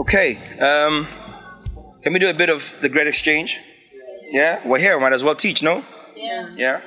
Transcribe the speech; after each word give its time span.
Okay, 0.00 0.38
um, 0.60 1.06
can 2.02 2.14
we 2.14 2.18
do 2.18 2.30
a 2.30 2.32
bit 2.32 2.48
of 2.48 2.74
the 2.80 2.88
great 2.88 3.06
exchange? 3.06 3.58
Yeah, 4.30 4.66
we're 4.66 4.78
here. 4.78 4.98
Might 4.98 5.12
as 5.12 5.22
well 5.22 5.34
teach, 5.34 5.62
no? 5.62 5.84
Yeah. 6.16 6.54
Yeah. 6.56 6.80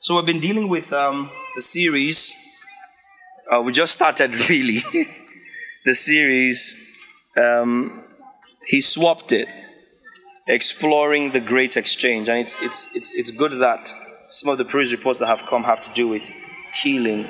So 0.00 0.16
we've 0.16 0.26
been 0.26 0.38
dealing 0.38 0.68
with 0.68 0.92
um, 0.92 1.30
the 1.56 1.62
series. 1.62 2.36
Uh, 3.50 3.62
we 3.62 3.72
just 3.72 3.94
started 3.94 4.34
really 4.50 4.82
the 5.86 5.94
series. 5.94 6.76
Um, 7.38 8.04
he 8.66 8.82
swapped 8.82 9.32
it, 9.32 9.48
exploring 10.46 11.30
the 11.30 11.40
great 11.40 11.78
exchange, 11.78 12.28
and 12.28 12.38
it's 12.38 12.60
it's 12.60 12.94
it's 12.94 13.16
it's 13.16 13.30
good 13.30 13.52
that 13.60 13.90
some 14.28 14.52
of 14.52 14.58
the 14.58 14.66
previous 14.66 14.92
reports 14.92 15.20
that 15.20 15.26
have 15.26 15.40
come 15.48 15.64
have 15.64 15.80
to 15.84 15.90
do 15.94 16.06
with 16.06 16.22
healing. 16.72 17.26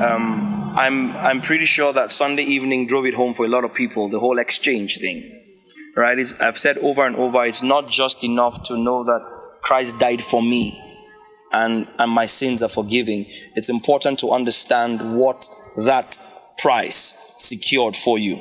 Um, 0.00 0.72
I'm 0.74 1.16
I'm 1.16 1.42
pretty 1.42 1.64
sure 1.66 1.92
that 1.92 2.12
Sunday 2.12 2.44
evening 2.44 2.86
drove 2.86 3.06
it 3.06 3.14
home 3.14 3.34
for 3.34 3.44
a 3.44 3.48
lot 3.48 3.64
of 3.64 3.74
people. 3.74 4.08
The 4.08 4.20
whole 4.20 4.38
exchange 4.38 4.98
thing 4.98 5.42
right? 5.96 6.18
It's, 6.18 6.38
I've 6.40 6.58
said 6.58 6.78
over 6.78 7.06
and 7.06 7.16
over, 7.16 7.44
it's 7.44 7.62
not 7.62 7.88
just 7.88 8.24
enough 8.24 8.62
to 8.64 8.76
know 8.76 9.04
that 9.04 9.22
Christ 9.62 9.98
died 9.98 10.22
for 10.22 10.42
me 10.42 10.80
and, 11.52 11.86
and 11.98 12.10
my 12.10 12.24
sins 12.24 12.62
are 12.62 12.68
forgiven. 12.68 13.26
It's 13.54 13.68
important 13.68 14.18
to 14.20 14.30
understand 14.30 15.18
what 15.18 15.48
that 15.84 16.18
price 16.58 17.34
secured 17.38 17.96
for 17.96 18.18
you. 18.18 18.40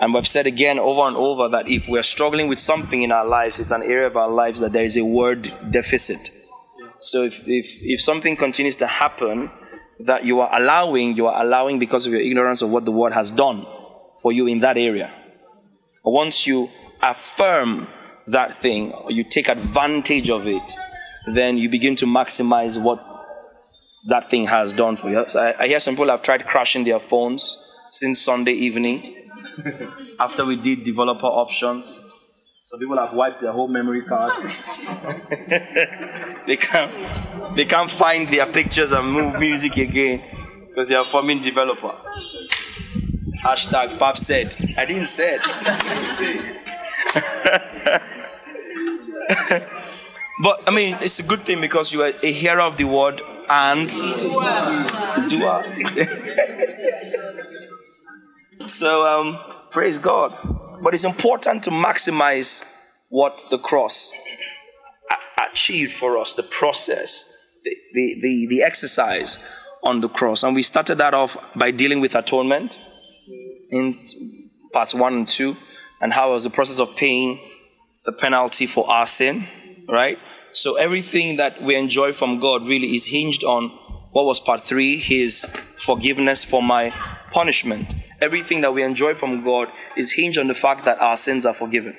And 0.00 0.14
we've 0.14 0.26
said 0.26 0.46
again 0.46 0.78
over 0.78 1.02
and 1.02 1.16
over 1.16 1.48
that 1.50 1.68
if 1.68 1.86
we're 1.86 2.02
struggling 2.02 2.48
with 2.48 2.58
something 2.58 3.02
in 3.02 3.12
our 3.12 3.26
lives, 3.26 3.58
it's 3.58 3.70
an 3.70 3.82
area 3.82 4.06
of 4.06 4.16
our 4.16 4.30
lives 4.30 4.60
that 4.60 4.72
there 4.72 4.84
is 4.84 4.96
a 4.96 5.04
word 5.04 5.52
deficit. 5.70 6.30
So 7.00 7.22
if, 7.22 7.46
if, 7.48 7.66
if 7.82 8.00
something 8.00 8.36
continues 8.36 8.76
to 8.76 8.86
happen 8.86 9.50
that 10.00 10.24
you 10.24 10.40
are 10.40 10.50
allowing, 10.58 11.16
you 11.16 11.26
are 11.26 11.42
allowing 11.42 11.78
because 11.78 12.06
of 12.06 12.12
your 12.12 12.20
ignorance 12.22 12.62
of 12.62 12.70
what 12.70 12.84
the 12.84 12.92
word 12.92 13.12
has 13.12 13.30
done 13.30 13.66
for 14.22 14.32
you 14.32 14.46
in 14.46 14.60
that 14.60 14.76
area. 14.76 15.12
Once 16.04 16.46
you 16.46 16.68
affirm 17.02 17.88
that 18.26 18.60
thing, 18.62 18.92
or 18.92 19.10
you 19.10 19.24
take 19.24 19.48
advantage 19.48 20.30
of 20.30 20.46
it, 20.46 20.72
then 21.34 21.58
you 21.58 21.68
begin 21.68 21.96
to 21.96 22.06
maximize 22.06 22.80
what 22.80 23.04
that 24.06 24.30
thing 24.30 24.46
has 24.46 24.72
done 24.72 24.96
for 24.96 25.10
you. 25.10 25.24
So 25.28 25.40
I, 25.40 25.64
I 25.64 25.66
hear 25.68 25.80
some 25.80 25.94
people 25.94 26.08
have 26.08 26.22
tried 26.22 26.46
crashing 26.46 26.84
their 26.84 27.00
phones 27.00 27.56
since 27.88 28.20
Sunday 28.20 28.52
evening 28.52 29.28
after 30.20 30.44
we 30.44 30.56
did 30.56 30.84
developer 30.84 31.26
options. 31.26 32.09
Some 32.62 32.78
people 32.78 32.98
have 32.98 33.14
wiped 33.14 33.40
their 33.40 33.52
whole 33.52 33.68
memory 33.68 34.02
cards. 34.02 34.80
they 36.46 36.56
can't 36.56 37.56
they 37.56 37.64
can't 37.64 37.90
find 37.90 38.28
their 38.28 38.46
pictures 38.46 38.92
and 38.92 39.10
move 39.10 39.38
music 39.40 39.76
again 39.76 40.22
because 40.68 40.88
they 40.88 40.94
are 40.94 41.04
forming 41.04 41.42
developer. 41.42 41.92
Hashtag 43.42 43.98
Pap 43.98 44.16
said. 44.16 44.54
I 44.76 44.84
didn't 44.84 45.06
say 45.06 45.38
it. 45.40 45.42
but 50.42 50.68
I 50.68 50.70
mean, 50.70 50.96
it's 51.00 51.18
a 51.18 51.22
good 51.22 51.40
thing 51.40 51.60
because 51.60 51.92
you 51.92 52.02
are 52.02 52.12
a 52.22 52.32
hearer 52.32 52.60
of 52.60 52.76
the 52.76 52.84
word 52.84 53.22
and 53.48 53.88
doer. 55.30 55.64
so, 58.66 59.06
um, 59.06 59.38
praise 59.70 59.98
God. 59.98 60.34
But 60.82 60.94
it's 60.94 61.04
important 61.04 61.64
to 61.64 61.70
maximize 61.70 62.64
what 63.10 63.44
the 63.50 63.58
cross 63.58 64.12
achieved 65.50 65.92
for 65.92 66.16
us, 66.16 66.34
the 66.34 66.42
process, 66.42 67.32
the, 67.64 67.76
the, 67.92 68.20
the, 68.22 68.46
the 68.46 68.62
exercise 68.62 69.38
on 69.82 70.00
the 70.00 70.08
cross. 70.08 70.42
And 70.42 70.54
we 70.54 70.62
started 70.62 70.96
that 70.96 71.14
off 71.14 71.36
by 71.54 71.70
dealing 71.70 72.00
with 72.00 72.14
atonement 72.14 72.78
in 73.70 73.94
parts 74.72 74.94
one 74.94 75.14
and 75.14 75.28
two, 75.28 75.56
and 76.00 76.12
how 76.12 76.30
it 76.30 76.34
was 76.34 76.44
the 76.44 76.50
process 76.50 76.78
of 76.78 76.94
paying 76.96 77.40
the 78.06 78.12
penalty 78.12 78.66
for 78.66 78.88
our 78.88 79.06
sin, 79.06 79.44
right? 79.88 80.18
So 80.52 80.76
everything 80.76 81.36
that 81.36 81.60
we 81.62 81.76
enjoy 81.76 82.12
from 82.12 82.40
God 82.40 82.66
really 82.66 82.94
is 82.94 83.06
hinged 83.06 83.44
on 83.44 83.68
what 84.12 84.24
was 84.24 84.40
part 84.40 84.64
three, 84.64 84.98
His 84.98 85.44
forgiveness 85.84 86.44
for 86.44 86.62
my 86.62 86.90
punishment. 87.32 87.94
Everything 88.20 88.60
that 88.62 88.74
we 88.74 88.82
enjoy 88.82 89.14
from 89.14 89.44
God 89.44 89.68
is 89.96 90.12
hinged 90.12 90.38
on 90.38 90.46
the 90.46 90.54
fact 90.54 90.84
that 90.84 91.00
our 91.00 91.16
sins 91.16 91.46
are 91.46 91.54
forgiven. 91.54 91.96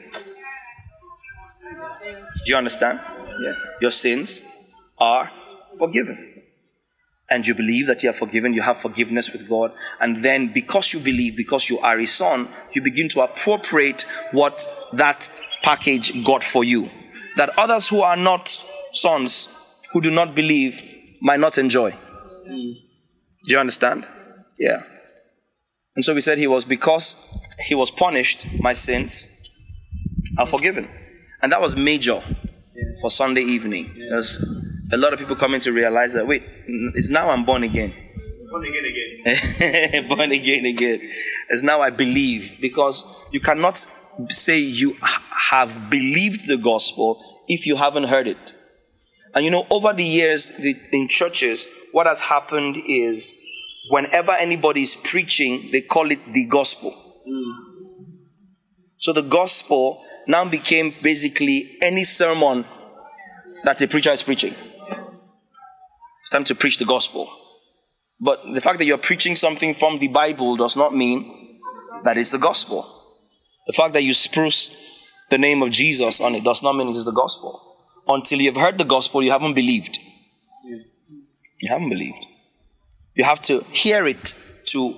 Do 2.46 2.52
you 2.52 2.56
understand? 2.56 3.00
Yeah. 3.44 3.54
Your 3.82 3.92
sins 3.92 4.44
are 4.98 5.32
forgiven 5.78 6.32
and 7.32 7.48
you 7.48 7.56
believe 7.56 7.88
that 7.88 8.04
you 8.04 8.10
are 8.10 8.14
forgiven, 8.14 8.54
you 8.54 8.62
have 8.62 8.82
forgiveness 8.82 9.32
with 9.32 9.48
God, 9.48 9.72
and 10.02 10.24
then 10.24 10.52
because 10.52 10.94
you 10.94 11.00
believe, 11.00 11.38
because 11.38 11.70
you 11.70 11.80
are 11.80 11.98
a 11.98 12.06
son, 12.06 12.48
you 12.74 12.82
begin 12.82 13.08
to 13.08 13.22
appropriate 13.22 14.02
what 14.32 14.68
that 14.94 15.32
package 15.64 16.26
got 16.26 16.44
for 16.44 16.66
you. 16.66 16.90
That 17.38 17.58
others 17.58 17.88
who 17.88 18.02
are 18.02 18.18
not 18.18 18.50
sons, 18.92 19.48
who 19.94 20.02
do 20.02 20.12
not 20.12 20.36
believe, 20.36 20.82
might 21.22 21.40
not 21.40 21.58
enjoy. 21.58 21.92
Mm. 22.50 22.76
Do 23.46 23.52
you 23.52 23.60
understand? 23.60 24.06
Yeah. 24.60 24.84
And 25.96 26.06
so 26.06 26.14
we 26.14 26.22
said 26.22 26.38
he 26.38 26.48
was 26.48 26.64
because 26.66 27.16
he 27.66 27.76
was 27.76 27.92
punished, 27.92 28.48
my 28.60 28.74
sins 28.74 29.28
are 30.38 30.48
forgiven. 30.48 30.88
And 31.42 31.52
that 31.52 31.62
was 31.62 31.76
major 31.76 32.22
for 33.02 33.10
Sunday 33.10 33.42
evening. 33.42 33.94
There's 33.98 34.40
a 34.94 34.98
lot 34.98 35.14
of 35.14 35.20
people 35.20 35.36
coming 35.36 35.60
to 35.62 35.72
realize 35.72 36.14
that 36.14 36.28
wait, 36.28 36.44
it's 36.96 37.10
now 37.10 37.30
I'm 37.30 37.46
born 37.46 37.64
again. 37.64 37.94
Born 38.50 38.66
again 38.66 38.86
again. 38.86 40.08
born 40.08 40.32
again 40.32 40.66
again. 40.66 41.02
It's 41.50 41.64
now 41.64 41.82
I 41.82 41.90
believe 41.90 42.58
because 42.62 43.04
you 43.32 43.40
cannot 43.40 43.78
say 43.78 44.60
you 44.60 44.96
have 45.50 45.90
believed 45.90 46.48
the 46.48 46.58
gospel 46.58 47.44
if 47.48 47.66
you 47.66 47.76
haven't 47.76 48.06
heard 48.06 48.28
it. 48.28 48.54
And 49.34 49.46
you 49.46 49.52
know, 49.52 49.66
over 49.70 49.94
the 49.94 50.04
years 50.04 50.50
the, 50.58 50.76
in 50.92 51.08
churches, 51.08 51.68
what 51.92 52.08
has 52.08 52.20
happened 52.20 52.78
is 52.86 53.36
whenever 53.90 54.32
anybody 54.34 54.82
is 54.82 54.96
preaching, 54.96 55.70
they 55.72 55.82
call 55.82 56.12
it 56.12 56.20
the 56.32 56.46
gospel. 56.46 56.94
So 58.98 59.14
the 59.14 59.22
gospel 59.22 60.04
now 60.28 60.46
became 60.46 60.94
basically 61.02 61.78
any 61.82 62.04
sermon 62.04 62.66
that 63.64 63.82
a 63.82 63.88
preacher 63.88 64.12
is 64.12 64.24
preaching. 64.24 64.54
It's 66.22 66.30
time 66.30 66.44
to 66.46 66.56
preach 66.56 66.78
the 66.78 66.86
gospel. 66.86 67.30
But 68.20 68.42
the 68.54 68.62
fact 68.62 68.78
that 68.78 68.86
you're 68.86 69.00
preaching 69.00 69.36
something 69.36 69.74
from 69.74 69.98
the 69.98 70.08
Bible 70.08 70.56
does 70.56 70.78
not 70.78 70.94
mean 70.94 71.60
that 72.04 72.18
it's 72.18 72.32
the 72.32 72.38
gospel. 72.38 72.86
The 73.68 73.74
fact 73.74 73.94
that 73.94 74.04
you 74.04 74.14
spruce 74.14 74.78
the 75.30 75.38
name 75.38 75.64
of 75.64 75.72
Jesus 75.72 76.22
on 76.22 76.36
it 76.36 76.44
does 76.44 76.62
not 76.62 76.76
mean 76.76 76.90
it 76.90 76.96
is 76.96 77.06
the 77.06 77.12
gospel. 77.12 77.60
Until 78.08 78.42
you've 78.42 78.58
heard 78.58 78.78
the 78.78 78.84
gospel, 78.84 79.24
you 79.24 79.32
haven't 79.32 79.54
believed. 79.54 79.98
You 81.60 81.70
haven't 81.70 81.90
believed. 81.90 82.26
You 83.16 83.24
have 83.24 83.42
to 83.44 83.62
hear 83.72 84.08
it 84.08 84.36
to 84.68 84.94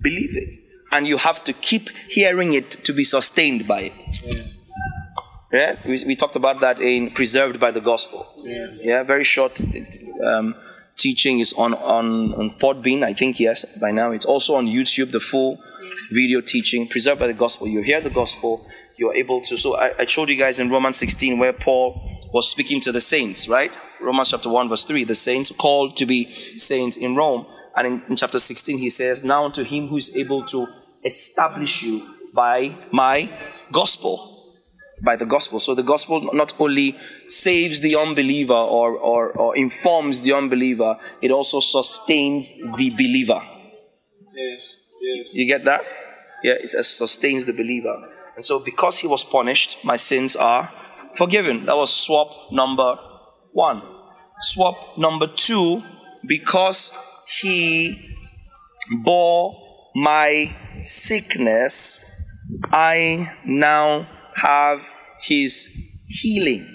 believe 0.00 0.36
it. 0.36 0.56
And 0.92 1.06
you 1.06 1.18
have 1.18 1.44
to 1.44 1.52
keep 1.52 1.88
hearing 2.08 2.54
it 2.54 2.70
to 2.84 2.92
be 2.92 3.04
sustained 3.04 3.68
by 3.68 3.82
it. 3.82 4.04
Yeah, 5.52 5.76
we, 5.84 6.04
we 6.04 6.16
talked 6.16 6.36
about 6.36 6.60
that 6.60 6.80
in 6.80 7.10
Preserved 7.10 7.60
by 7.60 7.70
the 7.70 7.80
Gospel. 7.80 8.26
Yes. 8.38 8.80
Yeah, 8.84 9.02
very 9.02 9.24
short 9.24 9.60
um, 10.24 10.54
teaching 10.96 11.40
is 11.40 11.52
on 11.52 11.74
on 11.74 12.34
on 12.34 12.50
Podbean. 12.58 13.02
I 13.02 13.14
think 13.14 13.40
yes, 13.40 13.64
by 13.78 13.90
now 13.90 14.12
it's 14.12 14.26
also 14.26 14.54
on 14.54 14.66
YouTube. 14.66 15.10
The 15.10 15.20
full 15.20 15.60
video 16.12 16.40
teaching, 16.40 16.88
Preserved 16.88 17.20
by 17.20 17.26
the 17.26 17.34
Gospel. 17.34 17.66
You 17.66 17.82
hear 17.82 18.00
the 18.00 18.10
gospel, 18.10 18.66
you 18.96 19.10
are 19.10 19.14
able 19.14 19.40
to. 19.42 19.56
So 19.56 19.76
I, 19.76 19.92
I 19.98 20.04
showed 20.04 20.28
you 20.28 20.36
guys 20.36 20.60
in 20.60 20.70
Romans 20.70 20.96
16 20.96 21.38
where 21.38 21.52
Paul 21.52 22.00
was 22.32 22.48
speaking 22.48 22.80
to 22.80 22.92
the 22.92 23.00
saints, 23.00 23.48
right? 23.48 23.72
Romans 24.00 24.30
chapter 24.30 24.48
1 24.48 24.68
verse 24.68 24.84
3. 24.84 25.04
The 25.04 25.14
saints 25.14 25.50
called 25.50 25.96
to 25.96 26.06
be 26.06 26.24
saints 26.56 26.96
in 26.96 27.16
Rome, 27.16 27.46
and 27.76 27.86
in, 27.86 28.02
in 28.08 28.16
chapter 28.16 28.38
16 28.38 28.78
he 28.78 28.90
says, 28.90 29.22
"Now 29.24 29.44
unto 29.44 29.62
him 29.62 29.88
who 29.88 29.96
is 29.96 30.16
able 30.16 30.42
to 30.46 30.66
establish 31.04 31.82
you 31.82 32.02
by 32.32 32.74
my 32.90 33.30
gospel." 33.72 34.30
by 35.02 35.16
the 35.16 35.26
gospel. 35.26 35.60
So 35.60 35.74
the 35.74 35.82
gospel 35.82 36.30
not 36.34 36.54
only 36.60 36.96
saves 37.26 37.80
the 37.80 37.96
unbeliever 37.96 38.52
or, 38.52 38.96
or, 38.96 39.32
or 39.32 39.56
informs 39.56 40.22
the 40.22 40.32
unbeliever, 40.32 40.96
it 41.22 41.30
also 41.30 41.60
sustains 41.60 42.54
the 42.76 42.90
believer. 42.90 43.40
Yes. 44.34 44.76
Yes. 45.00 45.34
You 45.34 45.46
get 45.46 45.64
that? 45.64 45.82
Yeah, 46.42 46.54
it 46.54 46.70
sustains 46.70 47.46
the 47.46 47.52
believer. 47.52 48.08
And 48.34 48.44
so, 48.44 48.58
because 48.58 48.98
he 48.98 49.06
was 49.06 49.24
punished, 49.24 49.84
my 49.84 49.96
sins 49.96 50.36
are 50.36 50.70
forgiven. 51.16 51.66
That 51.66 51.76
was 51.76 51.92
swap 51.92 52.28
number 52.52 52.96
one. 53.52 53.82
Swap 54.40 54.96
number 54.96 55.26
two, 55.26 55.82
because 56.26 56.96
he 57.40 58.16
bore 59.04 59.54
my 59.94 60.54
sickness, 60.80 62.04
I 62.72 63.32
now 63.44 64.06
have 64.34 64.80
his 65.22 66.04
healing. 66.08 66.66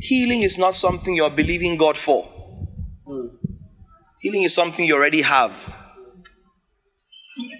Healing 0.00 0.42
is 0.42 0.58
not 0.58 0.74
something 0.74 1.16
you're 1.16 1.30
believing 1.30 1.76
God 1.76 1.96
for. 1.96 2.28
Healing 4.20 4.44
is 4.44 4.54
something 4.54 4.84
you 4.84 4.94
already 4.94 5.22
have. 5.22 5.52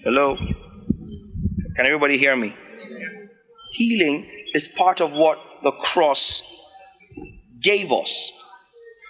Hello? 0.04 0.36
Can 0.36 1.84
everybody 1.84 2.16
hear 2.18 2.36
me? 2.36 2.54
Healing 3.72 4.26
is 4.56 4.66
part 4.66 5.02
of 5.02 5.12
what 5.12 5.38
the 5.62 5.70
cross 5.70 6.42
gave 7.60 7.92
us. 7.92 8.32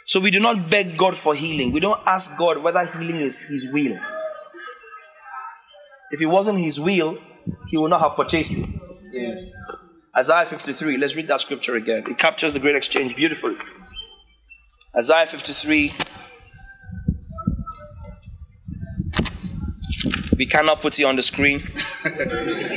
So 0.05 0.19
we 0.19 0.33
do 0.33 0.41
not 0.41 0.69
beg 0.69 0.99
God 0.99 1.17
for 1.17 1.35
healing. 1.37 1.73
We 1.73 1.79
don't 1.79 2.01
ask 2.05 2.37
God 2.37 2.63
whether 2.65 2.85
healing 2.85 3.21
is 3.21 3.39
His 3.39 3.73
will. 3.73 3.97
If 6.11 6.21
it 6.21 6.27
wasn't 6.27 6.59
His 6.59 6.81
will, 6.81 7.17
He 7.69 7.77
would 7.77 7.91
not 7.91 8.01
have 8.01 8.17
purchased 8.17 8.55
it. 8.55 8.67
Yes. 9.13 9.53
Isaiah 10.17 10.47
53, 10.47 10.97
let's 10.97 11.15
read 11.15 11.29
that 11.29 11.41
scripture 11.41 11.77
again. 11.77 12.05
It 12.11 12.19
captures 12.19 12.55
the 12.55 12.61
great 12.61 12.75
exchange 12.75 13.15
beautifully. 13.15 13.57
Isaiah 14.97 15.27
53. 15.27 15.93
We 20.39 20.47
cannot 20.47 20.81
put 20.81 20.99
it 20.99 21.05
on 21.05 21.15
the 21.15 21.23
screen. 21.23 21.63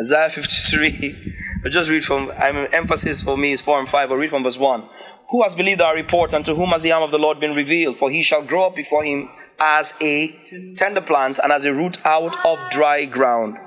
Isaiah 0.00 0.30
53. 0.30 1.34
But 1.60 1.72
just 1.72 1.90
read 1.90 2.04
from, 2.04 2.30
I 2.38 2.52
mean, 2.52 2.68
emphasis 2.72 3.24
for 3.24 3.36
me 3.36 3.50
is 3.50 3.60
4 3.62 3.80
and 3.80 3.88
5, 3.88 4.08
but 4.08 4.16
read 4.16 4.30
from 4.30 4.44
verse 4.44 4.56
1. 4.56 4.88
Who 5.30 5.42
has 5.42 5.56
believed 5.56 5.80
our 5.80 5.94
report, 5.94 6.32
and 6.32 6.44
to 6.44 6.54
whom 6.54 6.68
has 6.70 6.82
the 6.82 6.92
arm 6.92 7.02
of 7.02 7.10
the 7.10 7.18
Lord 7.18 7.40
been 7.40 7.56
revealed? 7.56 7.98
For 7.98 8.08
he 8.08 8.22
shall 8.22 8.44
grow 8.44 8.66
up 8.66 8.76
before 8.76 9.02
him 9.02 9.28
as 9.58 9.94
a 10.00 10.28
tender 10.76 11.00
plant 11.00 11.40
and 11.42 11.50
as 11.50 11.64
a 11.64 11.74
root 11.74 11.98
out 12.04 12.36
of 12.46 12.58
dry 12.70 13.06
ground. 13.06 13.58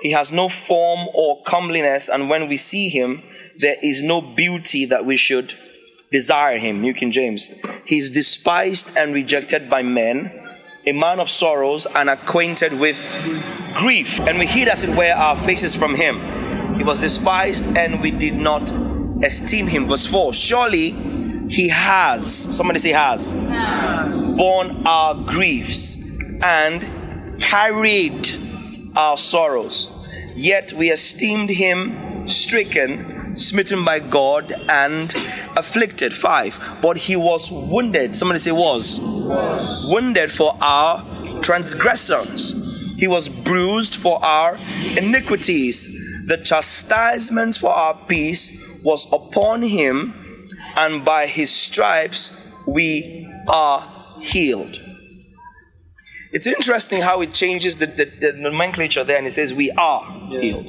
He 0.00 0.12
has 0.12 0.32
no 0.32 0.48
form 0.48 1.08
or 1.12 1.42
comeliness, 1.42 2.08
and 2.08 2.30
when 2.30 2.48
we 2.48 2.56
see 2.56 2.88
him, 2.88 3.22
there 3.58 3.76
is 3.82 4.02
no 4.02 4.20
beauty 4.20 4.84
that 4.86 5.04
we 5.04 5.16
should 5.16 5.54
desire 6.10 6.58
him. 6.58 6.80
New 6.80 6.94
King 6.94 7.10
James. 7.10 7.52
He 7.84 7.98
is 7.98 8.10
despised 8.10 8.96
and 8.96 9.12
rejected 9.12 9.68
by 9.68 9.82
men, 9.82 10.30
a 10.86 10.92
man 10.92 11.18
of 11.20 11.30
sorrows 11.30 11.86
and 11.94 12.10
acquainted 12.10 12.72
with 12.74 13.00
grief. 13.74 14.20
And 14.20 14.38
we 14.38 14.46
hid, 14.46 14.68
as 14.68 14.84
it 14.84 14.90
were, 14.96 15.12
our 15.12 15.36
faces 15.36 15.74
from 15.74 15.94
him. 15.94 16.74
He 16.76 16.84
was 16.84 17.00
despised, 17.00 17.76
and 17.76 18.00
we 18.00 18.10
did 18.10 18.34
not 18.34 18.70
esteem 19.24 19.66
him. 19.66 19.86
Verse 19.86 20.06
4 20.06 20.32
Surely 20.34 20.90
he 21.48 21.68
has, 21.68 22.32
somebody 22.56 22.78
say, 22.78 22.92
has, 22.92 23.34
Yes. 23.34 24.36
borne 24.36 24.86
our 24.86 25.14
griefs 25.14 26.00
and 26.42 27.40
carried 27.40 28.28
our 28.96 29.16
sorrows. 29.16 29.90
Yet 30.34 30.72
we 30.72 30.90
esteemed 30.90 31.50
him 31.50 32.28
stricken, 32.28 33.13
smitten 33.34 33.84
by 33.84 34.00
God, 34.00 34.52
and 34.68 35.12
afflicted. 35.56 36.12
5. 36.12 36.78
But 36.82 36.96
he 36.96 37.16
was 37.16 37.50
wounded. 37.50 38.16
Somebody 38.16 38.38
say, 38.38 38.52
was. 38.52 39.00
Was. 39.00 39.90
Wounded 39.92 40.32
for 40.32 40.56
our 40.60 41.02
transgressions. 41.42 42.52
He 42.98 43.08
was 43.08 43.28
bruised 43.28 43.96
for 43.96 44.24
our 44.24 44.58
iniquities. 44.96 46.26
The 46.26 46.38
chastisement 46.38 47.56
for 47.56 47.70
our 47.70 47.98
peace 48.06 48.82
was 48.84 49.12
upon 49.12 49.62
him, 49.62 50.48
and 50.76 51.04
by 51.04 51.26
his 51.26 51.50
stripes 51.50 52.52
we 52.66 53.28
are 53.48 53.86
healed. 54.20 54.80
It's 56.32 56.46
interesting 56.46 57.00
how 57.00 57.20
it 57.20 57.32
changes 57.32 57.78
the, 57.78 57.86
the, 57.86 58.06
the 58.06 58.32
nomenclature 58.32 59.04
there 59.04 59.18
and 59.18 59.26
it 59.26 59.30
says 59.30 59.54
we 59.54 59.70
are 59.70 60.02
healed. 60.30 60.66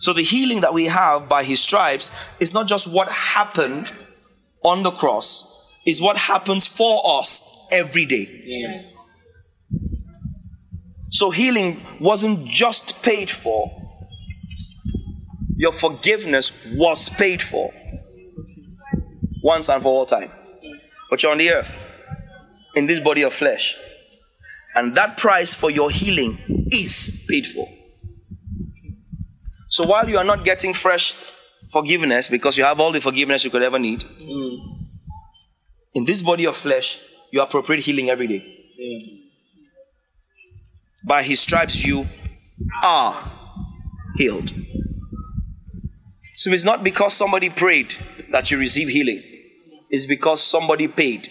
So 0.00 0.14
the 0.14 0.22
healing 0.22 0.62
that 0.62 0.72
we 0.72 0.86
have 0.86 1.28
by 1.28 1.44
his 1.44 1.60
stripes 1.60 2.10
is 2.40 2.54
not 2.54 2.66
just 2.66 2.92
what 2.92 3.08
happened 3.10 3.92
on 4.64 4.82
the 4.82 4.90
cross, 4.90 5.78
is 5.86 6.00
what 6.00 6.16
happens 6.16 6.66
for 6.66 7.02
us 7.04 7.68
every 7.70 8.06
day. 8.06 8.26
Yes. 8.44 8.94
So 11.10 11.30
healing 11.30 11.80
wasn't 12.00 12.46
just 12.46 13.02
paid 13.02 13.30
for, 13.30 13.70
your 15.56 15.72
forgiveness 15.72 16.50
was 16.72 17.10
paid 17.10 17.42
for 17.42 17.70
once 19.42 19.68
and 19.68 19.82
for 19.82 19.88
all 19.88 20.06
time. 20.06 20.30
But 21.10 21.22
you're 21.22 21.32
on 21.32 21.38
the 21.38 21.50
earth 21.50 21.76
in 22.74 22.86
this 22.86 23.00
body 23.00 23.20
of 23.22 23.34
flesh. 23.34 23.76
And 24.74 24.94
that 24.94 25.18
price 25.18 25.52
for 25.52 25.70
your 25.70 25.90
healing 25.90 26.38
is 26.70 27.26
paid 27.28 27.46
for. 27.48 27.68
So 29.70 29.86
while 29.86 30.10
you 30.10 30.18
are 30.18 30.24
not 30.24 30.44
getting 30.44 30.74
fresh 30.74 31.14
forgiveness 31.72 32.26
because 32.26 32.58
you 32.58 32.64
have 32.64 32.80
all 32.80 32.90
the 32.90 33.00
forgiveness 33.00 33.44
you 33.44 33.50
could 33.50 33.62
ever 33.62 33.78
need, 33.78 34.00
mm. 34.00 34.58
in 35.94 36.04
this 36.04 36.22
body 36.22 36.44
of 36.44 36.56
flesh, 36.56 37.00
you 37.30 37.40
appropriate 37.40 37.80
healing 37.80 38.10
every 38.10 38.26
day. 38.26 38.42
Yeah. 38.76 39.16
By 41.06 41.22
his 41.22 41.38
stripes 41.38 41.86
you 41.86 42.04
are 42.82 43.30
healed. 44.16 44.50
So 46.34 46.50
it's 46.50 46.64
not 46.64 46.82
because 46.82 47.14
somebody 47.14 47.48
prayed 47.48 47.94
that 48.32 48.50
you 48.50 48.58
receive 48.58 48.88
healing, 48.88 49.22
it's 49.88 50.06
because 50.06 50.42
somebody 50.42 50.88
paid. 50.88 51.28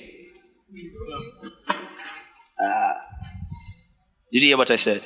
Mm. 0.71 1.51
Ah. 2.61 2.93
did 4.31 4.41
you 4.43 4.47
hear 4.47 4.57
what 4.57 4.71
I 4.71 4.77
said? 4.77 5.01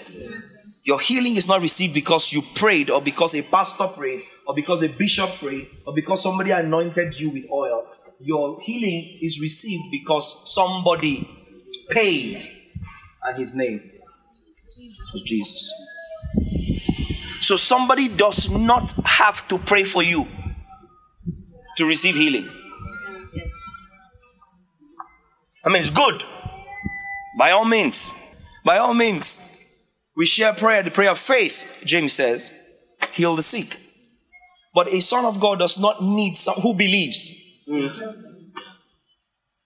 Your 0.85 0.99
healing 0.99 1.37
is 1.37 1.47
not 1.47 1.61
received 1.61 1.93
because 1.93 2.33
you 2.33 2.41
prayed, 2.55 2.89
or 2.89 3.01
because 3.01 3.33
a 3.35 3.41
pastor 3.41 3.87
prayed, 3.87 4.23
or 4.45 4.53
because 4.53 4.83
a 4.83 4.89
bishop 4.89 5.29
prayed, 5.39 5.67
or 5.87 5.93
because 5.93 6.21
somebody 6.21 6.51
anointed 6.51 7.17
you 7.17 7.29
with 7.29 7.47
oil. 7.51 7.87
Your 8.19 8.59
healing 8.61 9.19
is 9.21 9.39
received 9.41 9.83
because 9.91 10.53
somebody 10.53 11.27
paid, 11.89 12.43
and 13.23 13.37
his 13.37 13.55
name 13.55 13.81
was 15.13 15.23
Jesus. 15.23 15.71
So 17.39 17.55
somebody 17.55 18.09
does 18.09 18.51
not 18.51 18.91
have 19.05 19.47
to 19.49 19.57
pray 19.57 19.83
for 19.83 20.03
you 20.03 20.27
to 21.77 21.85
receive 21.85 22.15
healing. 22.15 22.49
I 25.65 25.69
mean, 25.69 25.77
it's 25.77 25.89
good. 25.89 26.23
By 27.37 27.51
all 27.51 27.65
means. 27.65 28.13
By 28.65 28.77
all 28.77 28.93
means. 28.93 29.52
We 30.15 30.25
share 30.25 30.53
prayer, 30.53 30.83
the 30.83 30.91
prayer 30.91 31.11
of 31.11 31.17
faith, 31.17 31.81
James 31.85 32.13
says. 32.13 32.51
Heal 33.13 33.35
the 33.35 33.41
sick. 33.41 33.79
But 34.73 34.91
a 34.93 35.01
son 35.01 35.25
of 35.25 35.39
God 35.39 35.59
does 35.59 35.79
not 35.79 36.01
need 36.01 36.35
some 36.35 36.55
who 36.55 36.75
believes. 36.75 37.35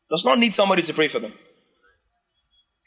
Does 0.10 0.25
not 0.25 0.39
need 0.39 0.54
somebody 0.54 0.82
to 0.82 0.94
pray 0.94 1.08
for 1.08 1.20
them. 1.20 1.34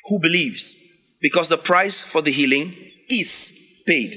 Who 0.08 0.20
believes. 0.20 1.18
Because 1.20 1.48
the 1.48 1.58
price 1.58 2.02
for 2.02 2.22
the 2.22 2.30
healing 2.30 2.74
is 3.10 3.82
paid. 3.86 4.14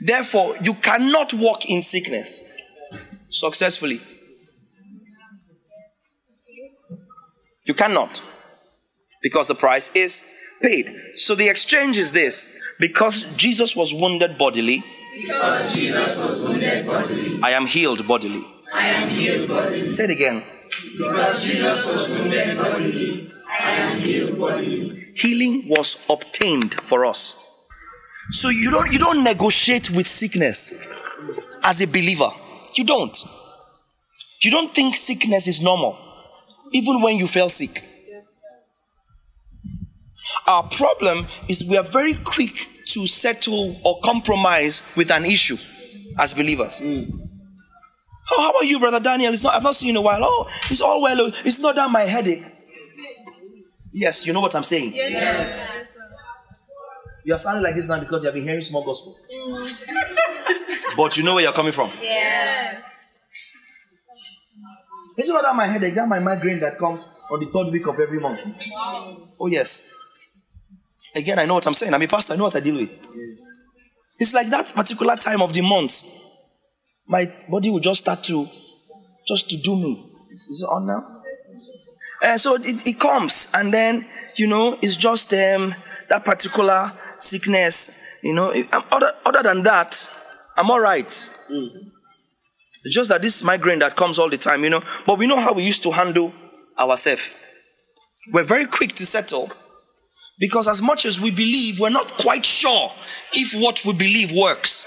Therefore, 0.00 0.56
you 0.62 0.74
cannot 0.74 1.32
walk 1.34 1.66
in 1.66 1.82
sickness 1.82 2.42
successfully. 3.28 4.00
You 7.64 7.74
cannot. 7.74 8.20
Because 9.22 9.48
the 9.48 9.54
price 9.54 9.94
is 9.94 10.28
paid. 10.62 10.94
So 11.16 11.34
the 11.34 11.48
exchange 11.48 11.98
is 11.98 12.12
this 12.12 12.60
because 12.78 13.22
Jesus 13.36 13.76
was 13.76 13.92
wounded 13.92 14.38
bodily, 14.38 14.82
Because 15.20 15.74
Jesus 15.74 16.22
was 16.22 16.48
wounded 16.48 16.86
bodily, 16.86 17.40
I 17.42 17.50
am 17.50 17.66
healed 17.66 18.06
bodily. 18.08 18.44
I 18.72 18.86
am 18.88 19.08
healed 19.08 19.48
bodily. 19.48 19.92
Say 19.92 20.04
it 20.04 20.10
again. 20.10 20.42
Because 20.96 21.44
Jesus 21.44 21.86
was 21.86 22.10
wounded 22.10 22.56
bodily, 22.56 23.30
I 23.46 23.70
am 23.72 23.98
healed 23.98 24.38
bodily. 24.38 25.12
Healing 25.14 25.68
was 25.68 26.04
obtained 26.08 26.74
for 26.74 27.04
us. 27.04 27.38
So 28.30 28.48
you 28.48 28.70
don't 28.70 28.90
you 28.92 28.98
don't 28.98 29.22
negotiate 29.22 29.90
with 29.90 30.06
sickness 30.06 30.74
as 31.62 31.82
a 31.82 31.86
believer. 31.86 32.30
You 32.74 32.84
don't. 32.84 33.16
You 34.40 34.50
don't 34.50 34.74
think 34.74 34.96
sickness 34.96 35.46
is 35.46 35.60
normal, 35.60 35.98
even 36.72 37.02
when 37.02 37.16
you 37.16 37.26
fell 37.26 37.48
sick. 37.48 37.82
Our 40.46 40.68
problem 40.68 41.26
is 41.48 41.64
we 41.64 41.76
are 41.76 41.84
very 41.84 42.14
quick 42.14 42.68
to 42.86 43.06
settle 43.06 43.76
or 43.84 44.00
compromise 44.02 44.82
with 44.96 45.10
an 45.10 45.24
issue 45.24 45.56
as 46.18 46.34
believers. 46.34 46.80
Oh, 46.82 48.40
how 48.40 48.56
are 48.58 48.64
you, 48.64 48.78
brother 48.78 49.00
Daniel? 49.00 49.32
It's 49.32 49.42
not, 49.42 49.54
I've 49.54 49.62
not 49.62 49.74
seen 49.74 49.88
you 49.88 49.92
in 49.92 49.96
a 49.98 50.02
while. 50.02 50.20
Oh, 50.22 50.48
it's 50.70 50.80
all 50.80 51.02
well. 51.02 51.26
It's 51.26 51.60
not 51.60 51.74
that 51.76 51.90
my 51.90 52.02
headache. 52.02 52.44
Yes, 53.92 54.26
you 54.26 54.32
know 54.32 54.40
what 54.40 54.54
I'm 54.54 54.62
saying. 54.62 54.92
Yes. 54.94 55.86
You 57.24 57.34
are 57.34 57.38
sounding 57.38 57.62
like 57.62 57.74
this 57.74 57.86
now 57.86 58.00
because 58.00 58.22
you 58.22 58.26
have 58.26 58.34
been 58.34 58.42
hearing 58.44 58.62
small 58.62 58.84
gospel. 58.84 59.16
Mm. 59.32 60.96
but 60.96 61.16
you 61.16 61.22
know 61.24 61.34
where 61.34 61.44
you're 61.44 61.52
coming 61.52 61.72
from. 61.72 61.90
Yes. 62.00 62.82
Is 65.16 65.28
it 65.28 65.32
not 65.32 65.42
that 65.42 65.54
my 65.54 65.66
headache, 65.66 65.94
that 65.94 66.08
my 66.08 66.18
migraine 66.18 66.60
that 66.60 66.78
comes 66.78 67.14
on 67.30 67.38
the 67.40 67.46
third 67.52 67.70
week 67.70 67.86
of 67.86 68.00
every 68.00 68.18
month? 68.18 68.40
Oh, 69.38 69.46
yes. 69.46 70.01
Again, 71.14 71.38
I 71.38 71.44
know 71.44 71.54
what 71.54 71.66
I'm 71.66 71.74
saying. 71.74 71.92
I'm 71.92 72.02
a 72.02 72.06
pastor, 72.08 72.34
I 72.34 72.36
know 72.36 72.44
what 72.44 72.56
I 72.56 72.60
deal 72.60 72.76
with. 72.76 72.90
It's 74.18 74.34
like 74.34 74.48
that 74.48 74.72
particular 74.74 75.16
time 75.16 75.42
of 75.42 75.52
the 75.52 75.62
month. 75.62 76.04
My 77.08 77.32
body 77.48 77.70
will 77.70 77.80
just 77.80 78.02
start 78.02 78.22
to 78.24 78.46
just 79.26 79.50
to 79.50 79.56
do 79.56 79.74
me. 79.76 80.10
Is, 80.30 80.46
is 80.46 80.62
it 80.62 80.66
on 80.66 80.86
now? 80.86 81.04
And 82.22 82.40
so 82.40 82.54
it, 82.54 82.86
it 82.86 83.00
comes, 83.00 83.50
and 83.54 83.74
then 83.74 84.06
you 84.36 84.46
know, 84.46 84.78
it's 84.80 84.96
just 84.96 85.32
um, 85.34 85.74
that 86.08 86.24
particular 86.24 86.92
sickness. 87.18 88.20
You 88.22 88.34
know, 88.34 88.52
um, 88.52 88.84
other, 88.92 89.12
other 89.26 89.42
than 89.42 89.64
that, 89.64 90.08
I'm 90.56 90.70
all 90.70 90.80
right. 90.80 91.08
It's 92.84 92.94
just 92.94 93.10
that 93.10 93.22
this 93.22 93.42
migraine 93.42 93.80
that 93.80 93.96
comes 93.96 94.18
all 94.18 94.30
the 94.30 94.38
time, 94.38 94.62
you 94.64 94.70
know. 94.70 94.82
But 95.04 95.18
we 95.18 95.26
know 95.26 95.38
how 95.38 95.52
we 95.52 95.64
used 95.64 95.82
to 95.82 95.90
handle 95.90 96.32
ourselves. 96.78 97.34
We're 98.32 98.44
very 98.44 98.66
quick 98.66 98.92
to 98.94 99.06
settle 99.06 99.50
because, 100.38 100.68
as 100.68 100.82
much 100.82 101.04
as 101.06 101.20
we 101.20 101.30
believe, 101.30 101.78
we're 101.78 101.90
not 101.90 102.12
quite 102.18 102.44
sure 102.44 102.90
if 103.32 103.60
what 103.60 103.82
we 103.84 103.92
believe 103.92 104.32
works. 104.32 104.86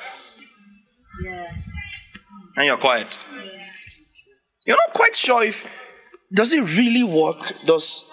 And 2.58 2.66
you're 2.66 2.78
quiet. 2.78 3.18
You're 4.66 4.78
not 4.78 4.94
quite 4.94 5.16
sure 5.16 5.44
if 5.44 5.68
does 6.34 6.54
it 6.54 6.62
really 6.78 7.04
work? 7.04 7.38
Does 7.66 8.12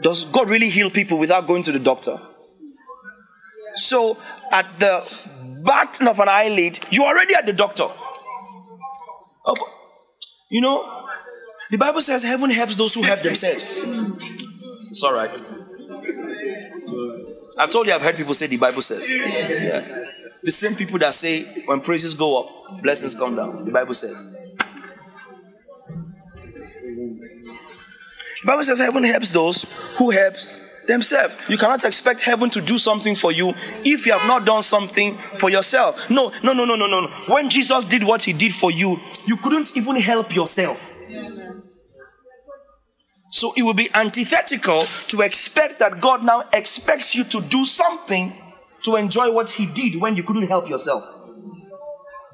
does 0.00 0.24
God 0.24 0.48
really 0.48 0.68
heal 0.68 0.90
people 0.90 1.18
without 1.18 1.46
going 1.46 1.62
to 1.64 1.72
the 1.72 1.78
doctor? 1.78 2.18
So, 3.74 4.18
at 4.52 4.66
the 4.78 5.02
button 5.62 6.08
of 6.08 6.20
an 6.20 6.28
eyelid, 6.28 6.78
you're 6.90 7.06
already 7.06 7.34
at 7.34 7.46
the 7.46 7.52
doctor. 7.52 7.86
Oh, 9.44 9.56
you 10.50 10.60
know, 10.60 11.08
the 11.70 11.78
Bible 11.78 12.00
says 12.00 12.22
heaven 12.22 12.50
helps 12.50 12.76
those 12.76 12.94
who 12.94 13.02
help 13.02 13.22
themselves. 13.22 13.82
It's 14.90 15.02
all 15.02 15.14
right. 15.14 15.34
I've 17.58 17.70
told 17.70 17.86
you, 17.86 17.94
I've 17.94 18.02
heard 18.02 18.16
people 18.16 18.34
say 18.34 18.46
the 18.46 18.56
Bible 18.56 18.82
says. 18.82 19.10
Yeah. 19.10 20.04
The 20.42 20.50
same 20.50 20.74
people 20.74 20.98
that 20.98 21.14
say 21.14 21.44
when 21.66 21.80
praises 21.80 22.14
go 22.14 22.42
up, 22.42 22.82
blessings 22.82 23.14
come 23.14 23.36
down. 23.36 23.64
The 23.64 23.70
Bible 23.70 23.94
says. 23.94 24.36
The 28.42 28.46
Bible 28.46 28.64
says 28.64 28.80
heaven 28.80 29.04
helps 29.04 29.30
those 29.30 29.64
who 29.96 30.10
help 30.10 30.34
themselves. 30.86 31.48
You 31.48 31.56
cannot 31.56 31.84
expect 31.84 32.22
heaven 32.22 32.50
to 32.50 32.60
do 32.60 32.76
something 32.76 33.14
for 33.14 33.30
you 33.30 33.54
if 33.84 34.04
you 34.04 34.12
have 34.12 34.26
not 34.26 34.44
done 34.44 34.62
something 34.62 35.14
for 35.38 35.48
yourself. 35.48 36.10
No, 36.10 36.32
no, 36.42 36.52
no, 36.52 36.64
no, 36.64 36.74
no, 36.74 36.88
no. 36.88 37.02
no. 37.02 37.08
When 37.28 37.48
Jesus 37.48 37.84
did 37.84 38.02
what 38.02 38.24
he 38.24 38.32
did 38.32 38.52
for 38.52 38.72
you, 38.72 38.96
you 39.26 39.36
couldn't 39.36 39.76
even 39.76 39.96
help 39.96 40.34
yourself. 40.34 40.92
So 43.32 43.54
it 43.56 43.62
will 43.62 43.72
be 43.74 43.88
antithetical 43.94 44.84
to 45.08 45.22
expect 45.22 45.78
that 45.78 46.02
God 46.02 46.22
now 46.22 46.44
expects 46.52 47.14
you 47.16 47.24
to 47.24 47.40
do 47.40 47.64
something 47.64 48.30
to 48.82 48.96
enjoy 48.96 49.32
what 49.32 49.48
he 49.48 49.64
did 49.64 49.98
when 49.98 50.16
you 50.16 50.22
couldn't 50.22 50.48
help 50.48 50.68
yourself. 50.68 51.02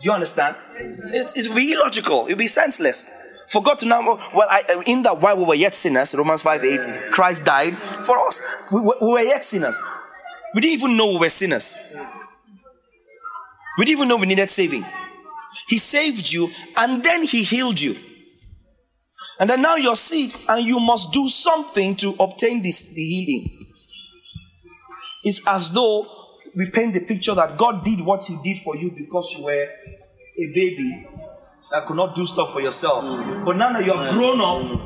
Do 0.00 0.04
you 0.08 0.12
understand? 0.12 0.56
It's, 0.76 1.38
it 1.38 1.48
will 1.48 1.56
be 1.56 1.72
illogical. 1.72 2.26
It 2.26 2.30
will 2.30 2.36
be 2.38 2.48
senseless. 2.48 3.06
For 3.48 3.62
God 3.62 3.78
to 3.78 3.86
now, 3.86 4.02
well, 4.34 4.48
I, 4.50 4.62
uh, 4.68 4.82
in 4.86 5.04
that 5.04 5.20
while 5.20 5.36
we 5.36 5.44
were 5.44 5.54
yet 5.54 5.76
sinners, 5.76 6.14
Romans 6.16 6.42
5 6.42 6.64
8, 6.64 6.80
Christ 7.12 7.44
died 7.44 7.74
for 8.04 8.18
us. 8.26 8.68
We, 8.72 8.80
we 8.80 9.12
were 9.12 9.22
yet 9.22 9.44
sinners. 9.44 9.80
We 10.52 10.60
didn't 10.60 10.74
even 10.82 10.96
know 10.96 11.12
we 11.12 11.18
were 11.20 11.28
sinners. 11.28 11.78
We 13.78 13.84
didn't 13.84 13.98
even 13.98 14.08
know 14.08 14.16
we 14.16 14.26
needed 14.26 14.50
saving. 14.50 14.84
He 15.68 15.78
saved 15.78 16.32
you 16.32 16.50
and 16.76 17.02
then 17.04 17.22
He 17.22 17.44
healed 17.44 17.80
you. 17.80 17.94
And 19.40 19.48
then 19.48 19.62
now 19.62 19.76
you're 19.76 19.96
sick 19.96 20.32
and 20.48 20.64
you 20.64 20.80
must 20.80 21.12
do 21.12 21.28
something 21.28 21.94
to 21.96 22.14
obtain 22.18 22.62
this 22.62 22.92
the 22.92 23.02
healing. 23.02 23.66
It's 25.22 25.46
as 25.46 25.72
though 25.72 26.06
we 26.56 26.70
paint 26.70 26.94
the 26.94 27.00
picture 27.00 27.34
that 27.34 27.56
God 27.56 27.84
did 27.84 28.00
what 28.00 28.24
He 28.24 28.36
did 28.42 28.62
for 28.62 28.76
you 28.76 28.90
because 28.90 29.34
you 29.36 29.44
were 29.44 29.68
a 30.38 30.46
baby 30.54 31.06
that 31.70 31.86
could 31.86 31.96
not 31.96 32.16
do 32.16 32.24
stuff 32.24 32.52
for 32.52 32.60
yourself. 32.60 33.04
But 33.44 33.56
now 33.56 33.72
that 33.72 33.84
you 33.84 33.92
have 33.92 34.14
grown 34.14 34.40
up 34.40 34.80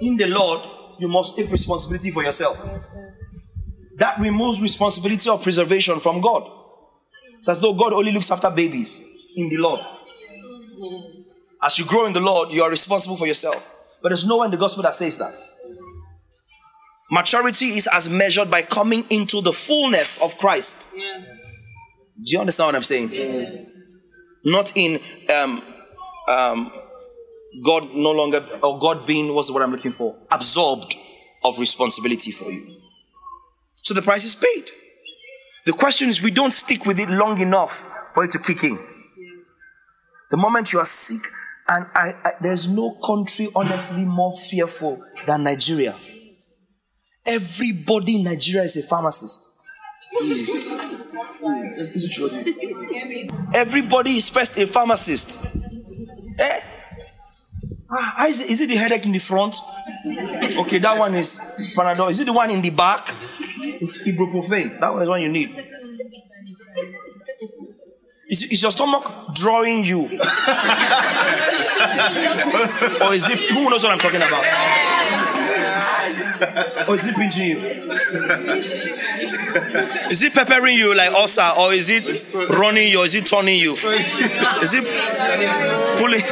in 0.00 0.16
the 0.16 0.26
Lord, 0.26 0.66
you 0.98 1.08
must 1.08 1.36
take 1.36 1.50
responsibility 1.50 2.10
for 2.10 2.22
yourself. 2.22 2.58
That 3.96 4.18
removes 4.18 4.60
responsibility 4.60 5.28
of 5.30 5.42
preservation 5.42 6.00
from 6.00 6.20
God. 6.20 6.50
It's 7.38 7.48
as 7.48 7.60
though 7.60 7.74
God 7.74 7.92
only 7.92 8.12
looks 8.12 8.30
after 8.30 8.50
babies 8.50 9.04
in 9.36 9.48
the 9.48 9.56
Lord. 9.56 9.80
As 11.66 11.80
you 11.80 11.84
grow 11.84 12.06
in 12.06 12.12
the 12.12 12.20
Lord, 12.20 12.52
you 12.52 12.62
are 12.62 12.70
responsible 12.70 13.16
for 13.16 13.26
yourself. 13.26 13.74
But 14.00 14.10
there's 14.10 14.24
nowhere 14.24 14.44
in 14.44 14.52
the 14.52 14.56
gospel 14.56 14.84
that 14.84 14.94
says 14.94 15.18
that. 15.18 15.34
Maturity 17.10 17.66
is 17.66 17.88
as 17.92 18.08
measured 18.08 18.50
by 18.50 18.62
coming 18.62 19.04
into 19.10 19.40
the 19.40 19.52
fullness 19.52 20.22
of 20.22 20.38
Christ. 20.38 20.88
Do 20.94 21.00
you 22.22 22.38
understand 22.38 22.68
what 22.68 22.74
I'm 22.76 22.84
saying? 22.84 23.10
Not 24.44 24.76
in 24.76 25.00
um, 25.28 25.60
um, 26.28 26.72
God 27.64 27.94
no 27.94 28.12
longer, 28.12 28.46
or 28.62 28.78
God 28.78 29.04
being, 29.04 29.34
what's 29.34 29.50
what 29.50 29.62
I'm 29.62 29.72
looking 29.72 29.92
for? 29.92 30.16
Absorbed 30.30 30.94
of 31.42 31.58
responsibility 31.58 32.30
for 32.30 32.48
you. 32.50 32.80
So 33.82 33.92
the 33.92 34.02
price 34.02 34.24
is 34.24 34.36
paid. 34.36 34.70
The 35.64 35.72
question 35.72 36.08
is, 36.08 36.22
we 36.22 36.30
don't 36.30 36.54
stick 36.54 36.86
with 36.86 37.00
it 37.00 37.08
long 37.08 37.40
enough 37.40 37.84
for 38.14 38.22
it 38.22 38.30
to 38.32 38.38
kick 38.38 38.62
in. 38.62 38.78
The 40.30 40.36
moment 40.36 40.72
you 40.72 40.78
are 40.78 40.84
sick, 40.84 41.22
and 41.68 41.86
I, 41.94 42.12
I, 42.24 42.30
there's 42.40 42.68
no 42.68 42.96
country 43.04 43.48
honestly 43.54 44.04
more 44.04 44.36
fearful 44.36 45.02
than 45.26 45.42
Nigeria. 45.42 45.94
Everybody 47.26 48.16
in 48.16 48.24
Nigeria 48.24 48.64
is 48.64 48.76
a 48.76 48.82
pharmacist. 48.82 49.52
Everybody 53.54 54.16
is 54.16 54.28
first 54.28 54.56
a 54.58 54.66
pharmacist. 54.66 55.44
Eh? 56.38 56.60
Ah, 57.90 58.26
is, 58.26 58.40
it, 58.40 58.50
is 58.50 58.60
it 58.60 58.68
the 58.68 58.76
headache 58.76 59.06
in 59.06 59.12
the 59.12 59.18
front? 59.18 59.56
Okay, 60.58 60.78
that 60.78 60.96
one 60.98 61.14
is 61.14 61.40
Panadol. 61.76 62.10
Is 62.10 62.20
it 62.20 62.26
the 62.26 62.32
one 62.32 62.50
in 62.50 62.62
the 62.62 62.70
back? 62.70 63.12
It's 63.60 64.06
ibuprofen. 64.06 64.78
That 64.80 64.92
one 64.92 65.02
is 65.02 65.08
one 65.08 65.22
you 65.22 65.28
need. 65.28 65.50
Is, 68.28 68.42
is 68.42 68.62
your 68.62 68.72
stomach 68.72 69.04
drawing 69.34 69.84
you? 69.84 70.00
or 70.02 70.08
is 73.14 73.28
it, 73.30 73.38
who 73.50 73.70
knows 73.70 73.84
what 73.84 73.92
I'm 73.92 73.98
talking 73.98 74.20
about? 74.20 74.42
Or 76.88 76.96
is 76.96 77.06
it 77.06 77.14
pinching 77.14 77.48
you? 77.50 77.58
Is 80.10 80.22
it 80.24 80.34
peppering 80.34 80.76
you 80.76 80.94
like 80.96 81.12
ulcer, 81.12 81.48
or 81.58 81.72
is 81.72 81.88
it 81.88 82.34
running 82.50 82.88
you, 82.88 83.00
or 83.00 83.06
is 83.06 83.14
it 83.14 83.26
turning 83.26 83.60
you? 83.60 83.72
Is 83.72 84.74
it 84.74 84.84
pulling? 85.98 86.22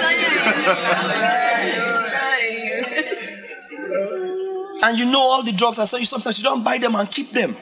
and 4.82 4.98
you 4.98 5.06
know 5.06 5.20
all 5.20 5.42
the 5.42 5.52
drugs, 5.52 5.78
and 5.78 5.88
so 5.88 5.96
you 5.96 6.04
sometimes 6.04 6.38
you 6.38 6.44
don't 6.44 6.64
buy 6.64 6.78
them 6.78 6.94
and 6.96 7.10
keep 7.10 7.30
them. 7.30 7.56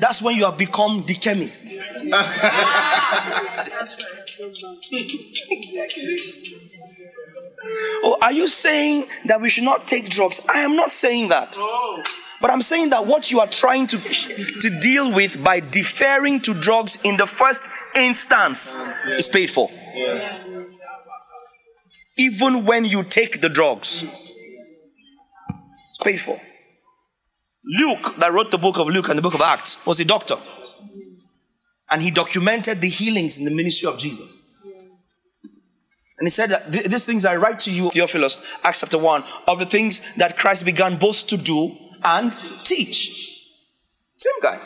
That's 0.00 0.20
when 0.22 0.36
you 0.36 0.44
have 0.44 0.58
become 0.58 1.04
the 1.06 1.14
chemist. 1.14 1.64
Oh, 8.02 8.18
are 8.20 8.32
you 8.32 8.46
saying 8.46 9.06
that 9.26 9.40
we 9.40 9.48
should 9.48 9.64
not 9.64 9.86
take 9.86 10.08
drugs? 10.08 10.40
I 10.48 10.60
am 10.60 10.76
not 10.76 10.90
saying 10.92 11.28
that. 11.28 11.56
But 12.40 12.50
I'm 12.50 12.62
saying 12.62 12.90
that 12.90 13.06
what 13.06 13.30
you 13.30 13.40
are 13.40 13.46
trying 13.46 13.86
to, 13.86 13.96
to 13.98 14.80
deal 14.80 15.14
with 15.14 15.42
by 15.42 15.60
deferring 15.60 16.40
to 16.40 16.52
drugs 16.52 16.98
in 17.04 17.16
the 17.16 17.26
first 17.26 17.68
instance 17.96 18.78
is 19.06 19.28
paid 19.28 19.48
for. 19.48 19.70
Even 22.18 22.64
when 22.66 22.84
you 22.84 23.02
take 23.02 23.40
the 23.40 23.48
drugs, 23.48 24.04
it's 25.88 25.98
paid 26.04 26.20
for. 26.20 26.38
Luke, 27.78 28.16
that 28.18 28.30
wrote 28.32 28.50
the 28.50 28.58
book 28.58 28.76
of 28.76 28.88
Luke 28.88 29.08
and 29.08 29.16
the 29.16 29.22
book 29.22 29.34
of 29.34 29.40
Acts, 29.40 29.84
was 29.86 29.98
a 30.00 30.04
doctor. 30.04 30.36
And 31.90 32.02
he 32.02 32.10
documented 32.10 32.80
the 32.80 32.88
healings 32.88 33.38
in 33.38 33.44
the 33.44 33.50
ministry 33.50 33.88
of 33.88 33.98
Jesus. 33.98 34.42
And 36.18 36.26
he 36.26 36.30
said 36.30 36.50
that 36.50 36.72
"Th- 36.72 36.84
these 36.84 37.04
things 37.04 37.24
I 37.24 37.36
write 37.36 37.60
to 37.60 37.70
you, 37.70 37.90
Theophilus, 37.90 38.40
Acts 38.62 38.80
chapter 38.80 38.98
1, 38.98 39.24
of 39.48 39.58
the 39.58 39.66
things 39.66 40.00
that 40.16 40.38
Christ 40.38 40.64
began 40.64 40.96
both 40.96 41.26
to 41.26 41.36
do 41.36 41.76
and 42.04 42.32
teach. 42.62 43.50
Same 44.14 44.40
guy. 44.42 44.58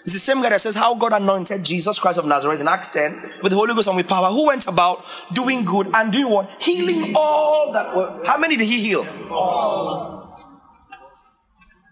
It's 0.00 0.12
the 0.12 0.18
same 0.18 0.42
guy 0.42 0.50
that 0.50 0.60
says 0.60 0.76
how 0.76 0.94
God 0.94 1.12
anointed 1.14 1.64
Jesus 1.64 1.98
Christ 1.98 2.18
of 2.18 2.26
Nazareth 2.26 2.60
in 2.60 2.68
Acts 2.68 2.88
10 2.88 3.40
with 3.42 3.52
the 3.52 3.56
Holy 3.56 3.74
Ghost 3.74 3.88
and 3.88 3.96
with 3.96 4.06
power, 4.06 4.28
who 4.28 4.46
went 4.46 4.66
about 4.66 5.04
doing 5.32 5.64
good 5.64 5.88
and 5.94 6.12
doing 6.12 6.30
what? 6.30 6.50
Healing 6.62 7.14
all 7.16 7.72
that 7.72 7.96
were. 7.96 8.22
How 8.26 8.36
many 8.38 8.56
did 8.56 8.66
he 8.66 8.80
heal? 8.80 9.06
All. 9.30 10.38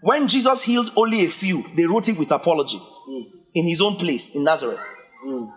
When 0.01 0.27
Jesus 0.27 0.61
healed 0.63 0.91
only 0.95 1.25
a 1.25 1.29
few, 1.29 1.63
they 1.75 1.85
wrote 1.85 2.07
it 2.09 2.17
with 2.17 2.31
apology 2.31 2.77
hmm. 2.77 3.32
In 3.53 3.65
his 3.65 3.81
own 3.81 3.95
place 3.95 4.35
in 4.35 4.43
Nazareth. 4.43 4.79
Mm. 5.25 5.51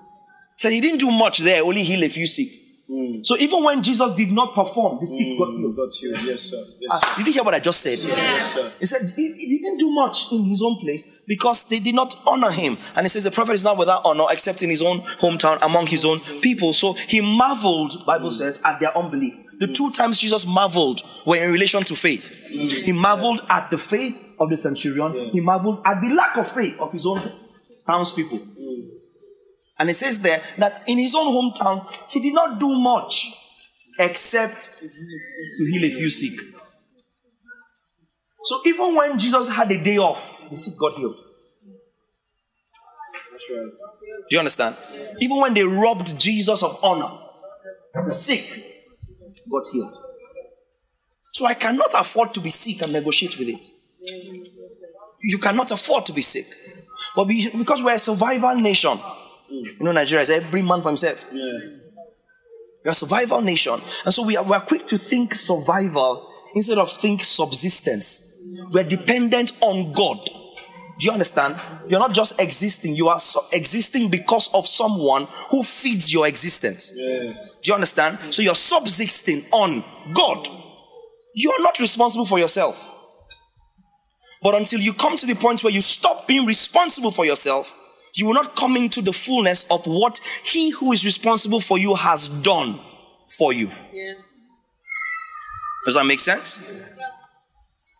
So 0.56 0.70
he 0.70 0.80
didn't 0.80 0.98
do 1.00 1.10
much 1.10 1.38
there, 1.40 1.62
only 1.62 1.82
heal 1.82 2.02
a 2.04 2.08
few 2.08 2.26
sick. 2.26 2.48
Mm. 2.90 3.26
So 3.26 3.36
even 3.36 3.64
when 3.64 3.82
Jesus 3.82 4.14
did 4.14 4.30
not 4.30 4.54
perform, 4.54 4.98
the 5.00 5.06
sick 5.06 5.26
mm. 5.26 5.38
got 5.38 5.48
healed. 5.50 5.76
Got 5.76 5.90
healed. 5.92 6.18
Yes, 6.22 6.40
sir. 6.42 6.56
Yes, 6.80 6.90
Ah, 6.92 6.96
sir. 6.98 7.18
did 7.18 7.26
you 7.26 7.32
hear 7.32 7.42
what 7.42 7.52
I 7.54 7.58
just 7.58 7.80
said? 7.80 7.98
Yes, 8.08 8.54
sir. 8.54 8.72
He 8.78 8.86
said 8.86 9.10
he, 9.16 9.32
he 9.32 9.58
didn't 9.58 9.78
do 9.78 9.90
much 9.90 10.30
in 10.32 10.44
his 10.44 10.62
own 10.62 10.76
place 10.78 11.20
because 11.26 11.68
they 11.68 11.80
did 11.80 11.94
not 11.96 12.14
honor 12.26 12.50
him. 12.50 12.76
And 12.94 13.04
he 13.04 13.08
says 13.08 13.24
the 13.24 13.32
prophet 13.32 13.54
is 13.54 13.64
not 13.64 13.76
without 13.76 14.02
honor 14.04 14.24
except 14.30 14.62
in 14.62 14.70
his 14.70 14.82
own 14.82 15.00
hometown 15.20 15.58
among 15.62 15.88
his 15.88 16.04
own 16.04 16.20
people. 16.40 16.72
So 16.72 16.92
he 16.92 17.20
marveled, 17.20 18.06
Bible 18.06 18.30
says, 18.30 18.62
at 18.64 18.78
their 18.78 18.96
unbelief. 18.96 19.34
The 19.58 19.66
two 19.68 19.90
times 19.90 20.18
Jesus 20.18 20.46
marveled 20.46 21.00
were 21.26 21.36
in 21.38 21.50
relation 21.50 21.82
to 21.82 21.96
faith. 21.96 22.46
He 22.50 22.92
marveled 22.92 23.40
at 23.50 23.68
the 23.70 23.78
faith 23.78 24.16
of 24.38 24.48
the 24.50 24.56
centurion. 24.56 25.30
He 25.32 25.40
marveled 25.40 25.80
at 25.84 26.00
the 26.02 26.10
lack 26.14 26.36
of 26.36 26.46
faith 26.52 26.78
of 26.78 26.92
his 26.92 27.04
own 27.06 27.20
townspeople. 27.86 28.40
And 29.78 29.90
it 29.90 29.94
says 29.94 30.20
there 30.20 30.40
that 30.58 30.88
in 30.88 30.98
his 30.98 31.14
own 31.14 31.26
hometown, 31.26 31.86
he 32.08 32.20
did 32.20 32.34
not 32.34 32.58
do 32.58 32.74
much 32.78 33.34
except 33.98 34.78
to 34.78 35.64
heal 35.70 35.84
a 35.84 35.94
few 35.94 36.10
sick. 36.10 36.38
So 38.42 38.60
even 38.64 38.94
when 38.94 39.18
Jesus 39.18 39.50
had 39.50 39.70
a 39.72 39.82
day 39.82 39.98
off, 39.98 40.48
the 40.50 40.56
sick 40.56 40.74
got 40.78 40.94
healed. 40.94 41.16
That's 43.30 43.50
right. 43.50 43.66
Do 44.28 44.36
you 44.36 44.38
understand? 44.38 44.76
Even 45.20 45.38
when 45.38 45.52
they 45.52 45.64
robbed 45.64 46.18
Jesus 46.18 46.62
of 46.62 46.78
honor, 46.82 47.18
the 48.06 48.12
sick 48.12 48.64
got 49.50 49.66
healed. 49.72 49.96
So 51.32 51.44
I 51.44 51.54
cannot 51.54 51.92
afford 51.98 52.32
to 52.34 52.40
be 52.40 52.48
sick 52.48 52.82
and 52.82 52.92
negotiate 52.92 53.38
with 53.38 53.48
it. 53.48 53.66
You 55.20 55.38
cannot 55.38 55.70
afford 55.70 56.06
to 56.06 56.12
be 56.12 56.22
sick. 56.22 56.46
But 57.16 57.26
we, 57.26 57.48
because 57.50 57.82
we're 57.82 57.94
a 57.94 57.98
survival 57.98 58.54
nation, 58.56 58.98
you 59.48 59.74
know, 59.80 59.92
Nigeria 59.92 60.22
is 60.22 60.30
every 60.30 60.62
man 60.62 60.82
for 60.82 60.88
himself. 60.88 61.26
Yeah. 61.32 61.58
We're 62.84 62.90
a 62.90 62.94
survival 62.94 63.40
nation. 63.40 63.80
And 64.04 64.14
so 64.14 64.24
we 64.24 64.36
are, 64.36 64.44
we 64.44 64.52
are 64.52 64.60
quick 64.60 64.86
to 64.88 64.98
think 64.98 65.34
survival 65.34 66.30
instead 66.54 66.78
of 66.78 66.92
think 66.92 67.24
subsistence. 67.24 68.34
We're 68.70 68.84
dependent 68.84 69.56
on 69.60 69.92
God. 69.92 70.18
Do 70.98 71.06
you 71.06 71.12
understand? 71.12 71.56
You're 71.88 72.00
not 72.00 72.12
just 72.12 72.40
existing, 72.40 72.94
you 72.94 73.08
are 73.08 73.20
so 73.20 73.40
existing 73.52 74.10
because 74.10 74.52
of 74.54 74.66
someone 74.66 75.26
who 75.50 75.62
feeds 75.62 76.12
your 76.12 76.26
existence. 76.26 76.94
Yes. 76.96 77.58
Do 77.62 77.70
you 77.70 77.74
understand? 77.74 78.18
So 78.30 78.42
you're 78.42 78.54
subsisting 78.54 79.42
on 79.52 79.84
God. 80.14 80.48
You're 81.34 81.62
not 81.62 81.78
responsible 81.80 82.24
for 82.24 82.38
yourself. 82.38 82.95
But 84.42 84.54
until 84.54 84.80
you 84.80 84.92
come 84.92 85.16
to 85.16 85.26
the 85.26 85.34
point 85.34 85.64
where 85.64 85.72
you 85.72 85.80
stop 85.80 86.28
being 86.28 86.46
responsible 86.46 87.10
for 87.10 87.24
yourself, 87.24 87.74
you 88.14 88.26
will 88.26 88.34
not 88.34 88.56
come 88.56 88.76
into 88.76 89.02
the 89.02 89.12
fullness 89.12 89.64
of 89.70 89.84
what 89.86 90.18
He 90.44 90.70
who 90.70 90.92
is 90.92 91.04
responsible 91.04 91.60
for 91.60 91.78
you 91.78 91.94
has 91.94 92.28
done 92.28 92.78
for 93.38 93.52
you. 93.52 93.70
Does 95.84 95.94
that 95.94 96.04
make 96.04 96.20
sense? 96.20 96.60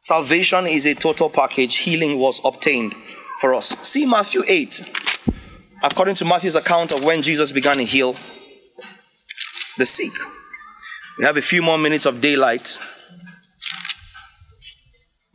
Salvation 0.00 0.66
is 0.66 0.86
a 0.86 0.94
total 0.94 1.28
package. 1.28 1.76
Healing 1.76 2.18
was 2.18 2.40
obtained 2.44 2.94
for 3.40 3.54
us. 3.54 3.68
See 3.88 4.06
Matthew 4.06 4.42
8. 4.46 4.82
According 5.82 6.14
to 6.16 6.24
Matthew's 6.24 6.56
account 6.56 6.92
of 6.92 7.04
when 7.04 7.22
Jesus 7.22 7.52
began 7.52 7.74
to 7.74 7.84
heal 7.84 8.16
the 9.76 9.86
sick. 9.86 10.12
We 11.18 11.24
have 11.24 11.36
a 11.36 11.42
few 11.42 11.62
more 11.62 11.78
minutes 11.78 12.06
of 12.06 12.20
daylight. 12.20 12.78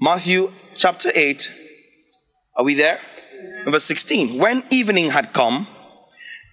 Matthew 0.03 0.51
chapter 0.75 1.12
8. 1.13 1.51
Are 2.55 2.63
we 2.63 2.74
there? 2.74 3.00
Verse 3.67 3.84
16. 3.84 4.39
When 4.39 4.63
evening 4.72 5.12
had 5.12 5.31
come, 5.31 5.67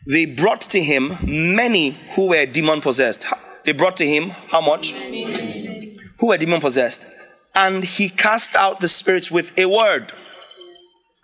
they 0.07 0.27
brought 0.27 0.61
to 0.61 0.83
him 0.83 1.17
many 1.23 1.97
who 2.15 2.29
were 2.29 2.45
demon 2.45 2.83
possessed. 2.83 3.25
They 3.65 3.73
brought 3.73 3.97
to 3.97 4.07
him 4.07 4.29
how 4.29 4.61
much? 4.61 4.93
Who 4.93 6.27
were 6.27 6.37
demon 6.37 6.61
possessed. 6.61 7.07
And 7.55 7.83
he 7.83 8.11
cast 8.11 8.55
out 8.55 8.81
the 8.81 8.89
spirits 8.89 9.31
with 9.31 9.59
a 9.59 9.65
word. 9.65 10.13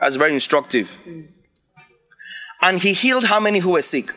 That's 0.00 0.16
very 0.16 0.32
instructive. 0.32 0.90
And 2.62 2.78
he 2.78 2.94
healed 2.94 3.26
how 3.26 3.38
many 3.38 3.58
who 3.58 3.72
were 3.72 3.82
sick? 3.82 4.10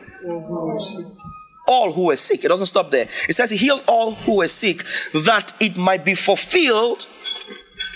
all 1.68 1.92
who 1.92 2.06
were 2.06 2.16
sick. 2.16 2.44
It 2.44 2.48
doesn't 2.48 2.66
stop 2.66 2.90
there. 2.90 3.06
It 3.28 3.34
says 3.34 3.50
he 3.50 3.58
healed 3.58 3.84
all 3.86 4.12
who 4.12 4.36
were 4.36 4.48
sick 4.48 4.82
that 5.12 5.52
it 5.60 5.76
might 5.76 6.04
be 6.04 6.14
fulfilled 6.14 7.06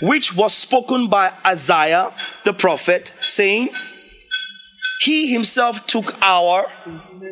which 0.01 0.35
was 0.35 0.53
spoken 0.53 1.07
by 1.07 1.31
Isaiah 1.45 2.11
the 2.43 2.53
prophet, 2.53 3.13
saying, 3.21 3.69
He 5.01 5.31
himself 5.33 5.87
took 5.87 6.21
our 6.21 6.65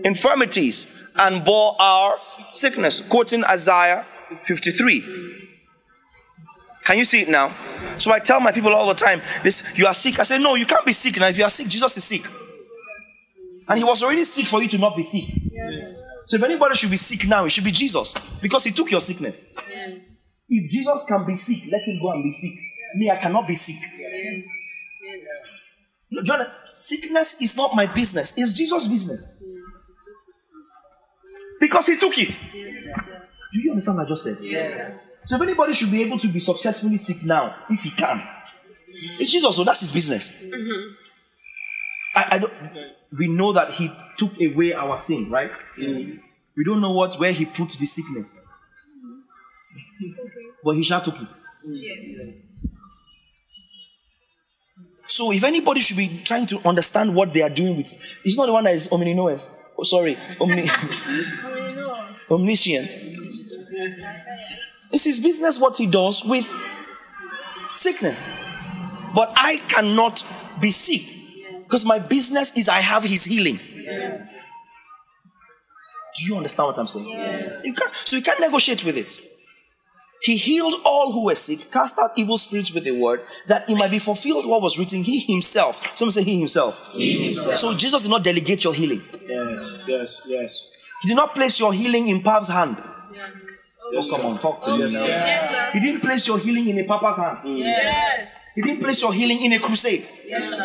infirmities 0.03 1.11
and 1.17 1.43
bore 1.43 1.75
our 1.79 2.15
sickness. 2.53 3.07
Quoting 3.07 3.43
Isaiah 3.43 4.05
53. 4.43 5.21
Can 6.83 6.97
you 6.97 7.03
see 7.03 7.21
it 7.21 7.29
now? 7.29 7.51
So 7.99 8.11
I 8.11 8.19
tell 8.19 8.39
my 8.39 8.51
people 8.51 8.73
all 8.73 8.87
the 8.87 8.95
time, 8.95 9.21
this 9.43 9.77
you 9.77 9.85
are 9.85 9.93
sick. 9.93 10.19
I 10.19 10.23
say, 10.23 10.37
No, 10.39 10.55
you 10.55 10.65
can't 10.65 10.85
be 10.85 10.91
sick 10.91 11.19
now. 11.19 11.27
If 11.27 11.37
you 11.37 11.43
are 11.43 11.49
sick, 11.49 11.67
Jesus 11.67 11.95
is 11.97 12.03
sick. 12.03 12.25
And 13.69 13.77
he 13.77 13.85
was 13.85 14.03
already 14.03 14.23
sick 14.23 14.47
for 14.47 14.61
you 14.61 14.67
to 14.69 14.77
not 14.77 14.95
be 14.97 15.03
sick. 15.03 15.25
So 16.25 16.37
if 16.37 16.43
anybody 16.43 16.75
should 16.75 16.89
be 16.91 16.97
sick 16.97 17.27
now, 17.27 17.45
it 17.45 17.49
should 17.49 17.63
be 17.63 17.71
Jesus. 17.71 18.15
Because 18.41 18.63
he 18.63 18.71
took 18.71 18.89
your 18.91 19.01
sickness. 19.01 19.45
If 20.53 20.69
Jesus 20.69 21.05
can 21.07 21.25
be 21.25 21.33
sick, 21.35 21.71
let 21.71 21.81
him 21.83 22.01
go 22.01 22.11
and 22.11 22.23
be 22.23 22.29
sick. 22.29 22.51
Me, 22.95 23.09
I 23.09 23.15
cannot 23.15 23.47
be 23.47 23.55
sick. 23.55 23.77
No, 26.11 26.21
John, 26.23 26.45
sickness 26.73 27.41
is 27.41 27.55
not 27.55 27.73
my 27.73 27.85
business, 27.85 28.33
it's 28.37 28.53
Jesus' 28.53 28.87
business. 28.87 29.39
Because 31.59 31.87
he 31.87 31.97
took 31.97 32.17
it. 32.17 32.37
Do 33.53 33.61
you 33.61 33.71
understand 33.71 33.97
what 33.97 34.07
I 34.07 34.09
just 34.09 34.23
said? 34.25 34.93
So 35.25 35.35
if 35.35 35.41
anybody 35.41 35.71
should 35.71 35.91
be 35.91 36.01
able 36.01 36.19
to 36.19 36.27
be 36.27 36.39
successfully 36.39 36.97
sick 36.97 37.23
now, 37.23 37.55
if 37.69 37.79
he 37.81 37.91
can, 37.91 38.21
it's 39.19 39.31
Jesus, 39.31 39.55
so 39.55 39.63
that's 39.63 39.79
his 39.79 39.91
business. 39.93 40.31
Mm-hmm. 40.43 40.93
I, 42.13 42.35
I 42.35 42.39
don't, 42.39 42.53
we 43.17 43.27
know 43.27 43.53
that 43.53 43.71
he 43.71 43.89
took 44.17 44.33
away 44.41 44.73
our 44.73 44.97
sin, 44.97 45.29
right? 45.31 45.51
Mm-hmm. 45.77 46.17
We 46.57 46.63
don't 46.65 46.81
know 46.81 46.91
what 46.91 47.17
where 47.19 47.31
he 47.31 47.45
put 47.45 47.69
the 47.69 47.85
sickness. 47.85 48.37
But 50.63 50.75
he 50.75 50.83
shall 50.83 51.01
took 51.01 51.15
it. 51.21 51.29
So 55.07 55.31
if 55.31 55.43
anybody 55.43 55.81
should 55.81 55.97
be 55.97 56.09
trying 56.23 56.45
to 56.47 56.59
understand 56.67 57.13
what 57.13 57.33
they 57.33 57.41
are 57.41 57.49
doing 57.49 57.77
with, 57.77 57.87
it's 58.23 58.37
not 58.37 58.45
the 58.45 58.53
one 58.53 58.63
that 58.63 58.73
is 58.73 58.87
omninos. 58.89 59.57
Oh, 59.77 59.83
sorry, 59.83 60.17
omni, 60.39 60.69
omniscient. 62.31 62.95
It's 64.91 65.03
his 65.03 65.19
business 65.19 65.59
what 65.59 65.75
he 65.77 65.87
does 65.87 66.23
with 66.25 66.49
sickness. 67.75 68.31
But 69.13 69.33
I 69.35 69.57
cannot 69.67 70.23
be 70.61 70.69
sick 70.69 71.01
because 71.63 71.85
my 71.85 71.99
business 71.99 72.57
is 72.57 72.69
I 72.69 72.79
have 72.79 73.03
his 73.03 73.25
healing. 73.25 73.59
Do 76.17 76.25
you 76.25 76.35
understand 76.35 76.67
what 76.67 76.77
I'm 76.77 76.87
saying? 76.87 77.05
You 77.63 77.73
can't, 77.73 77.93
so 77.93 78.15
you 78.15 78.21
can't 78.21 78.39
negotiate 78.39 78.83
with 78.85 78.97
it. 78.97 79.30
He 80.21 80.37
healed 80.37 80.75
all 80.85 81.11
who 81.11 81.25
were 81.25 81.35
sick, 81.35 81.71
cast 81.71 81.97
out 81.99 82.11
evil 82.15 82.37
spirits 82.37 82.71
with 82.73 82.85
a 82.87 82.91
word, 82.91 83.21
that 83.47 83.67
it 83.69 83.75
might 83.75 83.89
be 83.91 83.97
fulfilled 83.99 84.45
what 84.45 84.61
was 84.61 84.77
written. 84.77 85.01
He 85.01 85.19
himself. 85.21 85.97
Someone 85.97 86.11
say 86.11 86.23
he 86.23 86.37
himself. 86.39 86.75
So 86.93 87.73
Jesus 87.75 88.03
did 88.03 88.11
not 88.11 88.23
delegate 88.23 88.63
your 88.63 88.73
healing. 88.73 89.01
Yes. 89.27 89.83
Yes. 89.87 90.21
Yes. 90.27 90.73
He 91.01 91.07
did 91.09 91.15
not 91.17 91.33
place 91.33 91.59
your 91.59 91.73
healing 91.73 92.07
in 92.07 92.21
Pap's 92.21 92.49
hand. 92.49 92.77
Yes. 93.91 94.09
Oh, 94.13 94.15
come 94.15 94.21
sir. 94.21 94.27
on, 94.27 94.37
talk 94.39 94.63
to 94.65 94.71
me 94.71 94.79
Yes, 94.79 94.93
now. 94.93 94.99
sir. 94.99 95.69
He 95.73 95.79
didn't 95.79 96.01
place 96.01 96.25
your 96.27 96.37
healing 96.39 96.69
in 96.69 96.79
a 96.79 96.83
papa's 96.85 97.17
hand. 97.17 97.39
Mm. 97.43 97.57
Yes. 97.57 98.51
He 98.55 98.61
didn't 98.61 98.79
place 98.81 99.01
your 99.01 99.13
healing 99.13 99.43
in 99.43 99.51
a 99.53 99.59
crusade. 99.59 100.07
Yes. 100.25 100.61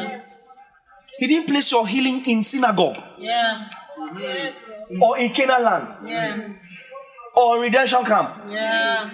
He 1.18 1.26
didn't 1.26 1.46
place 1.48 1.72
your 1.72 1.86
healing 1.88 2.22
in 2.26 2.42
synagogue 2.44 2.96
Yeah. 3.18 3.68
or 5.00 5.18
in 5.18 5.30
Canaan 5.30 5.62
land 5.64 6.08
Yeah. 6.08 6.48
or 7.34 7.56
in 7.56 7.62
redemption 7.62 8.04
camp 8.04 8.30
Yeah. 8.48 9.10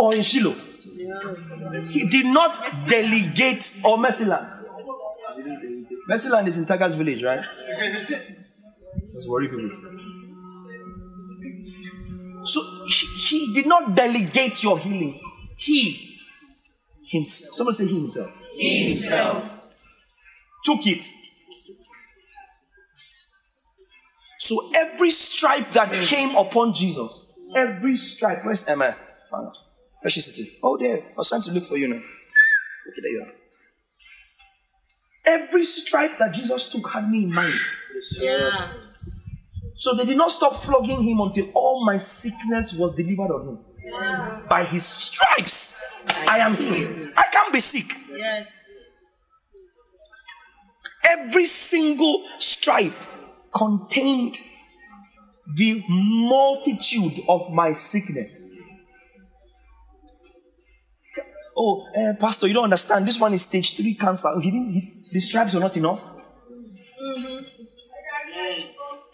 Or 0.00 0.14
in 0.14 0.22
Shiloh. 0.22 0.54
He 1.90 2.08
did 2.08 2.26
not 2.26 2.58
delegate 2.86 3.80
or 3.84 3.98
Mercy 3.98 4.24
land. 4.24 4.46
Mercy 6.08 6.28
land 6.30 6.48
is 6.48 6.58
in 6.58 6.66
Tiger's 6.66 6.94
village, 6.94 7.22
right? 7.22 7.44
Let's 9.12 9.28
worry 9.28 9.48
people. 9.48 9.70
So 12.44 12.60
he, 12.88 13.06
he 13.06 13.54
did 13.54 13.66
not 13.66 13.94
delegate 13.94 14.62
your 14.62 14.78
healing. 14.78 15.20
He 15.56 16.18
himself. 17.06 17.54
Someone 17.54 17.74
say 17.74 17.86
he 17.86 18.00
himself. 18.00 18.42
He 18.54 18.88
himself. 18.88 19.44
took 20.64 20.86
it. 20.86 21.04
So 24.38 24.70
every 24.74 25.10
stripe 25.10 25.66
that 25.68 25.88
mm. 25.88 26.06
came 26.08 26.34
upon 26.36 26.72
Jesus, 26.72 27.32
every 27.54 27.94
stripe, 27.96 28.44
where's 28.44 28.66
Emma? 28.66 28.96
Found 29.30 29.48
her. 29.48 29.69
Where's 30.00 30.12
she 30.12 30.20
sitting? 30.20 30.50
Oh, 30.62 30.76
there. 30.78 30.96
I 30.96 31.16
was 31.16 31.28
trying 31.28 31.42
to 31.42 31.52
look 31.52 31.64
for 31.64 31.76
you 31.76 31.88
now. 31.88 31.96
Okay, 31.96 33.00
there 33.02 33.12
you 33.12 33.22
are. 33.22 33.32
Every 35.26 35.64
stripe 35.64 36.18
that 36.18 36.32
Jesus 36.34 36.70
took 36.72 36.88
had 36.90 37.10
me 37.10 37.24
in 37.24 37.32
mind. 37.32 37.58
Yeah. 38.18 38.72
So 39.74 39.94
they 39.94 40.04
did 40.04 40.16
not 40.16 40.30
stop 40.30 40.54
flogging 40.54 41.02
him 41.02 41.20
until 41.20 41.50
all 41.54 41.84
my 41.84 41.96
sickness 41.98 42.74
was 42.78 42.94
delivered 42.94 43.32
on 43.32 43.48
him. 43.48 43.58
Yeah. 43.84 44.46
By 44.48 44.64
his 44.64 44.84
stripes, 44.84 46.06
I 46.28 46.38
am 46.38 46.56
healed. 46.56 47.12
I 47.16 47.24
can't 47.32 47.52
be 47.52 47.60
sick. 47.60 47.92
Yes. 48.10 48.48
Every 51.08 51.44
single 51.44 52.22
stripe 52.38 52.94
contained 53.54 54.38
the 55.56 55.82
multitude 55.88 57.24
of 57.28 57.50
my 57.52 57.72
sickness. 57.72 58.49
Oh, 61.62 61.86
eh, 61.94 62.14
Pastor, 62.18 62.46
you 62.46 62.54
don't 62.54 62.64
understand. 62.64 63.06
This 63.06 63.20
one 63.20 63.34
is 63.34 63.42
stage 63.42 63.76
three 63.76 63.92
cancer. 63.94 64.30
He 64.40 64.50
didn't. 64.50 64.72
He, 64.72 64.94
the 65.12 65.20
stripes 65.20 65.52
were 65.52 65.60
not 65.60 65.76
enough. 65.76 66.02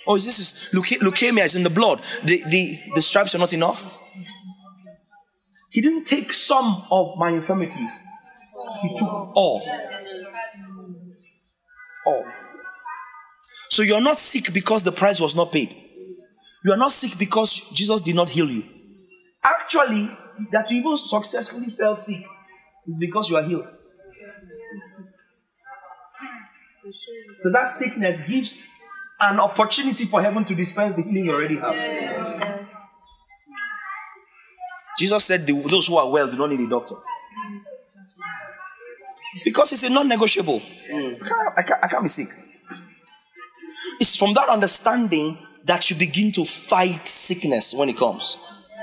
Oh, 0.07 0.15
is 0.15 0.25
this 0.25 0.39
is 0.39 0.71
leuke- 0.73 1.01
leukemia 1.01 1.45
is 1.45 1.57
in 1.57 1.65
the 1.65 1.71
blood? 1.71 2.01
The, 2.23 2.41
the 2.49 2.79
the 2.95 3.03
stripes 3.03 3.35
are 3.35 3.39
not 3.39 3.53
enough. 3.53 4.01
He 5.71 5.81
didn't 5.81 6.05
take 6.05 6.33
some 6.33 6.85
of 6.89 7.19
my 7.19 7.31
infirmities. 7.31 7.91
He 8.83 8.97
took 8.97 9.11
all. 9.11 9.69
All. 12.07 12.25
So 13.71 13.83
you're 13.83 14.01
not 14.01 14.21
sick 14.21 14.55
because 14.55 14.85
the 14.85 14.93
price 14.93 15.19
was 15.19 15.35
not 15.35 15.51
paid. 15.51 15.75
You 16.65 16.73
are 16.73 16.79
not 16.79 16.93
sick 16.93 17.19
because 17.19 17.71
Jesus 17.73 18.01
did 18.03 18.15
not 18.15 18.29
heal 18.29 18.49
you. 18.49 18.63
Actually, 19.43 20.09
that 20.53 20.71
you 20.71 20.79
even 20.79 20.97
successfully 20.97 21.71
fell 21.71 21.97
sick 21.97 22.25
is 22.87 22.99
because 22.99 23.29
you 23.31 23.37
are 23.37 23.43
healed. 23.43 23.67
So 27.43 27.51
that 27.53 27.67
sickness 27.67 28.27
gives 28.27 28.69
an 29.21 29.41
opportunity 29.41 30.05
for 30.05 30.23
heaven 30.23 30.45
to 30.45 30.55
dispense 30.55 30.95
the 30.95 31.03
healing 31.03 31.25
you 31.25 31.33
already 31.33 31.57
have. 31.57 32.67
Jesus 34.99 35.25
said, 35.25 35.47
the- 35.47 35.67
Those 35.69 35.87
who 35.89 35.97
are 35.97 36.11
well 36.11 36.31
do 36.31 36.37
not 36.37 36.51
need 36.51 36.61
a 36.61 36.69
doctor. 36.69 36.97
Because 39.45 39.73
it's 39.73 39.87
a 39.89 39.93
non 39.93 40.09
negotiable. 40.09 40.61
Mm. 40.91 41.23
I, 41.23 41.29
can't, 41.29 41.49
I, 41.59 41.63
can't, 41.63 41.85
I 41.85 41.89
can't 41.89 42.03
be 42.03 42.09
sick. 42.09 42.29
It's 44.01 44.17
from 44.17 44.33
that 44.35 44.49
understanding 44.49 45.39
that 45.65 45.91
you 45.91 45.97
begin 45.97 46.33
to 46.33 46.45
fight 46.45 47.07
sickness 47.07 47.75
when 47.75 47.89
it 47.89 47.97
comes. 47.97 48.39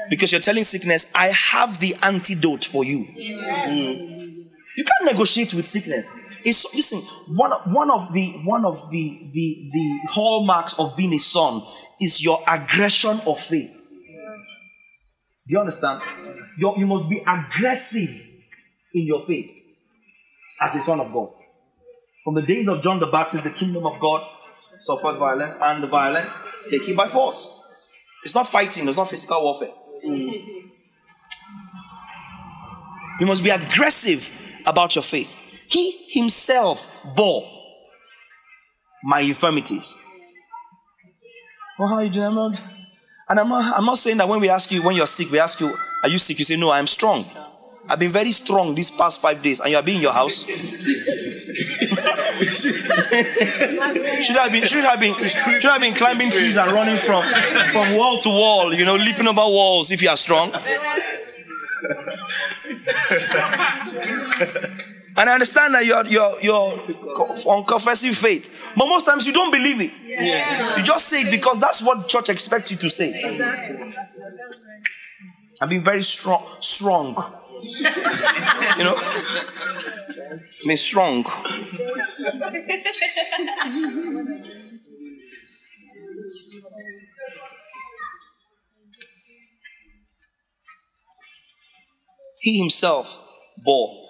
Because 0.09 0.31
you're 0.31 0.41
telling 0.41 0.63
sickness, 0.63 1.11
I 1.15 1.27
have 1.27 1.79
the 1.79 1.95
antidote 2.03 2.65
for 2.65 2.83
you. 2.83 3.05
Mm. 3.05 4.47
You 4.75 4.83
can't 4.83 5.11
negotiate 5.11 5.53
with 5.53 5.67
sickness. 5.67 6.09
It's 6.45 6.73
listen, 6.75 6.99
one, 7.37 7.51
one 7.73 7.89
of 7.89 8.11
the 8.11 8.31
one 8.43 8.65
of 8.65 8.89
the, 8.91 9.29
the 9.31 9.69
the 9.71 9.99
hallmarks 10.09 10.77
of 10.77 10.97
being 10.97 11.13
a 11.13 11.19
son 11.19 11.61
is 12.01 12.23
your 12.23 12.39
aggression 12.47 13.19
of 13.25 13.39
faith. 13.39 13.71
Do 15.47 15.53
you 15.53 15.59
understand? 15.59 16.01
You're- 16.57 16.79
you 16.79 16.85
must 16.87 17.09
be 17.09 17.23
aggressive 17.25 18.09
in 18.93 19.05
your 19.05 19.25
faith 19.25 19.51
as 20.61 20.75
a 20.75 20.81
son 20.81 20.99
of 20.99 21.11
God. 21.13 21.29
From 22.23 22.35
the 22.35 22.41
days 22.41 22.67
of 22.67 22.81
John 22.81 22.99
the 22.99 23.07
Baptist, 23.07 23.43
the 23.43 23.49
kingdom 23.49 23.85
of 23.85 23.99
God 23.99 24.25
suffered 24.79 25.17
violence, 25.17 25.55
and 25.61 25.83
the 25.83 25.87
violent 25.87 26.29
take 26.67 26.87
it 26.87 26.95
by 26.95 27.07
force. 27.07 27.89
It's 28.23 28.35
not 28.35 28.47
fighting, 28.47 28.87
it's 28.87 28.97
not 28.97 29.09
physical 29.09 29.41
warfare. 29.43 29.69
Mm. 30.05 30.69
You 33.19 33.25
must 33.27 33.43
be 33.43 33.49
aggressive 33.49 34.61
about 34.65 34.95
your 34.95 35.03
faith. 35.03 35.29
He 35.69 36.05
himself 36.09 37.05
bore 37.15 37.47
my 39.03 39.21
infirmities. 39.21 39.95
Well, 41.77 41.87
how 41.87 41.95
are 41.95 42.03
you 42.03 42.09
doing? 42.09 42.25
I'm 42.27 42.35
not, 42.35 42.61
and 43.29 43.39
I'm 43.39 43.49
not, 43.49 43.77
I'm 43.77 43.85
not 43.85 43.97
saying 43.97 44.17
that 44.17 44.27
when 44.29 44.39
we 44.39 44.49
ask 44.49 44.71
you, 44.71 44.81
when 44.83 44.95
you're 44.95 45.07
sick, 45.07 45.31
we 45.31 45.39
ask 45.39 45.59
you, 45.59 45.73
Are 46.03 46.09
you 46.09 46.17
sick? 46.17 46.37
You 46.39 46.45
say, 46.45 46.55
No, 46.55 46.71
I'm 46.71 46.87
strong. 46.87 47.25
I've 47.89 47.99
been 47.99 48.11
very 48.11 48.31
strong 48.31 48.75
these 48.75 48.91
past 48.91 49.21
five 49.21 49.41
days, 49.41 49.59
and 49.59 49.69
you 49.69 49.75
have 49.75 49.85
been 49.85 49.97
in 49.97 50.01
your 50.01 50.13
house. 50.13 50.45
should 50.45 50.59
have 54.35 54.51
been 54.51 54.63
should 54.63 54.83
have 54.83 54.99
been 54.99 55.13
should 55.27 55.63
have 55.63 55.81
been 55.81 55.93
climbing 55.93 56.31
trees 56.31 56.57
and 56.57 56.71
running 56.71 56.97
from 56.97 57.23
from 57.71 57.95
wall 57.95 58.19
to 58.19 58.29
wall, 58.29 58.73
you 58.73 58.85
know, 58.85 58.95
leaping 58.95 59.27
over 59.27 59.41
walls 59.41 59.91
if 59.91 60.01
you 60.01 60.09
are 60.09 60.17
strong. 60.17 60.51
And 65.15 65.29
I 65.29 65.33
understand 65.33 65.75
that 65.75 65.85
you're 65.85 66.03
you're 66.07 66.41
you're 66.41 66.79
on 67.45 67.63
confessing 67.65 68.13
faith, 68.13 68.73
but 68.75 68.87
most 68.87 69.05
times 69.05 69.27
you 69.27 69.33
don't 69.33 69.51
believe 69.51 69.79
it. 69.79 70.01
You 70.03 70.81
just 70.83 71.07
say 71.07 71.21
it 71.21 71.31
because 71.31 71.59
that's 71.59 71.83
what 71.83 72.09
church 72.09 72.29
expects 72.29 72.71
you 72.71 72.77
to 72.77 72.89
say. 72.89 73.11
I've 75.61 75.69
been 75.69 75.83
very 75.83 76.01
strong, 76.01 76.43
strong. 76.61 77.15
you 78.77 78.83
know, 78.83 78.95
mean 80.65 80.77
strong. 80.77 81.25
He 92.39 92.59
himself 92.59 93.39
bore 93.63 94.07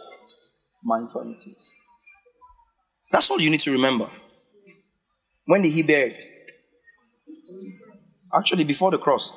my 0.84 0.98
infirmities. 0.98 1.72
That's 3.12 3.30
all 3.30 3.40
you 3.40 3.50
need 3.52 3.62
to 3.62 3.72
remember. 3.72 4.10
When 5.46 5.62
did 5.62 5.72
he 5.72 5.84
bear 5.84 6.08
it? 6.08 6.24
Actually, 8.36 8.64
before 8.64 8.92
the 8.92 8.98
cross. 8.98 9.32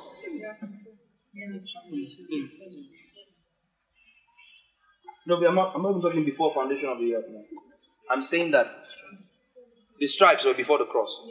No, 5.27 5.35
I'm 5.45 5.55
not, 5.55 5.75
I'm 5.75 5.81
not 5.81 5.89
even 5.89 6.01
talking 6.01 6.23
before 6.23 6.53
foundation 6.53 6.87
of 6.87 6.99
the 6.99 7.15
earth. 7.15 7.25
No. 7.29 7.43
I'm 8.09 8.21
saying 8.21 8.51
that 8.51 8.71
the 9.99 10.07
stripes 10.07 10.45
were 10.45 10.53
before 10.53 10.77
the 10.77 10.85
cross. 10.85 11.27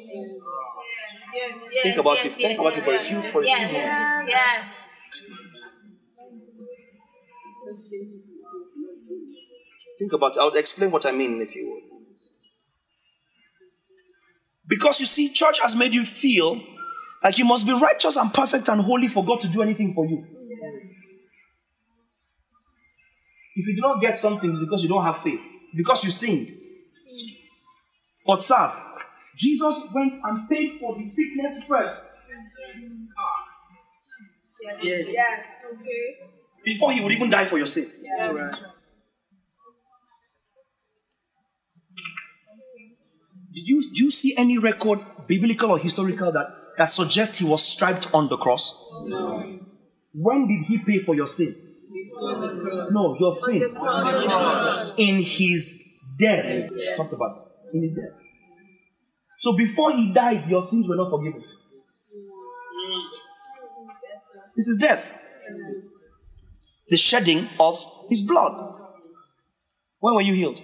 Think 1.82 1.96
about 1.96 2.22
it. 2.22 2.32
Think 2.32 2.60
about 2.60 2.76
it 2.76 2.84
for 2.84 2.94
a 2.94 3.02
few 3.02 3.22
for 3.32 3.40
a 3.40 3.44
few 3.44 3.72
moments. 3.72 4.30
Yes. 4.30 4.64
Think 9.98 10.12
about 10.12 10.36
it. 10.36 10.40
I'll 10.40 10.54
explain 10.56 10.90
what 10.90 11.06
I 11.06 11.12
mean 11.12 11.36
in 11.36 11.40
a 11.40 11.46
few 11.46 11.70
words. 11.70 12.32
Because 14.66 15.00
you 15.00 15.06
see, 15.06 15.32
church 15.32 15.60
has 15.62 15.74
made 15.74 15.94
you 15.94 16.04
feel 16.04 16.60
like 17.24 17.38
you 17.38 17.46
must 17.46 17.66
be 17.66 17.72
righteous 17.72 18.16
and 18.16 18.32
perfect 18.34 18.68
and 18.68 18.82
holy 18.82 19.08
for 19.08 19.24
God 19.24 19.40
to 19.40 19.48
do 19.48 19.62
anything 19.62 19.94
for 19.94 20.04
you. 20.04 20.35
If 23.56 23.66
you 23.66 23.74
do 23.74 23.80
not 23.80 24.00
get 24.00 24.18
something, 24.18 24.50
it's 24.50 24.60
because 24.60 24.82
you 24.82 24.88
don't 24.88 25.02
have 25.02 25.18
faith, 25.18 25.40
because 25.74 26.04
you 26.04 26.10
sinned. 26.10 26.48
But, 28.26 28.42
sirs, 28.42 28.84
Jesus 29.36 29.90
went 29.94 30.14
and 30.22 30.48
paid 30.48 30.78
for 30.78 30.94
the 30.96 31.04
sickness 31.04 31.62
first 31.64 32.16
Yes. 34.82 35.08
Yes. 35.08 35.64
Okay. 35.74 36.30
before 36.64 36.90
he 36.90 37.00
would 37.00 37.12
even 37.12 37.30
die 37.30 37.46
for 37.46 37.58
your 37.58 37.66
sin. 37.66 37.86
Did 43.52 43.68
you, 43.68 43.82
do 43.94 44.04
you 44.04 44.10
see 44.10 44.34
any 44.36 44.58
record, 44.58 45.00
biblical 45.26 45.70
or 45.70 45.78
historical, 45.78 46.30
that, 46.32 46.48
that 46.76 46.84
suggests 46.86 47.38
he 47.38 47.44
was 47.46 47.64
striped 47.64 48.12
on 48.12 48.28
the 48.28 48.36
cross? 48.36 48.92
No. 49.06 49.60
When 50.12 50.46
did 50.46 50.66
he 50.66 50.78
pay 50.78 50.98
for 50.98 51.14
your 51.14 51.26
sin? 51.26 51.54
No, 52.90 53.16
your 53.18 53.34
sin. 53.34 53.62
In 54.98 55.22
his 55.22 55.94
death. 56.18 56.70
Talked 56.96 57.12
about 57.12 57.50
in 57.72 57.82
his 57.82 57.94
death. 57.94 58.12
So 59.38 59.56
before 59.56 59.92
he 59.92 60.12
died, 60.12 60.48
your 60.48 60.62
sins 60.62 60.88
were 60.88 60.96
not 60.96 61.10
forgiven. 61.10 61.44
This 64.56 64.68
is 64.68 64.78
death. 64.78 65.22
The 66.88 66.96
shedding 66.96 67.46
of 67.60 67.78
his 68.08 68.22
blood. 68.22 68.80
When 70.00 70.14
were 70.14 70.22
you 70.22 70.34
healed? 70.34 70.60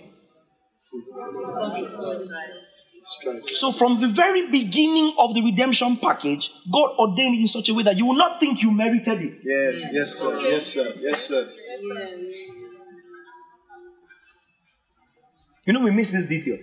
So, 3.46 3.72
from 3.72 4.00
the 4.00 4.08
very 4.08 4.48
beginning 4.50 5.14
of 5.18 5.34
the 5.34 5.42
redemption 5.42 5.96
package, 5.96 6.52
God 6.72 6.94
ordained 6.98 7.34
it 7.36 7.40
in 7.40 7.48
such 7.48 7.68
a 7.68 7.74
way 7.74 7.82
that 7.82 7.96
you 7.96 8.06
will 8.06 8.16
not 8.16 8.38
think 8.38 8.62
you 8.62 8.70
merited 8.70 9.20
it. 9.20 9.38
Yes, 9.42 9.88
yes, 9.92 10.10
sir. 10.14 10.40
Yes, 10.40 10.66
sir. 10.66 10.92
Yes, 11.00 11.20
sir. 11.20 11.48
You 15.66 15.72
know, 15.72 15.80
we 15.80 15.90
miss 15.90 16.12
this 16.12 16.26
detail. 16.28 16.58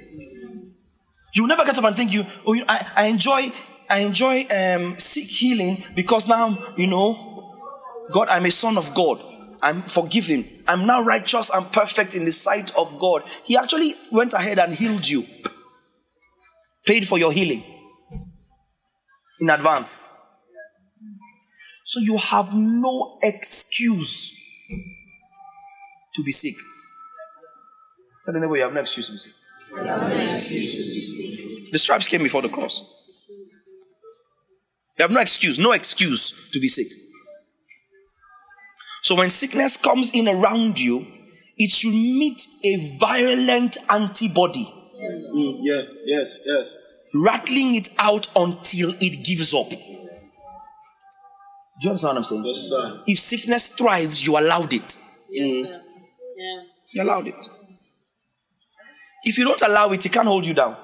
You 1.33 1.47
never 1.47 1.63
get 1.63 1.77
up 1.77 1.83
and 1.83 1.95
think 1.95 2.11
you, 2.13 2.23
oh, 2.45 2.53
you 2.53 2.65
I, 2.67 2.91
I 2.95 3.05
enjoy, 3.07 3.41
I 3.89 3.99
enjoy 3.99 4.45
um, 4.55 4.97
sick 4.97 5.25
healing 5.25 5.77
because 5.95 6.27
now, 6.27 6.57
you 6.75 6.87
know, 6.87 7.57
God, 8.11 8.27
I'm 8.29 8.45
a 8.45 8.51
son 8.51 8.77
of 8.77 8.93
God. 8.95 9.21
I'm 9.61 9.81
forgiven. 9.83 10.45
I'm 10.67 10.85
now 10.85 11.01
righteous 11.01 11.49
and 11.49 11.65
perfect 11.71 12.15
in 12.15 12.25
the 12.25 12.31
sight 12.31 12.75
of 12.77 12.97
God. 12.99 13.23
He 13.43 13.57
actually 13.57 13.93
went 14.11 14.33
ahead 14.33 14.57
and 14.59 14.73
healed 14.73 15.07
you, 15.07 15.23
paid 16.85 17.07
for 17.07 17.17
your 17.17 17.31
healing 17.31 17.63
in 19.39 19.49
advance. 19.49 20.15
So 21.85 21.99
you 21.99 22.17
have 22.17 22.53
no 22.53 23.17
excuse 23.23 24.35
to 26.15 26.23
be 26.23 26.31
sick. 26.31 26.55
Tell 28.23 28.33
the 28.33 28.47
you 28.47 28.61
have 28.61 28.73
no 28.73 28.81
excuse 28.81 29.07
to 29.07 29.13
be 29.13 29.17
sick. 29.17 29.33
The 31.71 31.77
stripes 31.77 32.07
came 32.07 32.23
before 32.23 32.41
the 32.41 32.49
cross. 32.49 32.95
You 34.97 35.03
have 35.03 35.11
no 35.11 35.21
excuse, 35.21 35.57
no 35.57 35.71
excuse 35.71 36.51
to 36.51 36.59
be 36.59 36.67
sick. 36.67 36.87
So 39.01 39.15
when 39.15 39.29
sickness 39.29 39.77
comes 39.77 40.11
in 40.11 40.27
around 40.27 40.79
you, 40.79 41.07
it 41.57 41.71
should 41.71 41.93
meet 41.93 42.41
a 42.65 42.97
violent 42.99 43.77
antibody. 43.89 44.71
Mm, 45.35 45.59
yeah, 45.61 45.81
yes, 46.05 46.39
yes. 46.45 46.75
Rattling 47.13 47.75
it 47.75 47.89
out 47.97 48.27
until 48.35 48.91
it 48.99 49.23
gives 49.25 49.53
up. 49.53 49.69
Do 49.69 49.75
you 51.85 51.89
understand 51.91 52.11
what 52.11 52.17
I'm 52.17 52.23
saying? 52.23 52.43
Yes, 52.45 52.57
sir. 52.69 53.03
If 53.07 53.19
sickness 53.19 53.69
thrives, 53.69 54.25
you 54.25 54.37
allowed 54.37 54.73
it. 54.73 54.97
Yeah. 55.29 55.79
You 56.91 57.03
allowed 57.03 57.27
it. 57.27 57.35
If 59.23 59.37
you 59.37 59.45
don't 59.45 59.61
allow 59.61 59.89
it, 59.91 60.05
it 60.05 60.11
can't 60.11 60.27
hold 60.27 60.45
you 60.45 60.53
down. 60.53 60.75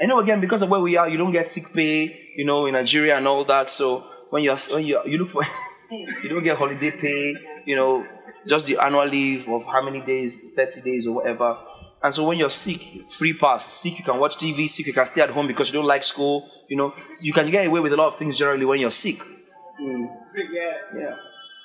I 0.00 0.06
know 0.06 0.18
again 0.18 0.40
because 0.40 0.62
of 0.62 0.70
where 0.70 0.80
we 0.80 0.96
are, 0.96 1.08
you 1.08 1.16
don't 1.16 1.32
get 1.32 1.46
sick 1.48 1.72
pay, 1.72 2.20
you 2.36 2.44
know, 2.44 2.66
in 2.66 2.74
Nigeria 2.74 3.16
and 3.16 3.26
all 3.26 3.44
that. 3.44 3.70
So 3.70 4.04
when 4.30 4.42
you 4.42 4.50
are, 4.50 4.58
when 4.72 4.84
you 4.84 5.00
you 5.06 5.18
look 5.18 5.30
for, 5.30 5.42
you 5.90 6.28
don't 6.28 6.42
get 6.42 6.58
holiday 6.58 6.90
pay, 6.90 7.34
you 7.64 7.76
know, 7.76 8.04
just 8.46 8.66
the 8.66 8.78
annual 8.78 9.06
leave 9.06 9.48
of 9.48 9.64
how 9.64 9.82
many 9.82 10.00
days, 10.00 10.52
thirty 10.54 10.80
days 10.80 11.06
or 11.06 11.16
whatever. 11.16 11.56
And 12.02 12.12
so 12.12 12.26
when 12.26 12.38
you're 12.38 12.50
sick, 12.50 12.80
free 13.10 13.32
pass. 13.32 13.64
Sick, 13.64 13.98
you 13.98 14.04
can 14.04 14.18
watch 14.18 14.36
TV. 14.36 14.68
Sick, 14.68 14.86
you 14.86 14.92
can 14.92 15.06
stay 15.06 15.22
at 15.22 15.30
home 15.30 15.46
because 15.46 15.68
you 15.72 15.78
don't 15.78 15.86
like 15.86 16.02
school. 16.02 16.50
You 16.68 16.76
know, 16.76 16.94
you 17.22 17.32
can 17.32 17.50
get 17.50 17.66
away 17.66 17.80
with 17.80 17.94
a 17.94 17.96
lot 17.96 18.08
of 18.12 18.18
things 18.18 18.36
generally 18.36 18.66
when 18.66 18.78
you're 18.78 18.90
sick. 18.90 19.16
Hmm. 19.78 20.04
Yeah. 20.52 21.16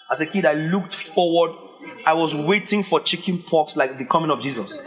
As 0.10 0.22
a 0.22 0.26
kid, 0.26 0.46
I 0.46 0.54
looked 0.54 0.96
forward. 0.96 1.52
I 2.06 2.13
was 2.13 2.36
waiting 2.48 2.84
for 2.84 3.00
chicken 3.02 3.39
pox 3.39 3.76
like 3.78 3.98
the 3.98 4.06
coming 4.06 4.32
of 4.32 4.42
Jesus. 4.42 4.80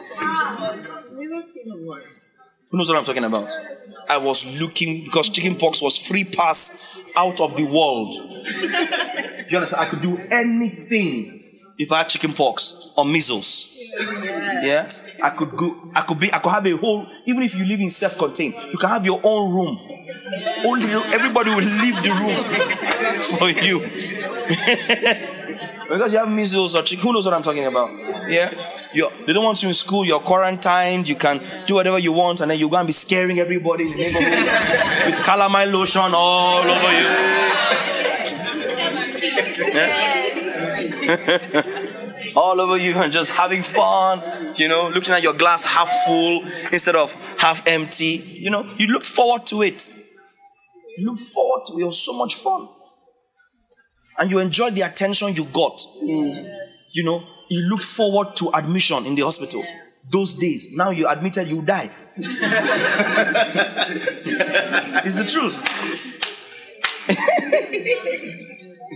Who 2.70 2.78
knows 2.78 2.88
what 2.88 2.96
I'm 2.96 3.04
talking 3.04 3.24
about? 3.24 3.52
I 4.08 4.16
was 4.16 4.60
looking 4.60 5.04
because 5.04 5.28
chicken 5.28 5.56
pox 5.56 5.82
was 5.82 5.98
free 5.98 6.24
pass 6.24 7.14
out 7.16 7.40
of 7.40 7.56
the 7.56 7.64
world. 7.64 8.08
you 9.50 9.58
understand? 9.58 9.82
I 9.82 9.88
could 9.90 10.00
do 10.00 10.16
anything 10.30 11.41
if 11.82 11.90
I 11.90 11.98
had 11.98 12.08
chicken 12.08 12.32
pox 12.32 12.92
or 12.96 13.04
measles. 13.04 13.92
Yeah? 14.62 14.88
I 15.22 15.30
could 15.30 15.56
go, 15.56 15.76
I 15.94 16.02
could 16.02 16.18
be, 16.18 16.32
I 16.32 16.38
could 16.38 16.50
have 16.50 16.66
a 16.66 16.76
whole, 16.76 17.06
even 17.26 17.42
if 17.42 17.54
you 17.56 17.64
live 17.64 17.80
in 17.80 17.90
self-contained, 17.90 18.54
you 18.72 18.78
can 18.78 18.88
have 18.88 19.04
your 19.04 19.20
own 19.22 19.52
room. 19.52 19.78
Only 20.64 20.90
everybody 21.12 21.50
will 21.50 21.58
leave 21.58 22.02
the 22.02 22.10
room 22.10 22.44
for 23.38 23.50
you. 23.50 23.80
because 25.88 26.12
you 26.12 26.18
have 26.18 26.28
measles 26.28 26.74
or 26.74 26.82
chicken, 26.82 27.02
who 27.04 27.12
knows 27.12 27.24
what 27.24 27.34
I'm 27.34 27.42
talking 27.42 27.64
about? 27.66 27.90
Yeah? 28.28 28.52
You're, 28.94 29.10
they 29.26 29.32
don't 29.32 29.44
want 29.44 29.62
you 29.62 29.68
in 29.68 29.74
school, 29.74 30.04
you're 30.04 30.20
quarantined, 30.20 31.08
you 31.08 31.16
can 31.16 31.40
do 31.66 31.74
whatever 31.74 31.98
you 31.98 32.12
want, 32.12 32.40
and 32.40 32.50
then 32.50 32.58
you're 32.58 32.70
going 32.70 32.82
to 32.82 32.86
be 32.86 32.92
scaring 32.92 33.38
everybody 33.38 33.84
with 33.86 33.96
calamine 35.24 35.72
lotion 35.72 36.12
all 36.14 36.62
over 36.62 36.92
you. 36.92 37.06
Yeah? 39.74 40.21
all 42.36 42.60
over 42.60 42.76
you 42.76 42.94
and 42.94 43.12
just 43.18 43.30
having 43.30 43.62
fun, 43.62 44.54
you 44.56 44.68
know, 44.68 44.88
looking 44.88 45.14
at 45.14 45.22
your 45.22 45.34
glass 45.34 45.64
half 45.64 45.90
full 46.06 46.42
instead 46.72 46.96
of 46.96 47.12
half 47.38 47.66
empty. 47.66 48.20
You 48.24 48.50
know, 48.50 48.64
you 48.76 48.88
look 48.88 49.04
forward 49.04 49.46
to 49.46 49.62
it. 49.62 49.88
You 50.98 51.06
look 51.06 51.18
forward 51.18 51.64
to 51.66 51.78
it. 51.78 51.82
It 51.82 51.86
was 51.86 52.04
so 52.04 52.16
much 52.18 52.36
fun. 52.36 52.68
And 54.18 54.30
you 54.30 54.38
enjoyed 54.40 54.74
the 54.74 54.82
attention 54.82 55.28
you 55.34 55.44
got. 55.46 55.78
Mm. 56.02 56.58
You 56.90 57.04
know, 57.04 57.24
you 57.48 57.62
look 57.68 57.82
forward 57.82 58.36
to 58.36 58.50
admission 58.54 59.06
in 59.06 59.14
the 59.14 59.22
hospital. 59.22 59.62
Those 60.10 60.34
days, 60.34 60.76
now 60.76 60.90
you're 60.90 61.10
admitted, 61.10 61.48
you 61.48 61.62
die. 61.62 61.88
it's 62.16 62.26
the 65.16 65.24
truth. 65.24 65.58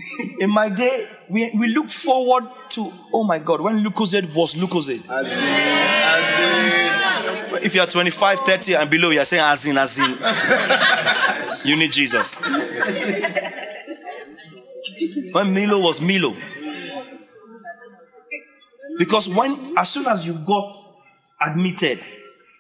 in 0.41 0.51
my 0.51 0.69
day, 0.69 1.07
we, 1.29 1.51
we 1.59 1.69
look 1.69 1.89
forward 1.89 2.45
to, 2.71 2.91
oh 3.13 3.25
my 3.25 3.39
God, 3.39 3.61
when 3.61 3.83
Lucozade 3.83 4.35
was 4.35 4.55
Lucozade. 4.55 5.09
As 5.11 5.39
in, 5.39 5.45
as 5.45 6.39
in. 6.39 7.65
If 7.65 7.75
you 7.75 7.81
are 7.81 7.87
25, 7.87 8.41
30 8.41 8.75
and 8.75 8.91
below, 8.91 9.11
you 9.11 9.21
are 9.21 9.25
saying 9.25 9.43
as 9.43 9.67
in, 9.67 9.79
as 9.79 9.99
in. 9.99 10.15
you 11.69 11.77
need 11.77 11.93
Jesus. 11.93 12.41
When 15.35 15.53
Milo 15.53 15.81
was 15.81 16.01
Milo. 16.01 16.35
Because 18.99 19.29
when, 19.29 19.57
as 19.77 19.91
soon 19.91 20.07
as 20.07 20.27
you 20.27 20.35
got 20.47 20.73
admitted, 21.41 21.99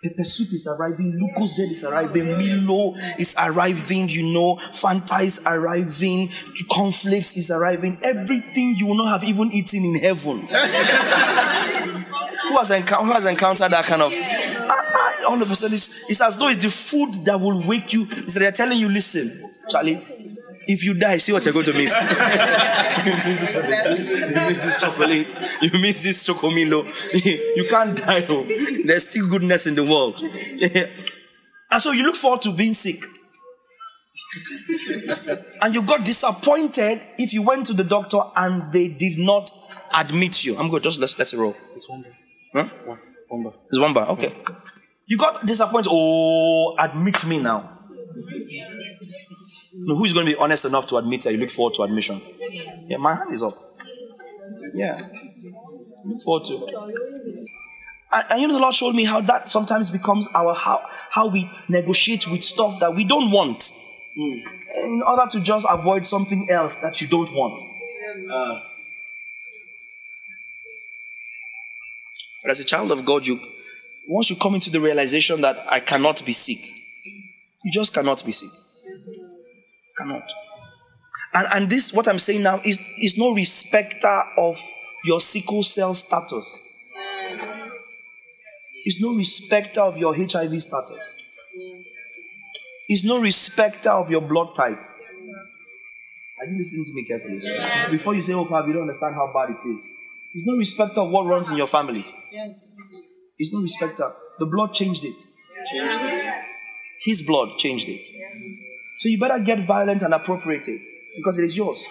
pepper 0.09 0.25
soup 0.25 0.53
is 0.53 0.67
arriving, 0.69 1.13
Lucozade 1.13 1.71
is 1.71 1.85
arriving, 1.85 2.27
Milo 2.27 2.95
is 3.19 3.35
arriving, 3.39 4.09
you 4.09 4.33
know, 4.33 4.57
Fanta 4.57 5.23
is 5.23 5.43
arriving, 5.47 6.29
cornflakes 6.69 7.37
is 7.37 7.51
arriving, 7.51 7.99
everything 8.03 8.75
you 8.77 8.87
will 8.87 8.97
not 8.97 9.21
have 9.21 9.29
even 9.29 9.51
eaten 9.53 9.85
in 9.85 9.97
heaven. 9.97 10.39
who, 12.49 12.57
has 12.57 12.71
who 12.71 13.13
has 13.13 13.27
encountered 13.27 13.73
that 13.73 13.85
kind 13.85 14.03
of? 14.03 14.13
Ah, 14.15 14.85
ah, 14.95 15.25
all 15.29 15.41
of 15.41 15.51
a 15.51 15.55
sudden, 15.55 15.75
it's, 15.75 16.11
it's 16.11 16.21
as 16.21 16.37
though 16.37 16.49
it's 16.49 16.63
the 16.63 16.71
food 16.71 17.25
that 17.25 17.39
will 17.41 17.67
wake 17.67 17.93
you. 17.93 18.07
It's 18.11 18.35
they're 18.35 18.53
telling 18.53 18.79
you, 18.79 18.89
listen, 18.89 19.31
Charlie, 19.69 20.16
if 20.67 20.85
you 20.85 20.95
die, 20.95 21.19
see 21.19 21.33
what 21.33 21.45
you're 21.45 21.55
going 21.55 21.67
to 21.67 21.73
miss. 21.73 21.95
you 23.07 23.13
miss 24.47 24.63
this 24.63 24.81
chocolate. 24.81 25.37
You 25.63 25.71
miss 25.81 26.03
this 26.03 26.29
chocomilo. 26.29 26.85
you 27.57 27.67
can't 27.69 27.97
die. 27.97 28.25
Oh. 28.29 28.45
There's 28.85 29.09
still 29.09 29.29
goodness 29.29 29.67
in 29.67 29.75
the 29.75 29.85
world. 29.85 30.21
and 31.71 31.83
so 31.83 31.93
you 31.93 32.03
look 32.05 32.17
forward 32.17 32.43
to 32.43 32.53
being 32.53 32.73
sick. 32.73 32.97
and 35.63 35.75
you 35.75 35.83
got 35.83 36.05
disappointed 36.05 37.01
if 37.19 37.33
you 37.33 37.43
went 37.43 37.67
to 37.67 37.73
the 37.73 37.85
doctor 37.85 38.19
and 38.37 38.73
they 38.73 38.89
did 38.89 39.19
not 39.19 39.51
admit 39.99 40.45
you. 40.45 40.57
I'm 40.57 40.69
good. 40.69 40.83
Just 40.83 40.99
let's 41.01 41.19
let 41.19 41.33
it 41.33 41.39
roll. 41.39 41.55
It's 41.75 41.89
one 41.89 42.03
bar. 42.03 42.13
Huh? 42.53 42.69
One, 42.85 42.99
one 43.29 43.43
bar. 43.45 43.55
It's 43.71 43.79
one 43.79 43.93
bar. 43.93 44.09
Okay. 44.11 44.33
You 45.07 45.17
got 45.17 45.47
disappointed. 45.47 45.91
Oh, 45.93 46.75
admit 46.79 47.25
me 47.27 47.39
now. 47.39 47.73
No, 49.87 49.97
who's 49.97 50.13
going 50.13 50.27
to 50.27 50.33
be 50.33 50.39
honest 50.39 50.65
enough 50.65 50.87
to 50.89 50.97
admit 50.97 51.23
that 51.23 51.33
you 51.33 51.39
look 51.39 51.51
forward 51.51 51.75
to 51.75 51.83
admission? 51.83 52.21
Yeah, 52.89 52.99
my 52.99 53.15
hand 53.15 53.33
is 53.33 53.43
up. 53.43 53.53
Yeah. 54.75 55.01
Look 56.05 56.23
forward 56.23 56.45
to. 56.45 57.47
And, 58.13 58.25
and 58.31 58.41
you 58.41 58.49
know, 58.49 58.55
the 58.55 58.61
Lord 58.61 58.75
showed 58.75 58.95
me 58.95 59.05
how 59.05 59.21
that 59.23 59.49
sometimes 59.49 59.91
becomes 59.91 60.29
our 60.35 60.55
how 60.55 60.81
how 61.11 61.27
we 61.29 61.51
negotiate 61.69 62.27
with 62.31 62.43
stuff 62.43 62.79
that 62.81 62.95
we 62.95 63.05
don't 63.05 63.31
want, 63.31 63.63
in 64.17 65.03
order 65.07 65.29
to 65.33 65.41
just 65.41 65.67
avoid 65.69 66.07
something 66.07 66.49
else 66.51 66.81
that 66.83 67.01
you 67.01 67.09
don't 67.09 67.33
want. 67.33 67.55
Uh, 68.31 68.61
But 72.43 72.53
as 72.53 72.61
a 72.61 72.65
child 72.65 72.93
of 72.93 73.05
God, 73.05 73.27
you 73.27 73.41
once 74.07 74.31
you 74.31 74.37
come 74.37 74.55
into 74.55 74.71
the 74.71 74.81
realization 74.81 75.41
that 75.41 75.57
I 75.69 75.81
cannot 75.81 76.25
be 76.25 76.31
sick, 76.33 76.59
you 77.65 77.73
just 77.73 77.93
cannot 77.93 78.25
be 78.25 78.31
sick. 78.31 78.51
Cannot. 79.97 80.31
And, 81.35 81.47
and 81.55 81.71
this, 81.71 81.93
what 81.93 82.09
I'm 82.09 82.19
saying 82.19 82.43
now, 82.43 82.57
is, 82.65 82.79
is 82.99 83.17
no 83.19 83.35
respecter 83.35 84.21
of 84.39 84.57
your 85.05 85.21
sickle 85.21 85.63
cell 85.63 85.95
status. 85.95 86.63
It's 88.85 89.03
no 89.03 89.15
respecter 89.15 89.81
of 89.81 89.99
your 89.99 90.15
HIV 90.15 90.61
status. 90.63 91.23
It's 92.89 93.05
no 93.05 93.21
respecter 93.21 93.91
of 93.91 94.11
your 94.11 94.21
blood 94.21 94.55
type. 94.55 94.79
Are 96.39 96.47
you 96.47 96.59
listening 96.59 96.85
to 96.85 96.93
me 96.95 97.05
carefully? 97.05 97.41
Before 97.91 98.15
you 98.15 98.23
say, 98.23 98.35
oh, 98.35 98.45
Pab, 98.45 98.67
you 98.67 98.75
don't 98.75 98.83
understand 98.83 99.15
how 99.15 99.33
bad 99.33 99.51
it 99.51 99.69
is. 99.69 99.85
It's 100.35 100.47
no 100.47 100.57
respecter 100.57 101.01
of 101.01 101.11
what 101.11 101.27
runs 101.27 101.51
in 101.51 101.57
your 101.57 101.67
family. 101.67 102.05
Yes. 102.31 102.77
It's 103.39 103.53
no 103.53 103.61
respecter. 103.61 104.13
The 104.39 104.47
blood 104.47 104.73
changed 104.73 105.05
it. 105.05 105.17
Changed 105.73 105.99
it. 106.01 106.45
His 107.01 107.23
blood 107.23 107.57
changed 107.59 107.89
it. 107.89 108.66
So 108.99 109.09
you 109.09 109.19
better 109.19 109.39
get 109.43 109.61
violent 109.61 110.03
and 110.03 110.15
appropriate 110.15 110.69
it 110.69 110.89
because 111.17 111.39
it 111.39 111.45
is 111.45 111.57
yours. 111.57 111.85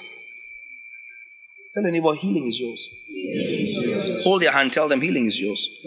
Tell 1.73 1.83
your 1.83 1.91
neighbor, 1.91 2.15
healing 2.15 2.47
is 2.47 2.59
yours. 2.59 4.23
Hold 4.23 4.41
their 4.41 4.51
hand, 4.51 4.71
tell 4.71 4.87
them 4.87 5.01
healing 5.01 5.25
is 5.25 5.39
yours. 5.39 5.85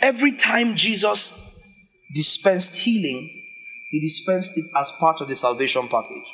Every 0.00 0.32
time 0.32 0.76
Jesus 0.76 1.66
dispensed 2.12 2.76
healing, 2.76 3.30
He 3.90 4.00
dispensed 4.00 4.58
it 4.58 4.66
as 4.76 4.92
part 5.00 5.20
of 5.22 5.28
the 5.28 5.36
salvation 5.36 5.88
package. 5.88 6.28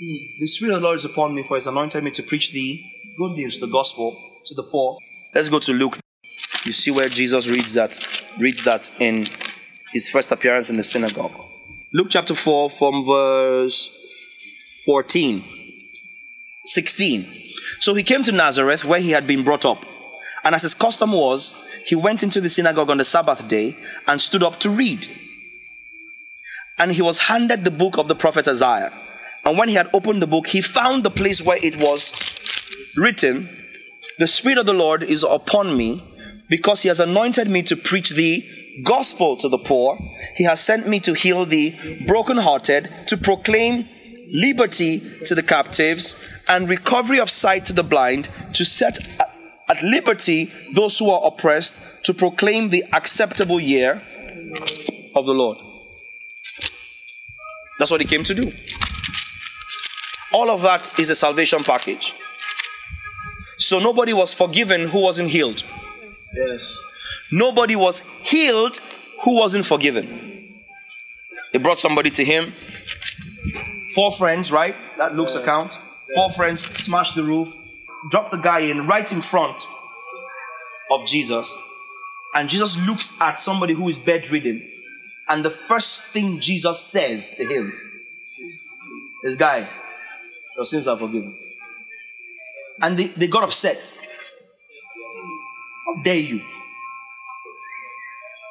Hmm, 0.00 0.40
the 0.40 0.46
Spirit 0.46 0.74
of 0.74 0.80
the 0.80 0.86
Lord 0.86 0.98
is 0.98 1.04
upon 1.04 1.34
me, 1.34 1.42
for 1.42 1.54
He 1.54 1.58
has 1.58 1.68
anointed 1.68 2.02
me 2.02 2.10
to 2.10 2.22
preach 2.24 2.52
the 2.52 2.82
good 3.16 3.32
news, 3.32 3.60
the 3.60 3.68
gospel 3.68 4.16
to 4.46 4.54
the 4.54 4.64
poor. 4.64 4.98
Let's 5.32 5.48
go 5.48 5.60
to 5.60 5.72
Luke. 5.72 5.98
You 6.68 6.74
see 6.74 6.90
where 6.90 7.08
Jesus 7.08 7.48
reads 7.48 7.72
that, 7.74 7.98
reads 8.38 8.64
that 8.64 9.00
in 9.00 9.26
his 9.90 10.10
first 10.10 10.30
appearance 10.30 10.68
in 10.68 10.76
the 10.76 10.82
synagogue. 10.82 11.32
Luke 11.94 12.08
chapter 12.10 12.34
4 12.34 12.68
from 12.68 13.06
verse 13.06 14.82
14. 14.84 15.42
16. 16.66 17.24
So 17.78 17.94
he 17.94 18.02
came 18.02 18.22
to 18.22 18.32
Nazareth 18.32 18.84
where 18.84 19.00
he 19.00 19.12
had 19.12 19.26
been 19.26 19.44
brought 19.44 19.64
up. 19.64 19.82
And 20.44 20.54
as 20.54 20.60
his 20.60 20.74
custom 20.74 21.12
was, 21.12 21.72
he 21.86 21.94
went 21.94 22.22
into 22.22 22.38
the 22.38 22.50
synagogue 22.50 22.90
on 22.90 22.98
the 22.98 23.04
Sabbath 23.04 23.48
day 23.48 23.74
and 24.06 24.20
stood 24.20 24.42
up 24.42 24.60
to 24.60 24.68
read. 24.68 25.06
And 26.76 26.92
he 26.92 27.00
was 27.00 27.18
handed 27.18 27.64
the 27.64 27.70
book 27.70 27.96
of 27.96 28.08
the 28.08 28.14
prophet 28.14 28.46
Isaiah. 28.46 28.92
And 29.46 29.56
when 29.56 29.70
he 29.70 29.74
had 29.74 29.88
opened 29.94 30.20
the 30.20 30.26
book, 30.26 30.46
he 30.48 30.60
found 30.60 31.02
the 31.02 31.10
place 31.10 31.40
where 31.40 31.58
it 31.62 31.76
was 31.76 32.92
written, 32.94 33.48
The 34.18 34.26
Spirit 34.26 34.58
of 34.58 34.66
the 34.66 34.74
Lord 34.74 35.02
is 35.02 35.22
upon 35.22 35.74
me, 35.74 36.04
because 36.48 36.82
he 36.82 36.88
has 36.88 37.00
anointed 37.00 37.48
me 37.48 37.62
to 37.62 37.76
preach 37.76 38.10
the 38.10 38.44
gospel 38.84 39.36
to 39.36 39.48
the 39.48 39.58
poor. 39.58 39.98
He 40.36 40.44
has 40.44 40.60
sent 40.60 40.86
me 40.86 41.00
to 41.00 41.14
heal 41.14 41.44
the 41.44 41.74
brokenhearted, 42.06 42.88
to 43.08 43.16
proclaim 43.16 43.86
liberty 44.32 45.00
to 45.26 45.34
the 45.34 45.42
captives, 45.42 46.44
and 46.48 46.68
recovery 46.68 47.20
of 47.20 47.30
sight 47.30 47.66
to 47.66 47.72
the 47.72 47.82
blind, 47.82 48.28
to 48.54 48.64
set 48.64 48.98
at 49.68 49.82
liberty 49.82 50.50
those 50.74 50.98
who 50.98 51.10
are 51.10 51.26
oppressed, 51.26 52.04
to 52.04 52.14
proclaim 52.14 52.70
the 52.70 52.84
acceptable 52.92 53.60
year 53.60 54.02
of 55.14 55.26
the 55.26 55.34
Lord. 55.34 55.58
That's 57.78 57.90
what 57.90 58.00
he 58.00 58.06
came 58.06 58.24
to 58.24 58.34
do. 58.34 58.52
All 60.32 60.50
of 60.50 60.62
that 60.62 60.98
is 60.98 61.10
a 61.10 61.14
salvation 61.14 61.62
package. 61.64 62.14
So 63.58 63.78
nobody 63.78 64.12
was 64.12 64.32
forgiven 64.34 64.88
who 64.88 65.00
wasn't 65.00 65.30
healed. 65.30 65.64
Yes. 66.34 66.78
Nobody 67.32 67.76
was 67.76 68.00
healed 68.22 68.80
who 69.22 69.34
wasn't 69.34 69.66
forgiven. 69.66 70.54
They 71.52 71.58
brought 71.58 71.80
somebody 71.80 72.10
to 72.10 72.24
him. 72.24 72.52
Four 73.94 74.12
friends, 74.12 74.52
right? 74.52 74.74
That 74.96 75.14
Luke's 75.14 75.34
account. 75.34 75.78
Four 76.14 76.30
friends 76.30 76.64
smashed 76.64 77.14
the 77.14 77.22
roof, 77.22 77.54
dropped 78.10 78.30
the 78.30 78.38
guy 78.38 78.60
in 78.60 78.86
right 78.86 79.10
in 79.12 79.20
front 79.20 79.66
of 80.90 81.06
Jesus. 81.06 81.54
And 82.34 82.48
Jesus 82.48 82.86
looks 82.86 83.20
at 83.20 83.38
somebody 83.38 83.74
who 83.74 83.88
is 83.88 83.98
bedridden. 83.98 84.62
And 85.28 85.44
the 85.44 85.50
first 85.50 86.12
thing 86.12 86.40
Jesus 86.40 86.80
says 86.80 87.34
to 87.36 87.44
him 87.44 87.72
is, 89.22 89.36
Guy, 89.36 89.68
your 90.56 90.64
sins 90.64 90.88
are 90.88 90.96
forgiven. 90.96 91.36
And 92.80 92.98
they, 92.98 93.08
they 93.08 93.26
got 93.26 93.42
upset. 93.42 93.97
How 95.88 96.02
dare 96.02 96.16
you? 96.16 96.40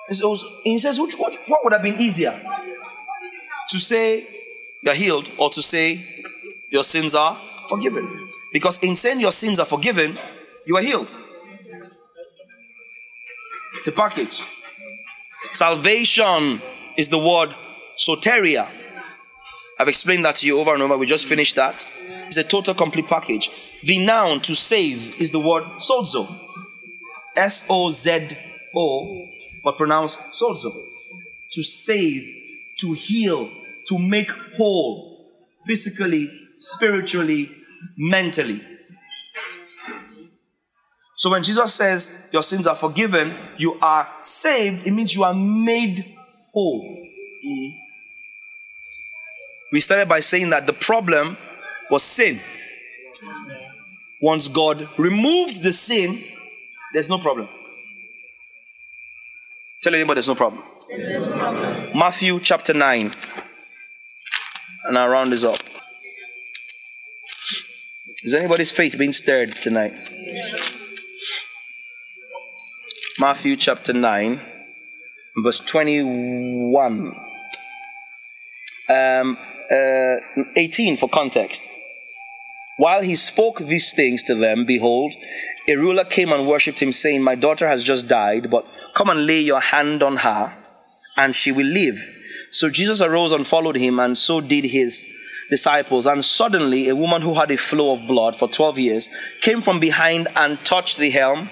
So 0.09 0.35
he 0.63 0.79
says, 0.79 0.99
which, 0.99 1.15
what, 1.15 1.37
what 1.47 1.63
would 1.63 1.73
have 1.73 1.83
been 1.83 1.99
easier? 1.99 2.33
To 3.69 3.79
say 3.79 4.25
you're 4.81 4.95
healed 4.95 5.29
or 5.37 5.49
to 5.51 5.61
say 5.61 5.99
your 6.69 6.83
sins 6.83 7.13
are 7.13 7.35
forgiven? 7.69 8.27
Because 8.51 8.81
in 8.83 8.95
saying 8.95 9.19
your 9.19 9.31
sins 9.31 9.59
are 9.59 9.65
forgiven, 9.65 10.13
you 10.65 10.77
are 10.77 10.81
healed. 10.81 11.09
It's 13.75 13.87
a 13.87 13.91
package. 13.91 14.41
Salvation 15.51 16.61
is 16.95 17.09
the 17.09 17.19
word 17.19 17.53
soteria. 17.97 18.67
I've 19.79 19.89
explained 19.89 20.25
that 20.25 20.35
to 20.35 20.47
you 20.47 20.59
over 20.59 20.73
and 20.73 20.81
over. 20.81 20.97
We 20.97 21.05
just 21.05 21.27
finished 21.27 21.55
that. 21.57 21.87
It's 22.25 22.37
a 22.37 22.43
total 22.43 22.73
complete 22.73 23.07
package. 23.07 23.51
The 23.83 24.03
noun 24.03 24.39
to 24.41 24.55
save 24.55 25.21
is 25.21 25.31
the 25.31 25.39
word 25.39 25.63
sozo. 25.79 26.27
S 27.37 27.67
O 27.69 27.91
Z 27.91 28.29
O, 28.75 29.27
but 29.63 29.77
pronounced 29.77 30.19
sozo. 30.33 30.71
To 31.51 31.63
save, 31.63 32.23
to 32.79 32.93
heal, 32.93 33.49
to 33.87 33.97
make 33.97 34.29
whole, 34.57 35.31
physically, 35.65 36.29
spiritually, 36.57 37.49
mentally. 37.97 38.59
So 41.15 41.31
when 41.31 41.41
Jesus 41.43 41.73
says 41.73 42.29
your 42.31 42.43
sins 42.43 42.67
are 42.67 42.75
forgiven, 42.75 43.33
you 43.57 43.77
are 43.81 44.07
saved, 44.21 44.85
it 44.85 44.91
means 44.91 45.15
you 45.15 45.23
are 45.23 45.33
made 45.33 46.15
whole. 46.53 47.07
We 49.71 49.79
started 49.79 50.07
by 50.07 50.19
saying 50.19 50.51
that 50.51 50.67
the 50.67 50.73
problem 50.73 51.37
was 51.89 52.03
sin. 52.03 52.39
Once 54.21 54.47
God 54.47 54.87
removed 54.97 55.63
the 55.63 55.71
sin, 55.71 56.19
there's 56.97 57.09
no 57.09 57.19
problem. 57.19 57.47
Tell 59.83 59.93
anybody 59.93 60.15
there's 60.15 60.27
no 60.27 60.33
problem. 60.33 60.63
Matthew 61.93 62.39
chapter 62.39 62.73
9. 62.73 63.11
And 64.85 64.97
I'll 64.97 65.07
round 65.07 65.31
this 65.31 65.43
up. 65.43 65.59
Is 68.23 68.33
anybody's 68.33 68.71
faith 68.71 68.97
being 68.97 69.13
stirred 69.13 69.51
tonight? 69.51 69.93
Matthew 73.19 73.57
chapter 73.57 73.93
9, 73.93 74.41
verse 75.43 75.59
21. 75.59 77.15
Um, 78.89 79.37
uh, 79.69 80.15
18 80.55 80.97
for 80.97 81.07
context. 81.07 81.69
While 82.77 83.03
he 83.03 83.15
spoke 83.15 83.59
these 83.59 83.93
things 83.93 84.23
to 84.23 84.33
them, 84.33 84.65
behold, 84.65 85.13
a 85.67 85.75
ruler 85.75 86.05
came 86.05 86.31
and 86.31 86.47
worshipped 86.47 86.79
him, 86.79 86.93
saying, 86.93 87.21
My 87.21 87.35
daughter 87.35 87.67
has 87.67 87.83
just 87.83 88.07
died, 88.07 88.49
but 88.49 88.65
come 88.93 89.09
and 89.09 89.25
lay 89.25 89.41
your 89.41 89.59
hand 89.59 90.01
on 90.01 90.17
her, 90.17 90.53
and 91.17 91.35
she 91.35 91.51
will 91.51 91.65
live. 91.65 91.97
So 92.51 92.69
Jesus 92.69 93.01
arose 93.01 93.33
and 93.33 93.45
followed 93.45 93.75
him, 93.75 93.99
and 93.99 94.17
so 94.17 94.39
did 94.39 94.63
his 94.63 95.05
disciples. 95.49 96.05
And 96.05 96.23
suddenly, 96.23 96.87
a 96.87 96.95
woman 96.95 97.21
who 97.21 97.33
had 97.33 97.51
a 97.51 97.57
flow 97.57 97.93
of 97.93 98.07
blood 98.07 98.39
for 98.39 98.47
12 98.47 98.79
years 98.79 99.09
came 99.41 99.61
from 99.61 99.79
behind 99.79 100.29
and 100.35 100.63
touched 100.63 100.97
the 100.97 101.09
hem 101.09 101.49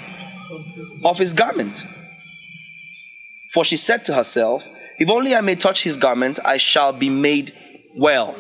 of 1.03 1.17
his 1.17 1.33
garment. 1.33 1.83
For 3.53 3.65
she 3.65 3.77
said 3.77 4.05
to 4.05 4.13
herself, 4.13 4.65
If 4.97 5.09
only 5.09 5.35
I 5.35 5.41
may 5.41 5.55
touch 5.55 5.83
his 5.83 5.97
garment, 5.97 6.39
I 6.45 6.57
shall 6.57 6.93
be 6.93 7.09
made 7.09 7.53
well. 7.97 8.35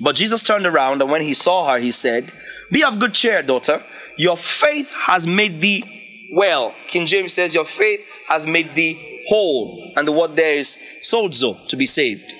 But 0.00 0.16
Jesus 0.16 0.42
turned 0.42 0.66
around, 0.66 1.02
and 1.02 1.10
when 1.10 1.22
he 1.22 1.34
saw 1.34 1.70
her, 1.70 1.78
he 1.78 1.92
said, 1.92 2.30
Be 2.70 2.84
of 2.84 2.98
good 2.98 3.14
cheer, 3.14 3.42
daughter. 3.42 3.82
Your 4.16 4.36
faith 4.36 4.92
has 4.92 5.26
made 5.26 5.60
thee 5.60 6.28
well. 6.32 6.74
King 6.86 7.06
James 7.06 7.32
says, 7.32 7.54
Your 7.54 7.64
faith 7.64 8.06
has 8.28 8.46
made 8.46 8.74
thee 8.74 9.24
whole. 9.28 9.92
And 9.96 10.06
the 10.06 10.12
word 10.12 10.36
there 10.36 10.56
is 10.56 10.76
sozo, 11.02 11.66
to 11.68 11.76
be 11.76 11.86
saved. 11.86 12.32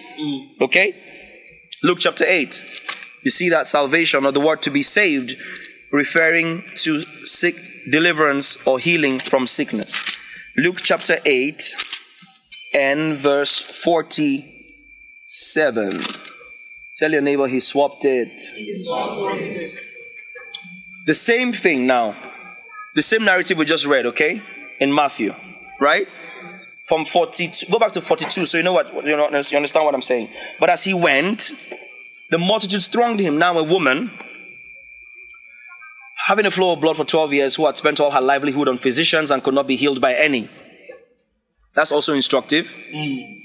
Okay? 0.61 0.95
Luke 1.83 1.99
chapter 2.01 2.25
8. 2.27 2.81
You 3.23 3.31
see 3.31 3.49
that 3.51 3.67
salvation, 3.67 4.25
or 4.25 4.33
the 4.33 4.41
word 4.41 4.63
to 4.63 4.71
be 4.71 4.83
saved, 4.83 5.35
referring 5.93 6.65
to 6.77 7.01
sick 7.01 7.55
deliverance 7.91 8.67
or 8.67 8.79
healing 8.79 9.19
from 9.19 9.47
sickness. 9.47 10.17
Luke 10.57 10.79
chapter 10.83 11.17
8 11.25 11.63
and 12.75 13.19
verse 13.19 13.61
47. 13.61 16.03
Tell 16.97 17.11
your 17.11 17.23
neighbor 17.23 17.49
he 17.49 17.61
swapped 17.61 18.05
it. 18.05 18.31
The 21.07 21.15
same 21.15 21.53
thing 21.53 21.87
now. 21.87 22.15
The 22.95 23.03
same 23.03 23.25
narrative 23.25 23.59
we 23.59 23.65
just 23.65 23.87
read, 23.87 24.07
okay? 24.07 24.43
In 24.81 24.95
Matthew, 24.95 25.35
right? 25.81 26.07
From 26.89 27.05
42, 27.05 27.71
go 27.71 27.79
back 27.79 27.93
to 27.93 28.01
42 28.01 28.47
so 28.47 28.59
you 28.59 28.65
know 28.65 28.73
what, 28.73 28.93
you, 29.07 29.17
know, 29.17 29.29
you 29.31 29.57
understand 29.57 29.85
what 29.85 29.95
I'm 29.95 30.03
saying. 30.03 30.29
But 30.59 30.71
as 30.71 30.83
he 30.83 30.93
went, 30.93 31.53
the 32.31 32.39
multitude 32.39 32.83
thronged 32.83 33.21
him. 33.21 33.39
Now 33.39 33.59
a 33.59 33.63
woman, 33.63 34.11
having 36.27 36.47
a 36.47 36.51
flow 36.51 36.73
of 36.73 36.81
blood 36.81 36.97
for 36.97 37.05
12 37.05 37.33
years, 37.33 37.55
who 37.55 37.67
had 37.67 37.77
spent 37.77 38.01
all 38.01 38.11
her 38.11 38.21
livelihood 38.21 38.69
on 38.69 38.79
physicians 38.79 39.31
and 39.31 39.43
could 39.43 39.55
not 39.55 39.67
be 39.69 39.77
healed 39.77 40.01
by 40.01 40.15
any. 40.15 40.49
That's 41.75 41.93
also 41.93 42.13
instructive. 42.13 42.67
Mm. 42.93 43.41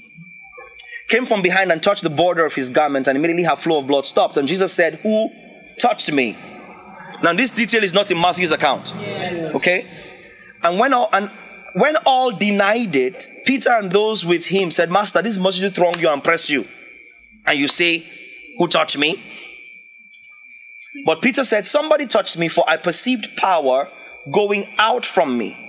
Came 1.08 1.26
from 1.26 1.40
behind 1.40 1.70
and 1.70 1.80
touched 1.80 2.02
the 2.02 2.10
border 2.10 2.44
of 2.44 2.54
his 2.54 2.70
garment, 2.70 3.06
and 3.06 3.16
immediately 3.16 3.44
her 3.44 3.54
flow 3.54 3.78
of 3.78 3.86
blood 3.86 4.04
stopped. 4.06 4.36
And 4.36 4.48
Jesus 4.48 4.72
said, 4.72 4.94
Who 4.96 5.30
touched 5.78 6.12
me? 6.12 6.36
Now, 7.22 7.32
this 7.32 7.50
detail 7.50 7.82
is 7.82 7.94
not 7.94 8.10
in 8.10 8.20
Matthew's 8.20 8.52
account. 8.52 8.92
Okay? 9.54 9.86
And 10.62 10.78
when 10.78 10.92
all 10.92 11.08
and 11.12 11.30
when 11.74 11.96
all 12.06 12.32
denied 12.32 12.96
it, 12.96 13.26
Peter 13.44 13.70
and 13.70 13.92
those 13.92 14.24
with 14.24 14.46
him 14.46 14.70
said, 14.70 14.90
Master, 14.90 15.20
this 15.20 15.38
multitude 15.38 15.74
throng 15.74 15.98
you 15.98 16.08
and 16.08 16.24
press 16.24 16.48
you. 16.48 16.64
And 17.44 17.58
you 17.58 17.68
say, 17.68 18.02
Who 18.58 18.66
touched 18.66 18.98
me? 18.98 19.20
But 21.04 21.20
Peter 21.20 21.44
said, 21.44 21.66
Somebody 21.66 22.06
touched 22.06 22.38
me, 22.38 22.48
for 22.48 22.64
I 22.68 22.78
perceived 22.78 23.36
power 23.36 23.90
going 24.30 24.66
out 24.78 25.04
from 25.04 25.36
me. 25.36 25.62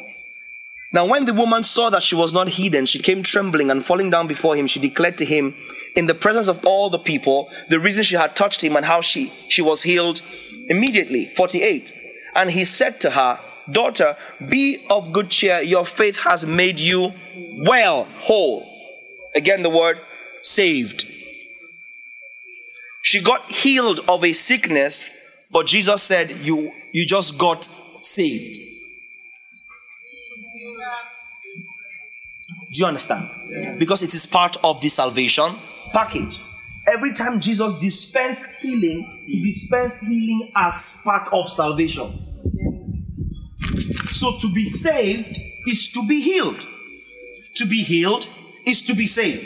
Now, 0.93 1.05
when 1.05 1.25
the 1.25 1.33
woman 1.33 1.63
saw 1.63 1.89
that 1.89 2.03
she 2.03 2.15
was 2.15 2.33
not 2.33 2.47
hidden, 2.47 2.85
she 2.85 2.99
came 2.99 3.21
trembling 3.21 3.69
and 3.69 3.85
falling 3.85 4.09
down 4.09 4.27
before 4.27 4.55
him. 4.55 4.67
She 4.67 4.79
declared 4.79 5.17
to 5.17 5.25
him, 5.25 5.55
in 5.97 6.05
the 6.05 6.13
presence 6.13 6.47
of 6.47 6.63
all 6.63 6.91
the 6.91 6.99
people, 6.99 7.49
the 7.69 7.79
reason 7.79 8.03
she 8.03 8.15
had 8.15 8.35
touched 8.35 8.63
him 8.63 8.75
and 8.75 8.85
how 8.85 9.01
she, 9.01 9.29
she 9.49 9.63
was 9.63 9.81
healed 9.81 10.21
immediately. 10.69 11.25
48. 11.35 11.91
And 12.35 12.51
he 12.51 12.65
said 12.65 13.01
to 13.01 13.09
her, 13.09 13.39
Daughter, 13.69 14.15
be 14.47 14.85
of 14.91 15.11
good 15.11 15.29
cheer. 15.29 15.59
Your 15.59 15.85
faith 15.85 16.15
has 16.17 16.45
made 16.45 16.79
you 16.79 17.09
well, 17.65 18.03
whole. 18.19 18.65
Again, 19.35 19.63
the 19.63 19.71
word 19.71 19.99
saved. 20.41 21.11
She 23.01 23.19
got 23.19 23.41
healed 23.45 23.99
of 24.07 24.23
a 24.23 24.33
sickness, 24.33 25.47
but 25.51 25.65
Jesus 25.65 26.03
said, 26.03 26.29
You, 26.29 26.71
you 26.93 27.07
just 27.07 27.39
got 27.39 27.63
saved. 27.63 28.59
Do 32.73 32.81
you 32.81 32.85
understand? 32.85 33.27
Yeah. 33.49 33.75
Because 33.79 34.03
it 34.03 34.13
is 34.13 34.27
part 34.27 34.57
of 34.63 34.79
the 34.81 34.89
salvation 34.89 35.51
package. 35.91 36.41
Every 36.87 37.13
time 37.13 37.39
Jesus 37.39 37.77
dispensed 37.79 38.61
healing, 38.61 39.23
he 39.25 39.39
hmm. 39.39 39.45
dispensed 39.45 40.03
healing 40.03 40.51
as 40.55 41.01
part 41.03 41.27
of 41.33 41.51
salvation. 41.51 42.23
So 44.09 44.37
to 44.39 44.53
be 44.53 44.65
saved 44.65 45.37
is 45.67 45.91
to 45.91 46.07
be 46.07 46.21
healed. 46.21 46.65
To 47.55 47.65
be 47.65 47.83
healed 47.83 48.27
is 48.65 48.85
to 48.87 48.95
be 48.95 49.05
saved. 49.05 49.45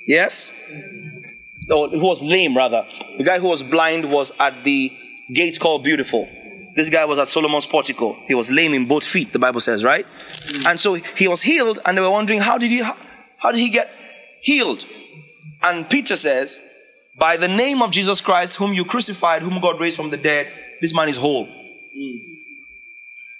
Yes? 0.08 0.72
Mm-hmm. 0.74 1.01
Or 1.70 1.90
who 1.90 2.00
was 2.06 2.24
lame, 2.24 2.58
rather. 2.58 2.86
The 3.18 3.24
guy 3.24 3.40
who 3.40 3.48
was 3.48 3.62
blind 3.62 4.12
was 4.12 4.38
at 4.40 4.64
the 4.64 4.92
gate 5.34 5.60
called 5.60 5.84
Beautiful. 5.84 6.28
This 6.76 6.90
guy 6.90 7.06
was 7.06 7.20
at 7.20 7.28
Solomon's 7.28 7.66
portico. 7.66 8.14
He 8.28 8.34
was 8.34 8.50
lame 8.50 8.74
in 8.74 8.88
both 8.88 9.06
feet, 9.06 9.32
the 9.34 9.40
Bible 9.40 9.60
says, 9.60 9.84
right? 9.84 10.06
Mm. 10.28 10.72
And 10.72 10.80
so 10.80 10.94
he 10.94 11.28
was 11.28 11.42
healed, 11.42 11.80
and 11.86 11.98
they 11.98 12.02
were 12.02 12.10
wondering, 12.10 12.40
how 12.40 12.58
did 12.58 12.72
he, 12.72 12.82
how, 12.82 12.96
how 13.38 13.52
did 13.52 13.60
he 13.60 13.70
get 13.70 13.90
healed? 14.42 14.86
And 15.62 15.90
Peter 15.90 16.16
says, 16.16 16.66
by 17.18 17.38
the 17.38 17.48
name 17.48 17.82
of 17.82 17.92
Jesus 17.92 18.22
Christ, 18.22 18.58
whom 18.58 18.74
you 18.74 18.86
crucified, 18.86 19.42
whom 19.42 19.60
God 19.62 19.80
raised 19.80 19.98
from 19.98 20.10
the 20.10 20.18
dead, 20.18 20.48
this 20.80 20.96
man 20.96 21.10
is 21.10 21.18
whole. 21.18 21.46
Mm. 21.46 22.20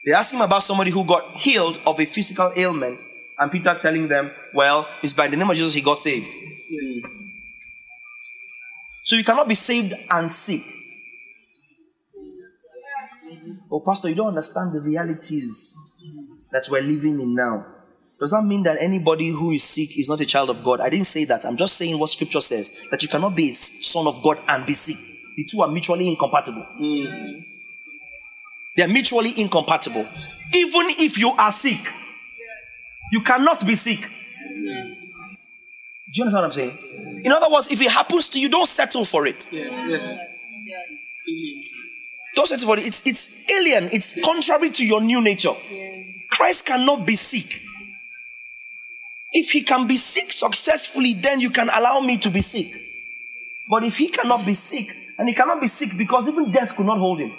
They 0.06 0.12
asked 0.14 0.34
him 0.34 0.42
about 0.42 0.64
somebody 0.64 0.92
who 0.92 1.06
got 1.06 1.36
healed 1.36 1.80
of 1.86 2.00
a 2.00 2.06
physical 2.06 2.52
ailment, 2.56 3.04
and 3.40 3.52
Peter 3.52 3.74
telling 3.76 4.08
them, 4.08 4.32
well, 4.54 4.88
it's 5.02 5.14
by 5.14 5.28
the 5.28 5.38
name 5.38 5.50
of 5.50 5.56
Jesus 5.56 5.74
he 5.74 5.82
got 5.82 6.00
saved. 6.00 6.28
So 9.04 9.16
you 9.16 9.24
cannot 9.24 9.48
be 9.48 9.56
saved 9.56 9.94
and 10.12 10.32
sick. 10.32 10.62
Oh, 13.72 13.80
Pastor, 13.80 14.10
you 14.10 14.16
don't 14.16 14.28
understand 14.28 14.74
the 14.74 14.82
realities 14.82 15.78
that 16.52 16.68
we're 16.70 16.82
living 16.82 17.20
in 17.20 17.34
now. 17.34 17.66
Does 18.20 18.32
that 18.32 18.44
mean 18.44 18.62
that 18.64 18.78
anybody 18.80 19.30
who 19.30 19.52
is 19.52 19.64
sick 19.64 19.98
is 19.98 20.08
not 20.08 20.22
a 20.22 20.26
child 20.26 20.50
of 20.52 20.64
God? 20.64 20.80
I 20.80 20.90
didn't 20.90 21.06
say 21.06 21.26
that. 21.26 21.44
I'm 21.46 21.58
just 21.58 21.76
saying 21.76 21.98
what 21.98 22.10
scripture 22.10 22.42
says 22.42 22.88
that 22.92 23.02
you 23.02 23.10
cannot 23.10 23.36
be 23.36 23.50
a 23.50 23.54
son 23.54 24.06
of 24.06 24.22
God 24.24 24.38
and 24.48 24.66
be 24.66 24.74
sick. 24.74 24.98
The 25.38 25.46
two 25.46 25.62
are 25.62 25.68
mutually 25.72 26.08
incompatible. 26.08 26.66
Mm. 26.80 27.44
They're 28.76 28.88
mutually 28.88 29.32
incompatible. 29.38 30.06
Even 30.54 30.86
if 31.00 31.18
you 31.18 31.32
are 31.32 31.52
sick, 31.52 31.80
you 33.12 33.22
cannot 33.22 33.66
be 33.66 33.74
sick. 33.76 34.00
Do 36.12 36.20
you 36.20 36.24
understand 36.26 36.42
what 36.42 36.46
I'm 36.46 36.52
saying? 36.52 37.24
In 37.26 37.32
other 37.32 37.48
words, 37.52 37.72
if 37.72 37.82
it 37.82 37.90
happens 37.90 38.28
to 38.30 38.40
you, 38.40 38.50
don't 38.50 38.66
settle 38.68 39.06
for 39.06 39.26
it. 39.26 39.48
Yeah. 39.52 39.88
Yes. 39.88 41.14
Don't 42.36 42.48
settle 42.48 42.68
for 42.68 42.78
it. 42.78 42.86
It's, 42.86 43.08
it's 43.08 43.50
alien. 43.52 43.90
It's 43.94 44.24
contrary 44.24 44.72
to 44.72 44.86
your 44.86 45.02
new 45.02 45.22
nature. 45.22 45.54
Christ 46.30 46.68
cannot 46.68 47.08
be 47.08 47.16
sick. 47.16 47.62
If 49.34 49.52
he 49.52 49.62
can 49.64 49.88
be 49.88 49.96
sick 49.96 50.34
successfully, 50.34 51.14
then 51.14 51.40
you 51.40 51.50
can 51.50 51.70
allow 51.70 52.02
me 52.02 52.18
to 52.18 52.30
be 52.30 52.42
sick. 52.42 52.68
But 53.70 53.86
if 53.86 53.98
he 53.98 54.10
cannot 54.10 54.46
be 54.46 54.54
sick, 54.54 54.88
and 55.18 55.30
he 55.30 55.36
cannot 55.36 55.62
be 55.62 55.68
sick 55.68 55.98
because 55.98 56.28
even 56.28 56.52
death 56.52 56.76
could 56.76 56.86
not 56.86 56.98
hold 56.98 57.20
him, 57.20 57.32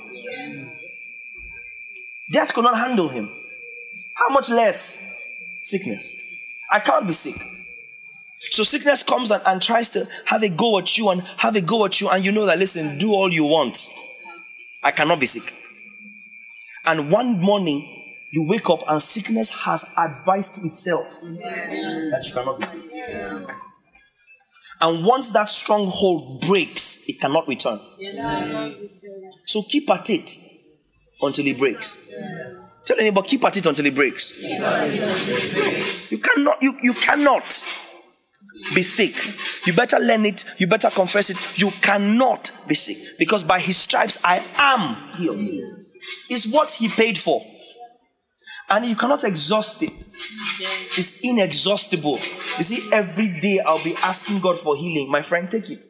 death 2.31 2.55
could 2.55 2.64
not 2.64 2.79
handle 2.79 3.09
him. 3.09 3.29
How 4.14 4.33
much 4.33 4.49
less 4.49 5.59
sickness? 5.61 6.41
I 6.70 6.79
can't 6.79 7.07
be 7.07 7.12
sick. 7.12 7.35
So 8.51 8.62
sickness 8.62 9.03
comes 9.03 9.30
and, 9.30 9.43
and 9.47 9.62
tries 9.62 9.88
to 9.90 10.07
have 10.26 10.43
a 10.43 10.49
go 10.49 10.78
at 10.78 10.99
you 10.99 11.11
and 11.11 11.20
have 11.38 11.57
a 11.57 11.61
go 11.61 11.84
at 11.84 12.01
you, 12.01 12.09
and 12.11 12.24
you 12.24 12.32
know 12.32 12.47
that 12.47 12.59
listen, 12.59 12.99
do 12.99 13.12
all 13.12 13.32
you 13.32 13.45
want. 13.45 13.88
I 14.82 14.90
cannot 14.90 15.20
be 15.20 15.26
sick. 15.26 15.53
And 16.84 17.11
one 17.11 17.38
morning, 17.40 17.88
you 18.32 18.49
wake 18.49 18.68
up 18.68 18.82
and 18.88 19.01
sickness 19.03 19.51
has 19.64 19.95
advised 19.97 20.64
itself 20.64 21.07
that 21.22 22.24
you 22.26 22.34
cannot 22.34 22.59
be 22.59 22.66
sick. 22.66 22.90
And 24.80 25.05
once 25.07 25.30
that 25.30 25.49
stronghold 25.49 26.43
breaks, 26.49 27.09
it 27.09 27.20
cannot 27.20 27.47
return. 27.47 27.78
So 29.45 29.62
keep 29.68 29.88
at 29.90 30.11
it 30.11 30.28
until 31.22 31.47
it 31.47 31.59
breaks. 31.59 32.12
Tell 32.84 32.99
anybody, 32.99 33.28
keep 33.28 33.45
at 33.45 33.57
it 33.57 33.66
until 33.66 33.86
it 33.86 33.95
breaks. 33.95 34.43
You 34.43 36.18
cannot, 36.18 36.61
you, 36.61 36.74
you 36.82 36.95
cannot 36.95 37.45
be 38.74 38.82
sick. 38.82 39.66
You 39.66 39.72
better 39.74 39.98
learn 39.98 40.24
it. 40.24 40.44
You 40.58 40.66
better 40.66 40.90
confess 40.90 41.30
it. 41.30 41.60
You 41.60 41.70
cannot 41.82 42.50
be 42.68 42.74
sick 42.74 43.18
because 43.18 43.42
by 43.42 43.58
his 43.60 43.76
stripes 43.76 44.18
I 44.24 44.40
am 44.58 44.96
healed. 45.16 45.38
It's 46.30 46.50
what 46.52 46.70
he 46.70 46.88
paid 46.88 47.18
for. 47.18 47.42
And 48.70 48.86
you 48.86 48.96
cannot 48.96 49.24
exhaust 49.24 49.82
it. 49.82 49.90
it. 49.90 50.98
is 50.98 51.20
inexhaustible. 51.22 52.12
You 52.12 52.64
see, 52.64 52.94
every 52.96 53.28
day 53.40 53.60
I'll 53.60 53.82
be 53.84 53.94
asking 54.04 54.40
God 54.40 54.58
for 54.58 54.76
healing. 54.76 55.10
My 55.10 55.22
friend, 55.22 55.50
take 55.50 55.68
it. 55.70 55.84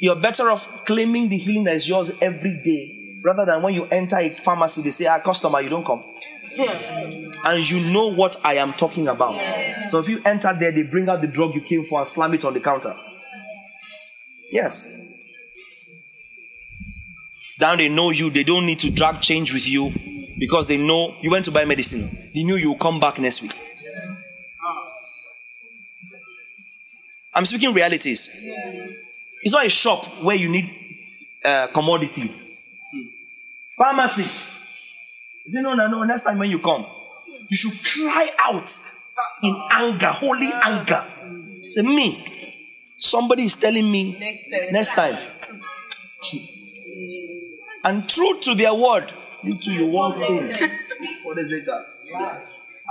You're 0.00 0.16
better 0.16 0.50
off 0.50 0.84
claiming 0.84 1.28
the 1.28 1.36
healing 1.38 1.64
that 1.64 1.76
is 1.76 1.88
yours 1.88 2.10
every 2.20 2.60
day 2.62 2.96
rather 3.26 3.44
than 3.44 3.60
when 3.60 3.74
you 3.74 3.84
enter 3.86 4.16
a 4.18 4.30
pharmacy, 4.30 4.82
they 4.82 4.90
say, 4.90 5.06
ah, 5.06 5.18
customer, 5.18 5.60
you 5.60 5.68
don't 5.68 5.84
come. 5.84 6.04
And 6.58 7.70
you 7.70 7.80
know 7.92 8.12
what 8.12 8.36
I 8.44 8.54
am 8.54 8.72
talking 8.72 9.08
about. 9.08 9.40
So 9.88 9.98
if 9.98 10.08
you 10.08 10.20
enter 10.24 10.52
there, 10.58 10.72
they 10.72 10.82
bring 10.82 11.08
out 11.08 11.20
the 11.20 11.26
drug 11.26 11.54
you 11.54 11.60
came 11.60 11.84
for 11.84 11.98
and 11.98 12.08
slam 12.08 12.34
it 12.34 12.44
on 12.44 12.54
the 12.54 12.60
counter. 12.60 12.96
Yes. 14.50 15.02
Now 17.60 17.76
they 17.76 17.88
know 17.88 18.10
you, 18.10 18.30
they 18.30 18.42
don't 18.44 18.66
need 18.66 18.78
to 18.80 18.90
drag 18.90 19.20
change 19.20 19.52
with 19.52 19.68
you 19.68 19.92
because 20.38 20.66
they 20.66 20.76
know 20.76 21.14
you 21.20 21.30
went 21.30 21.44
to 21.46 21.50
buy 21.50 21.64
medicine. 21.64 22.08
They 22.34 22.42
knew 22.42 22.56
you 22.56 22.70
will 22.70 22.78
come 22.78 23.00
back 23.00 23.18
next 23.18 23.42
week. 23.42 23.54
I'm 27.34 27.44
speaking 27.44 27.74
realities. 27.74 28.30
It's 29.42 29.52
not 29.52 29.66
a 29.66 29.68
shop 29.68 30.04
where 30.22 30.36
you 30.36 30.48
need 30.48 30.74
uh, 31.44 31.66
commodities. 31.68 32.56
Pharmacy. 33.76 34.55
He 35.46 35.52
said, 35.52 35.62
No, 35.62 35.74
no, 35.74 35.86
no. 35.86 36.02
Next 36.02 36.24
time 36.24 36.38
when 36.38 36.50
you 36.50 36.58
come, 36.58 36.84
you 37.48 37.56
should 37.56 37.72
cry 37.84 38.30
out 38.40 38.68
in 39.42 39.56
anger, 39.70 40.08
holy 40.08 40.50
anger. 40.52 41.04
Say, 41.68 41.82
Me, 41.82 42.66
somebody 42.96 43.42
is 43.42 43.56
telling 43.56 43.90
me 43.90 44.18
next 44.72 44.94
time. 44.94 45.16
And 47.84 48.08
true 48.08 48.40
to 48.40 48.54
their 48.56 48.74
word, 48.74 49.12
you 49.44 49.54
too, 49.54 49.72
you 49.72 49.86
won't 49.86 50.16
sin. 50.16 50.48
What 51.22 51.38
is 51.38 51.52
it 51.52 51.64
that? 51.66 51.86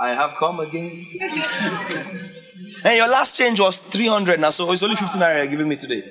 I 0.00 0.14
have 0.14 0.34
come 0.34 0.60
again. 0.60 0.90
and 2.84 2.96
your 2.96 3.08
last 3.08 3.36
change 3.36 3.60
was 3.60 3.80
300 3.80 4.40
now, 4.40 4.50
so 4.50 4.70
it's 4.72 4.82
only 4.82 4.96
15 4.96 5.20
naira 5.20 5.36
you're 5.38 5.46
giving 5.46 5.68
me 5.68 5.76
today. 5.76 6.02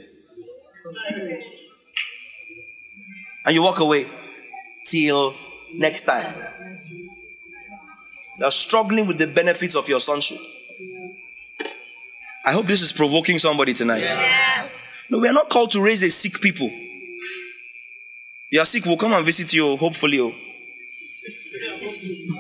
And 3.46 3.56
you 3.56 3.64
walk 3.64 3.80
away 3.80 4.06
till 4.86 5.34
next 5.78 6.06
time. 6.06 6.34
You're 8.38 8.52
struggling 8.52 9.08
with 9.08 9.18
the 9.18 9.28
benefits 9.28 9.76
of 9.76 9.88
your 9.88 10.00
sonship. 10.00 10.38
I 12.46 12.52
hope 12.52 12.68
this 12.68 12.82
is 12.82 12.92
provoking 12.92 13.40
somebody 13.40 13.74
tonight. 13.74 14.04
No, 15.10 15.20
we 15.20 15.28
are 15.28 15.34
not 15.34 15.50
called 15.50 15.72
to 15.72 15.82
raise 15.82 16.04
a 16.04 16.10
sick 16.10 16.40
people. 16.42 16.70
You 18.50 18.62
are 18.62 18.66
sick, 18.66 18.86
we'll 18.86 18.98
come 18.98 19.14
and 19.14 19.26
visit 19.26 19.54
you, 19.54 19.76
hopefully. 19.78 20.20
oh. 20.20 20.34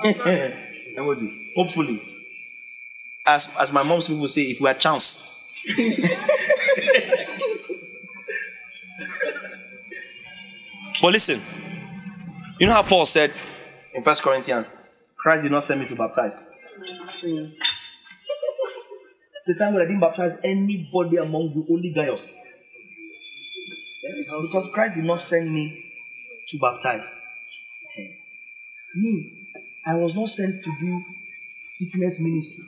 hopefully. 1.56 2.02
As, 3.26 3.56
as 3.60 3.72
my 3.72 3.84
mom's 3.84 4.08
people 4.08 4.28
say, 4.28 4.44
if 4.44 4.62
we 4.62 4.68
had 4.68 4.80
chance. 4.80 5.32
but 11.02 11.12
listen, 11.12 11.40
you 12.60 12.68
know 12.68 12.74
how 12.74 12.84
Paul 12.84 13.06
said 13.06 13.32
in 13.94 14.04
First 14.04 14.24
Corinthians, 14.24 14.72
Christ 15.18 15.44
did 15.44 15.52
not 15.52 15.64
send 15.64 15.82
me 15.82 15.88
to 15.88 15.96
baptize. 15.96 16.46
The 19.46 19.56
time 19.60 19.74
when 19.74 19.84
I 19.84 19.86
didn't 19.86 20.00
baptize 20.00 20.40
anybody 20.44 21.18
among 21.18 21.52
you, 21.56 21.66
only 21.70 21.92
Gaius. 21.94 22.32
Because 24.42 24.70
Christ 24.74 24.96
did 24.96 25.06
not 25.06 25.20
send 25.20 25.52
me 25.54 25.84
to 26.48 26.58
baptize. 26.60 27.20
Me, 28.96 29.50
I 29.86 29.96
was 29.96 30.16
not 30.16 30.30
sent 30.30 30.64
to 30.64 30.72
do 30.80 31.04
sickness 31.68 32.22
ministry. 32.22 32.64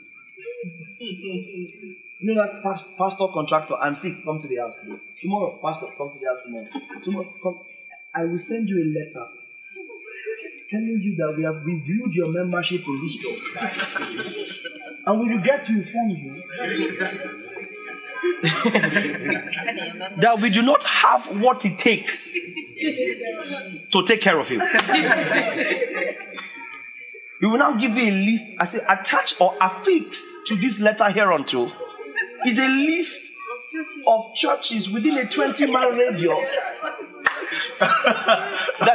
You 2.20 2.34
know 2.34 2.42
that 2.44 2.64
past, 2.64 2.98
pastor 2.98 3.28
contractor, 3.32 3.76
I'm 3.76 3.96
sick, 3.96 4.14
come 4.26 4.40
to 4.40 4.48
the 4.48 4.58
house. 4.58 4.76
today. 4.84 5.00
Tomorrow, 5.22 5.60
pastor, 5.64 5.88
come 5.98 6.12
to 6.12 6.20
the 6.20 6.26
house 6.26 6.42
tomorrow. 6.44 6.68
Tomorrow, 7.02 7.34
come. 7.42 7.60
I 8.14 8.26
will 8.26 8.40
send 8.40 8.68
you 8.68 8.78
a 8.78 8.88
letter 9.00 9.28
telling 10.70 11.00
you 11.02 11.16
that 11.16 11.34
we 11.38 11.44
have 11.44 11.66
reviewed 11.66 12.14
your 12.14 12.32
membership 12.32 12.86
in 12.88 13.02
this 13.02 13.16
church. 13.16 13.40
And 15.06 15.20
we 15.22 15.34
regret 15.34 15.66
to 15.68 15.72
inform 15.72 16.10
you 16.10 16.44
that 20.18 20.40
we 20.42 20.50
do 20.50 20.62
not 20.62 20.84
have 20.84 21.26
what 21.42 21.66
it 21.66 21.78
takes 21.80 22.34
to 23.92 24.04
take 24.06 24.22
care 24.22 24.40
of 24.40 24.50
you. 24.50 24.62
We 27.40 27.48
will 27.48 27.58
now 27.60 27.74
give 27.78 27.96
you 27.96 28.12
a 28.12 28.16
list. 28.26 28.58
I 28.60 28.66
say, 28.66 28.80
attached 28.90 29.40
or 29.40 29.56
affixed 29.62 30.26
to 30.48 30.56
this 30.56 30.80
letter 30.80 31.06
hereunto 31.06 31.72
is 32.46 32.58
a 32.58 32.68
list 32.68 33.32
of 34.08 34.34
churches 34.34 34.90
within 34.90 35.18
a 35.18 35.26
20 35.30 35.68
mile 35.68 35.92
radius 35.92 36.56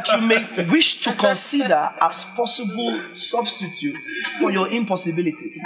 that 0.05 0.21
you 0.21 0.27
may 0.27 0.71
wish 0.71 1.01
to 1.03 1.13
consider 1.15 1.91
as 2.01 2.25
possible 2.37 3.03
substitutes 3.15 4.05
for 4.41 4.51
your 4.51 4.69
impossibilities. 4.69 5.61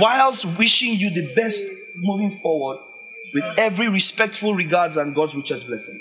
Whilst 0.00 0.58
wishing 0.58 0.94
you 0.94 1.10
the 1.10 1.32
best 1.34 1.64
moving 1.96 2.30
forward 2.38 2.78
with 3.34 3.44
every 3.58 3.88
respectful 3.88 4.54
regards 4.54 4.96
and 4.96 5.14
God's 5.14 5.34
richest 5.34 5.66
blessing. 5.66 6.00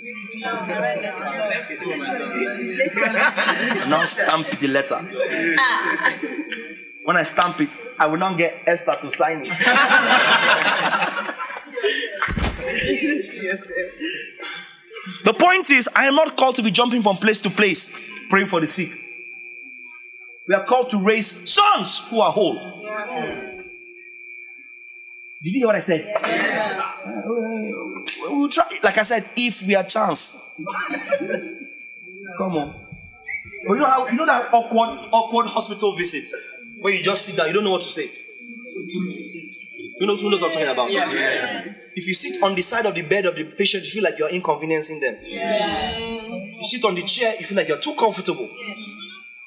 now 3.90 4.04
stamp 4.04 4.46
the 4.48 4.68
letter. 4.68 4.98
When 7.04 7.18
I 7.18 7.24
stamp 7.24 7.60
it, 7.62 7.70
I 8.00 8.08
will 8.08 8.18
not 8.18 8.38
get 8.38 8.62
Esther 8.66 8.98
to 9.02 9.12
sign 9.12 9.44
it. 9.46 9.50
The 15.24 15.34
point 15.34 15.70
is, 15.72 15.90
I 15.96 16.06
am 16.06 16.16
not 16.16 16.36
called 16.38 16.56
to 16.56 16.64
be 16.64 16.72
jumping 16.72 17.02
from 17.02 17.16
place 17.18 17.40
to 17.42 17.50
place 17.50 18.28
praying 18.30 18.48
for 18.48 18.60
the 18.60 18.68
sick. 18.68 18.90
We 20.48 20.56
are 20.56 20.66
called 20.66 20.90
to 20.92 20.98
raise 20.98 21.52
sons 21.52 22.08
who 22.10 22.22
are 22.22 22.32
whole. 22.32 22.82
Did 25.44 25.54
you 25.54 25.60
hear 25.60 25.68
what 25.68 25.76
I 25.76 25.80
said? 25.80 26.02
Uh, 26.24 27.24
We'll 28.30 28.50
try. 28.50 28.66
Like 28.84 28.98
I 28.98 29.02
said, 29.02 29.24
if 29.36 29.66
we 29.68 29.74
have 29.74 29.88
chance. 29.88 30.62
Come 32.38 32.56
on. 32.56 32.86
But 33.68 33.74
you 33.74 33.80
know 33.80 33.86
how 33.86 34.08
you 34.08 34.14
know 34.14 34.26
that 34.26 34.54
awkward, 34.54 35.08
awkward 35.12 35.48
hospital 35.48 35.96
visit 35.96 36.30
where 36.80 36.94
you 36.94 37.04
just 37.04 37.26
sit 37.26 37.36
down, 37.36 37.48
you 37.48 37.54
don't 37.54 37.64
know 37.64 37.72
what 37.72 37.82
to 37.82 37.90
say. 37.90 38.10
You 40.00 40.06
know 40.06 40.16
who 40.16 40.30
knows 40.30 40.42
what 40.42 40.56
I'm 40.56 40.64
talking 40.68 40.68
about? 40.68 40.90
If 40.92 42.08
you 42.08 42.14
sit 42.14 42.42
on 42.44 42.54
the 42.54 42.62
side 42.62 42.86
of 42.86 42.94
the 42.94 43.02
bed 43.02 43.26
of 43.26 43.36
the 43.36 43.46
patient, 43.46 43.84
you 43.84 43.90
feel 43.90 44.04
like 44.04 44.20
you're 44.20 44.30
inconveniencing 44.30 45.00
them. 45.00 45.16
You 45.24 46.64
sit 46.64 46.84
on 46.86 46.94
the 46.96 47.04
chair, 47.04 47.34
you 47.40 47.46
feel 47.46 47.58
like 47.58 47.68
you're 47.68 47.80
too 47.80 47.96
comfortable. 47.98 48.48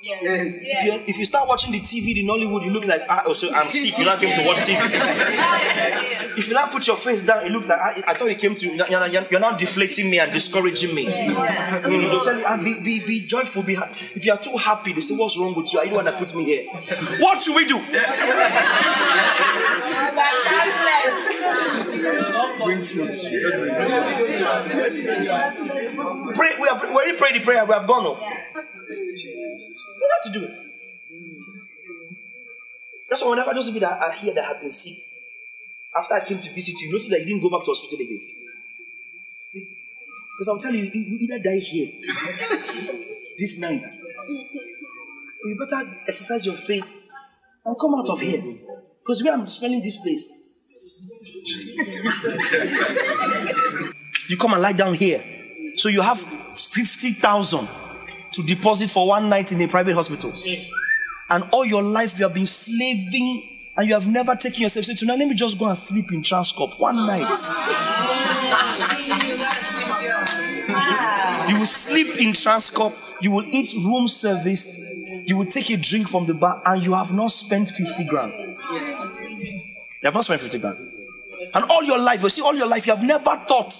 Yes. 0.02 0.62
If 0.64 0.84
you, 0.84 0.92
if 1.06 1.18
you 1.18 1.24
start 1.26 1.46
watching 1.46 1.72
the 1.72 1.78
TV 1.78 2.16
in 2.16 2.26
Nollywood, 2.26 2.64
you 2.64 2.70
look 2.70 2.86
like 2.86 3.02
ah, 3.08 3.22
oh, 3.26 3.34
so 3.34 3.52
I'm 3.54 3.68
sick. 3.72 3.96
You're 3.98 4.06
not 4.06 4.18
came 4.18 4.34
to 4.34 4.46
watch 4.46 4.58
TV. 4.58 4.80
if 6.38 6.48
you 6.48 6.54
now 6.54 6.68
put 6.68 6.86
your 6.86 6.96
face 6.96 7.24
down, 7.24 7.44
you 7.44 7.52
look 7.52 7.68
like 7.68 7.78
ah, 7.78 7.94
I 8.06 8.14
thought 8.14 8.30
you 8.30 8.36
came 8.36 8.54
to. 8.54 8.74
You're, 8.74 8.88
you're, 8.88 9.26
you're 9.30 9.40
now 9.40 9.56
deflating 9.56 10.10
me 10.10 10.18
and 10.18 10.32
discouraging 10.32 10.94
me. 10.94 11.02
You 11.04 11.34
know, 11.34 12.08
they'll 12.08 12.20
tell 12.20 12.38
you, 12.38 12.44
ah, 12.46 12.56
be, 12.56 12.80
be, 12.82 13.00
be 13.06 13.26
joyful. 13.26 13.62
Be 13.62 13.74
ha-. 13.74 13.90
If 14.14 14.24
you 14.24 14.32
are 14.32 14.38
too 14.38 14.56
happy, 14.56 14.94
they 14.94 15.02
say, 15.02 15.14
what's 15.16 15.38
wrong 15.38 15.54
with 15.54 15.70
you? 15.72 15.80
Are 15.80 15.84
you 15.84 15.90
the 15.90 15.96
one 15.96 16.06
that 16.06 16.18
put 16.18 16.34
me 16.34 16.44
here? 16.44 16.64
What 17.20 17.40
should 17.40 17.56
we 17.56 17.66
do? 17.66 17.78
Pray. 26.34 26.50
We 26.60 26.68
have 26.68 26.82
we 26.82 26.88
already 26.88 27.16
prayed 27.18 27.34
the 27.36 27.44
prayer. 27.44 27.64
We 27.64 27.72
have 27.72 27.86
gone. 27.86 28.06
Oh. 28.06 28.18
We 28.18 28.24
have 30.14 30.24
to 30.24 30.30
do 30.32 30.44
it. 30.44 30.56
That's 33.08 33.22
why 33.22 33.30
whenever 33.30 33.54
those 33.54 33.68
of 33.68 33.74
you 33.74 33.80
that 33.80 34.00
are 34.00 34.12
here 34.12 34.34
that 34.34 34.44
have 34.44 34.60
been 34.60 34.70
sick, 34.70 34.94
after 35.96 36.14
I 36.14 36.24
came 36.24 36.38
to 36.38 36.50
visit 36.52 36.80
you, 36.80 36.92
notice 36.92 37.08
that 37.08 37.20
you 37.20 37.26
didn't 37.26 37.42
go 37.42 37.50
back 37.50 37.64
to 37.64 37.70
hospital 37.72 37.98
again. 37.98 38.20
Because 39.52 40.48
I'll 40.48 40.58
tell 40.58 40.74
you, 40.74 40.84
you 40.84 41.00
you 41.00 41.18
either 41.20 41.38
die 41.42 41.58
here 41.58 41.90
this 43.38 43.60
night, 43.60 43.82
or 45.42 45.50
you 45.50 45.58
better 45.58 45.82
exercise 46.08 46.46
your 46.46 46.54
faith 46.54 46.86
and 47.64 47.76
come 47.80 47.94
out 47.94 48.08
of 48.08 48.20
here. 48.20 48.40
Because 49.10 49.24
we 49.24 49.28
are 49.28 49.48
smelling 49.48 49.82
this 49.82 49.96
place. 49.96 50.30
you 54.28 54.36
come 54.36 54.52
and 54.52 54.62
lie 54.62 54.72
down 54.72 54.94
here. 54.94 55.20
So 55.74 55.88
you 55.88 56.00
have 56.00 56.16
50,000 56.16 57.68
to 58.30 58.42
deposit 58.44 58.88
for 58.88 59.08
one 59.08 59.28
night 59.28 59.50
in 59.50 59.60
a 59.62 59.66
private 59.66 59.94
hospital. 59.94 60.32
And 61.28 61.42
all 61.52 61.66
your 61.66 61.82
life 61.82 62.20
you 62.20 62.26
have 62.26 62.34
been 62.34 62.46
slaving 62.46 63.72
and 63.76 63.88
you 63.88 63.94
have 63.94 64.06
never 64.06 64.36
taken 64.36 64.62
yourself. 64.62 64.86
Say, 64.86 64.94
tonight, 64.94 65.18
let 65.18 65.26
me 65.26 65.34
just 65.34 65.58
go 65.58 65.66
and 65.66 65.76
sleep 65.76 66.12
in 66.12 66.22
Transcorp 66.22 66.78
one 66.78 67.04
night. 67.04 67.34
You 71.50 71.58
will 71.58 71.66
sleep 71.66 72.06
in 72.20 72.28
Transcorp, 72.28 73.16
you 73.22 73.32
will 73.32 73.44
eat 73.50 73.74
room 73.74 74.06
service, 74.06 74.99
you 75.30 75.36
will 75.36 75.46
take 75.46 75.70
a 75.70 75.76
drink 75.76 76.08
from 76.08 76.26
the 76.26 76.34
bar, 76.34 76.60
and 76.66 76.82
you 76.82 76.92
have 76.92 77.12
not 77.14 77.30
spent 77.30 77.70
50 77.70 78.04
grand. 78.06 78.32
Yes. 78.72 79.16
You 79.22 80.06
have 80.06 80.14
not 80.14 80.24
spent 80.24 80.40
50 80.40 80.58
grand. 80.58 80.76
And 81.54 81.64
all 81.70 81.84
your 81.84 82.02
life, 82.02 82.20
you 82.20 82.28
see, 82.28 82.42
all 82.42 82.56
your 82.56 82.66
life, 82.66 82.84
you 82.84 82.92
have 82.92 83.04
never 83.04 83.36
thought, 83.46 83.72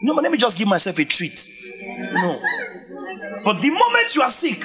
no, 0.00 0.14
but 0.14 0.22
let 0.22 0.30
me 0.30 0.38
just 0.38 0.56
give 0.56 0.68
myself 0.68 0.96
a 1.00 1.04
treat. 1.04 1.48
No. 2.12 2.40
But 3.44 3.62
the 3.62 3.70
moment 3.70 4.14
you 4.14 4.22
are 4.22 4.28
sick, 4.28 4.62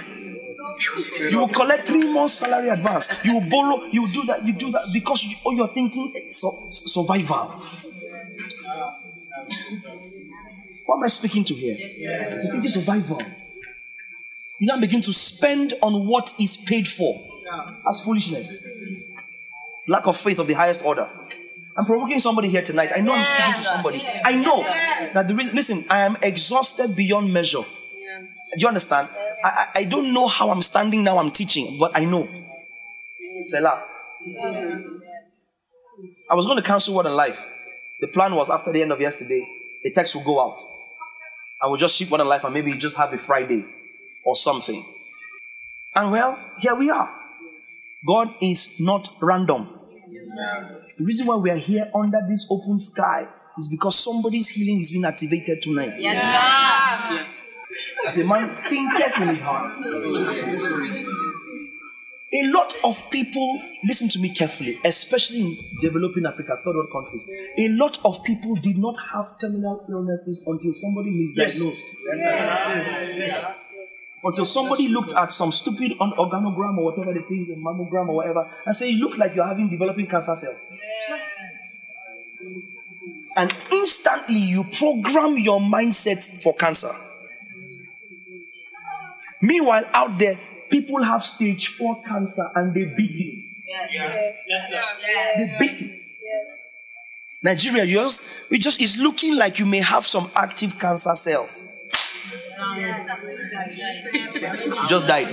you 1.31 1.39
will 1.39 1.47
collect 1.47 1.87
three 1.87 2.13
months 2.13 2.33
salary 2.33 2.69
advance. 2.69 3.25
You 3.25 3.39
will 3.39 3.49
borrow. 3.49 3.83
You 3.85 4.03
will 4.03 4.11
do 4.11 4.23
that. 4.27 4.45
You 4.45 4.53
do 4.53 4.69
that 4.69 4.91
because 4.93 5.23
you, 5.23 5.37
all 5.43 5.53
you're 5.53 5.67
thinking 5.69 6.13
so, 6.29 6.51
survival. 6.51 7.47
What 10.85 10.97
am 10.97 11.03
I 11.03 11.07
speaking 11.07 11.43
to 11.45 11.53
here? 11.55 11.75
You're 11.75 12.51
thinking 12.51 12.69
survival. 12.69 13.21
You 14.59 14.67
now 14.67 14.79
begin 14.79 15.01
to 15.01 15.13
spend 15.13 15.73
on 15.81 16.05
what 16.05 16.33
is 16.39 16.57
paid 16.57 16.87
for. 16.87 17.17
That's 17.85 18.03
foolishness. 18.03 18.61
It's 19.77 19.87
lack 19.87 20.05
of 20.05 20.17
faith 20.17 20.37
of 20.39 20.47
the 20.47 20.53
highest 20.53 20.85
order. 20.85 21.07
I'm 21.77 21.85
provoking 21.85 22.19
somebody 22.19 22.49
here 22.49 22.61
tonight. 22.61 22.91
I 22.93 22.99
know 22.99 23.13
I'm 23.13 23.23
speaking 23.23 23.53
to 23.53 23.61
somebody. 23.61 24.05
I 24.25 24.35
know 24.35 24.61
that 25.13 25.29
the 25.29 25.35
reason. 25.35 25.55
Listen, 25.55 25.83
I 25.89 25.99
am 25.99 26.17
exhausted 26.21 26.93
beyond 26.95 27.33
measure. 27.33 27.61
Do 27.61 28.57
you 28.57 28.67
understand? 28.67 29.07
I, 29.43 29.67
I, 29.75 29.83
don't 29.85 30.11
know 30.13 30.27
how 30.27 30.49
I'm 30.49 30.61
standing 30.61 31.03
now, 31.03 31.17
I'm 31.17 31.31
teaching, 31.31 31.77
but 31.79 31.91
I 31.95 32.03
know. 32.03 32.27
Selah. 33.45 33.85
I 36.29 36.35
was 36.35 36.45
going 36.45 36.57
to 36.57 36.63
cancel 36.63 36.95
Word 36.95 37.05
and 37.05 37.15
Life. 37.15 37.39
The 38.01 38.07
plan 38.07 38.35
was 38.35 38.49
after 38.49 38.73
the 38.73 38.81
end 38.81 38.91
of 38.91 38.99
yesterday, 38.99 39.47
the 39.83 39.91
text 39.91 40.15
will 40.15 40.23
go 40.23 40.41
out. 40.41 40.59
I 41.63 41.67
will 41.67 41.77
just 41.77 41.95
shoot 41.95 42.11
Word 42.11 42.19
and 42.19 42.27
Life 42.27 42.43
and 42.43 42.53
maybe 42.53 42.73
just 42.73 42.97
have 42.97 43.13
a 43.13 43.17
Friday 43.17 43.65
or 44.25 44.35
something. 44.35 44.83
And 45.95 46.11
well, 46.11 46.37
here 46.59 46.75
we 46.75 46.89
are. 46.89 47.09
God 48.07 48.33
is 48.41 48.79
not 48.79 49.09
random. 49.21 49.67
The 50.97 51.05
reason 51.05 51.27
why 51.27 51.37
we 51.37 51.49
are 51.49 51.57
here 51.57 51.89
under 51.93 52.19
this 52.27 52.47
open 52.51 52.77
sky 52.79 53.27
is 53.57 53.67
because 53.69 53.97
somebody's 53.97 54.49
healing 54.49 54.79
is 54.79 54.91
being 54.91 55.05
activated 55.05 55.61
tonight. 55.61 55.93
Yes, 55.97 56.21
sir. 56.21 57.15
Yes. 57.15 57.43
As 58.07 58.17
a 58.19 58.25
man 58.25 58.55
thinketh 58.69 59.21
in 59.21 59.27
his 59.29 59.41
heart. 59.41 59.71
A 62.31 62.43
lot 62.51 62.75
of 62.83 63.01
people, 63.09 63.59
listen 63.83 64.07
to 64.09 64.19
me 64.19 64.29
carefully, 64.29 64.79
especially 64.85 65.41
in 65.41 65.57
developing 65.81 66.25
Africa, 66.27 66.57
third 66.63 66.75
world 66.75 66.91
countries. 66.91 67.25
A 67.57 67.69
lot 67.69 67.97
of 68.05 68.23
people 68.23 68.55
did 68.55 68.77
not 68.77 68.95
have 69.11 69.39
terminal 69.39 69.83
illnesses 69.89 70.43
until 70.45 70.71
somebody 70.71 71.09
misdiagnosed. 71.09 71.81
Yes. 72.05 72.23
Yes. 73.17 73.58
Until 74.23 74.45
somebody 74.45 74.89
looked 74.89 75.13
at 75.13 75.31
some 75.31 75.51
stupid 75.51 75.93
organogram 75.97 76.77
or 76.77 76.85
whatever 76.85 77.17
it 77.17 77.31
is, 77.31 77.49
a 77.51 77.55
mammogram 77.55 78.09
or 78.09 78.15
whatever, 78.15 78.49
and 78.65 78.75
say, 78.75 78.89
You 78.89 79.07
look 79.07 79.17
like 79.17 79.35
you're 79.35 79.47
having 79.47 79.69
developing 79.69 80.07
cancer 80.07 80.35
cells. 80.35 80.73
And 83.35 83.53
instantly 83.71 84.35
you 84.35 84.63
program 84.65 85.37
your 85.37 85.59
mindset 85.59 86.43
for 86.43 86.53
cancer. 86.55 86.91
Meanwhile, 89.41 89.85
out 89.93 90.17
there, 90.19 90.35
people 90.69 91.01
have 91.03 91.23
stage 91.23 91.77
four 91.77 92.01
cancer 92.03 92.43
and 92.55 92.73
they 92.73 92.85
beat 92.85 93.11
it. 93.19 93.43
Yes, 93.65 93.89
yeah. 93.93 94.31
yes 94.47 94.69
sir. 94.69 94.83
They 95.37 95.55
beat 95.59 95.81
it. 95.81 95.99
Nigeria, 97.41 97.85
yours, 97.85 98.47
we 98.51 98.57
just 98.57 98.81
is 98.81 99.01
looking 99.01 99.37
like 99.37 99.59
you 99.59 99.65
may 99.65 99.79
have 99.79 100.05
some 100.05 100.29
active 100.35 100.77
cancer 100.77 101.15
cells. 101.15 101.78
You 104.75 104.87
just 104.89 105.07
died. 105.07 105.27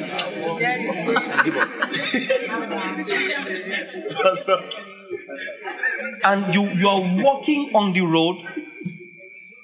and 6.24 6.55
you, 6.55 6.62
you 6.70 6.89
are 6.89 7.01
walking 7.22 7.74
on 7.74 7.93
the 7.93 8.03
road, 8.03 8.37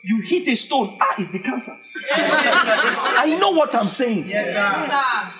you 0.02 0.22
hit 0.22 0.48
a 0.48 0.56
stone. 0.56 0.96
Ah, 1.00 1.14
it's 1.18 1.30
the 1.30 1.38
cancer. 1.38 1.72
I 2.10 3.36
know 3.40 3.50
what 3.52 3.74
I'm 3.74 3.88
saying. 3.88 4.28
Yes, 4.28 5.36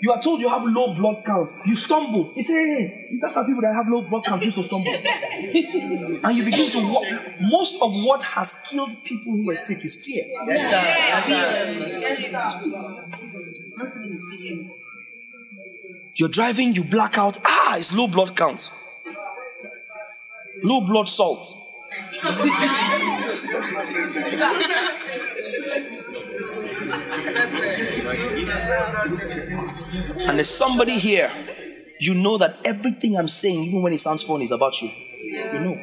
you 0.00 0.12
are 0.12 0.20
told 0.20 0.40
you 0.40 0.48
have 0.48 0.62
low 0.64 0.94
blood 0.94 1.24
count. 1.24 1.50
You 1.64 1.76
stumble. 1.76 2.32
You 2.36 2.42
say, 2.42 2.54
hey, 2.54 3.08
that's 3.20 3.34
how 3.34 3.44
people 3.46 3.62
that 3.62 3.74
have 3.74 3.88
low 3.88 4.02
blood 4.02 4.24
count 4.24 4.44
used 4.44 4.56
to 4.56 4.64
stumble. 4.64 4.92
and 4.92 6.36
you 6.36 6.44
begin 6.44 6.70
to 6.70 6.92
walk. 6.92 7.04
Most 7.40 7.80
of 7.82 7.92
what 8.04 8.22
has 8.22 8.68
killed 8.70 8.90
people 9.04 9.32
who 9.32 9.50
are 9.50 9.56
sick 9.56 9.84
is 9.84 10.04
fear. 10.04 10.24
Yes, 10.46 11.28
sir. 11.28 11.98
Yes, 12.00 12.30
sir. 12.30 12.70
You're 16.14 16.28
driving, 16.28 16.72
you 16.72 16.84
black 16.84 17.18
out. 17.18 17.38
Ah, 17.44 17.76
it's 17.76 17.92
low 17.96 18.08
blood 18.08 18.36
count. 18.36 18.70
Low 20.62 20.80
blood 20.80 21.08
salt. 21.08 21.44
And 30.28 30.38
there's 30.38 30.48
somebody 30.50 30.92
here, 30.98 31.30
you 32.00 32.14
know 32.14 32.38
that 32.38 32.56
everything 32.64 33.16
I'm 33.16 33.28
saying, 33.28 33.64
even 33.64 33.82
when 33.82 33.92
it 33.92 33.98
sounds 33.98 34.22
funny, 34.22 34.44
is 34.44 34.52
about 34.52 34.80
you. 34.82 34.90
You 35.22 35.60
know. 35.60 35.78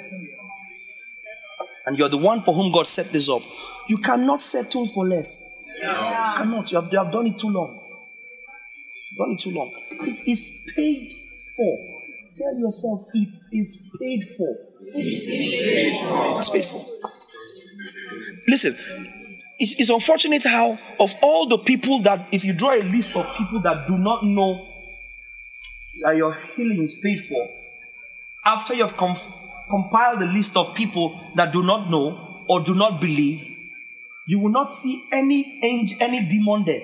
And 1.85 1.97
you're 1.97 2.09
the 2.09 2.17
one 2.17 2.41
for 2.41 2.53
whom 2.53 2.71
God 2.71 2.87
set 2.87 3.07
this 3.07 3.29
up. 3.29 3.41
You 3.87 3.97
cannot 3.97 4.41
settle 4.41 4.85
for 4.87 5.05
less. 5.05 5.65
You 5.77 5.83
cannot. 5.83 6.71
You 6.71 6.79
have, 6.79 6.91
you 6.91 6.97
have 6.97 7.11
done 7.11 7.27
it 7.27 7.37
too 7.37 7.49
long. 7.49 7.79
Done 9.17 9.31
it 9.31 9.39
too 9.39 9.51
long. 9.51 9.69
It 9.91 10.27
is 10.27 10.71
paid 10.75 11.11
for. 11.57 11.77
Tell 12.37 12.57
yourself 12.57 13.01
it 13.13 13.35
is 13.51 13.91
paid 13.99 14.23
for. 14.37 14.55
It's 14.95 16.49
paid 16.49 16.65
for. 16.65 16.81
Listen, 18.47 18.75
it's, 19.63 19.79
it's 19.79 19.89
unfortunate 19.89 20.43
how, 20.43 20.77
of 20.99 21.15
all 21.21 21.47
the 21.47 21.57
people 21.57 22.01
that, 22.01 22.27
if 22.33 22.43
you 22.43 22.53
draw 22.53 22.73
a 22.73 22.83
list 22.83 23.15
of 23.15 23.25
people 23.37 23.61
that 23.61 23.87
do 23.87 23.97
not 23.97 24.23
know 24.25 24.67
that 26.03 26.17
your 26.17 26.33
healing 26.55 26.83
is 26.83 26.99
paid 27.01 27.23
for, 27.29 27.49
after 28.43 28.73
you've 28.73 28.97
com- 28.97 29.15
compiled 29.69 30.19
the 30.19 30.25
list 30.25 30.57
of 30.57 30.75
people 30.75 31.17
that 31.35 31.53
do 31.53 31.63
not 31.63 31.89
know 31.89 32.43
or 32.49 32.61
do 32.65 32.75
not 32.75 32.99
believe, 32.99 33.47
you 34.27 34.39
will 34.39 34.51
not 34.51 34.73
see 34.73 35.01
any 35.13 35.61
angel, 35.63 35.97
any 36.01 36.27
demon 36.27 36.65
there. 36.65 36.83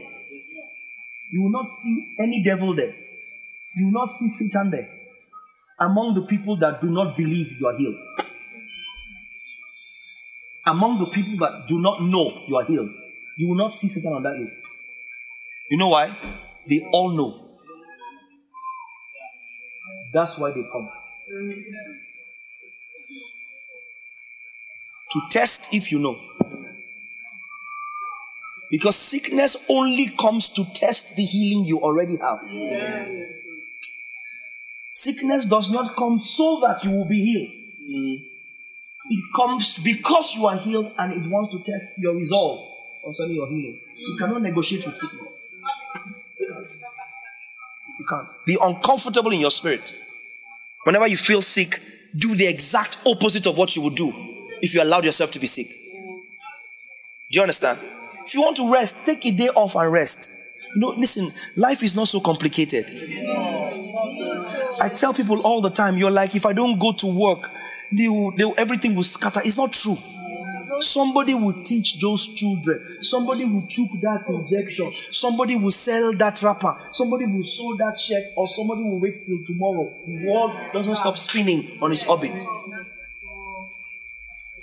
You 1.32 1.44
will 1.44 1.52
not 1.52 1.70
see 1.70 2.16
any 2.18 2.42
devil 2.42 2.74
there. 2.74 2.96
You 3.76 3.86
will 3.86 3.92
not 3.92 4.08
see 4.08 4.30
Satan 4.30 4.72
there. 4.72 4.90
Among 5.80 6.14
the 6.14 6.26
people 6.28 6.56
that 6.58 6.82
do 6.82 6.90
not 6.90 7.18
believe 7.18 7.60
you 7.60 7.68
are 7.68 7.78
healed 7.78 7.96
among 10.70 11.00
the 11.00 11.08
people 11.08 11.38
that 11.40 11.68
do 11.68 11.80
not 11.80 12.02
know 12.02 12.44
you 12.48 12.56
are 12.56 12.66
healed, 12.66 12.90
you 13.38 13.48
will 13.48 13.56
not 13.56 13.72
see 13.74 13.88
Satan 13.88 14.14
on 14.14 14.24
that 14.24 14.38
list. 14.38 14.60
You 15.70 15.78
know 15.78 15.90
why? 15.90 16.16
They 16.68 16.88
all 16.92 17.10
know. 17.10 17.60
That's 20.14 20.38
why 20.38 20.52
they 20.52 20.64
come. 20.72 20.90
To 25.12 25.22
test 25.32 25.74
if 25.74 25.92
you 25.92 26.00
know. 26.00 26.16
Because 28.70 28.96
sickness 28.96 29.66
only 29.70 30.08
comes 30.20 30.50
to 30.50 30.64
test 30.76 31.16
the 31.16 31.24
healing 31.24 31.66
you 31.66 31.80
already 31.80 32.18
have. 32.18 32.42
Yes. 32.52 33.42
Sickness 34.92 35.46
does 35.46 35.72
not 35.72 35.96
come 35.96 36.20
so 36.20 36.60
that 36.62 36.84
you 36.84 36.92
will 36.92 37.08
be 37.08 37.24
healed. 37.24 37.50
Mm. 37.90 38.29
It 39.10 39.24
comes 39.36 39.80
because 39.80 40.36
you 40.36 40.46
are 40.46 40.58
healed 40.58 40.94
and 40.98 41.14
it 41.14 41.30
wants 41.30 41.52
to 41.52 41.60
test 41.64 41.88
your 41.98 42.16
resolve 42.16 42.68
concerning 43.04 43.36
your 43.36 43.48
healing. 43.48 43.80
You 43.98 44.18
cannot 44.20 44.42
negotiate 44.42 44.86
with 44.86 44.96
sickness. 44.96 45.34
You 47.98 48.06
can't. 48.08 48.32
Be 48.46 48.58
uncomfortable 48.62 49.32
in 49.32 49.40
your 49.40 49.52
spirit. 49.52 49.94
Whenever 50.84 51.08
you 51.08 51.18
feel 51.18 51.42
sick, 51.42 51.80
do 52.16 52.36
the 52.36 52.48
exact 52.48 53.00
opposite 53.06 53.46
of 53.48 53.58
what 53.58 53.76
you 53.76 53.82
would 53.82 53.96
do 53.96 54.12
if 54.62 54.74
you 54.74 54.82
allowed 54.82 55.06
yourself 55.06 55.32
to 55.32 55.40
be 55.40 55.48
sick. 55.48 55.68
Do 57.30 57.38
you 57.38 57.42
understand? 57.42 57.80
If 58.26 58.34
you 58.36 58.42
want 58.42 58.58
to 58.58 58.72
rest, 58.72 59.06
take 59.06 59.26
a 59.26 59.32
day 59.32 59.50
off 59.50 59.76
and 59.76 59.92
rest. 59.92 60.32
You 60.76 60.82
know, 60.82 60.90
listen, 60.90 61.28
life 61.62 61.84
is 61.84 61.96
not 61.96 62.08
so 62.08 62.20
complicated. 62.20 62.86
I 64.80 64.90
tell 64.94 65.14
people 65.14 65.42
all 65.42 65.62
the 65.62 65.72
time, 65.72 65.98
you're 65.98 66.12
like, 66.12 66.36
if 66.36 66.46
I 66.46 66.54
don't 66.54 66.78
go 66.80 66.92
to 66.94 67.08
work, 67.08 67.50
they 67.92 68.08
will, 68.08 68.32
they 68.32 68.46
will, 68.46 68.56
everything 68.58 68.96
will 68.96 69.04
scatter. 69.04 69.42
It's 69.44 69.58
not 69.58 69.74
true. 69.74 69.98
Somebody 70.80 71.34
will 71.34 71.64
teach 71.64 72.00
those 72.00 72.34
children. 72.36 73.02
Somebody 73.02 73.44
will 73.46 73.66
choke 73.68 73.90
that 74.02 74.30
injection. 74.30 74.92
Somebody 75.12 75.56
will 75.56 75.72
sell 75.72 76.14
that 76.14 76.42
wrapper. 76.42 76.78
Somebody 76.92 77.26
will 77.26 77.44
sew 77.44 77.76
that 77.78 77.96
check, 77.96 78.24
or 78.38 78.48
somebody 78.48 78.84
will 78.84 79.00
wait 79.00 79.16
till 79.26 79.40
tomorrow. 79.46 79.92
The 80.06 80.28
world 80.28 80.52
doesn't 80.72 80.96
stop 80.96 81.18
spinning 81.18 81.80
on 81.82 81.92
its 81.92 82.08
orbit. 82.08 82.40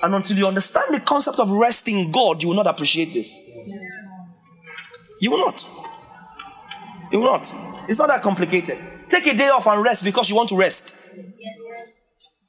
And 0.03 0.15
until 0.15 0.37
you 0.37 0.47
understand 0.47 0.95
the 0.95 1.01
concept 1.01 1.41
of 1.41 1.51
resting 1.51 2.13
God, 2.13 2.43
you 2.43 2.49
will 2.49 2.57
not 2.57 2.67
appreciate 2.67 3.13
this. 3.13 3.51
You 5.21 5.31
will 5.31 5.39
not. 5.39 5.65
You 7.11 7.21
will 7.21 7.27
not. 7.27 7.53
It's 7.89 7.99
not 7.99 8.09
that 8.09 8.23
complicated. 8.23 8.79
Take 9.09 9.27
a 9.27 9.35
day 9.35 9.49
off 9.49 9.67
and 9.67 9.83
rest 9.83 10.05
because 10.05 10.29
you 10.29 10.37
want 10.37 10.49
to 10.51 10.57
rest. 10.57 10.95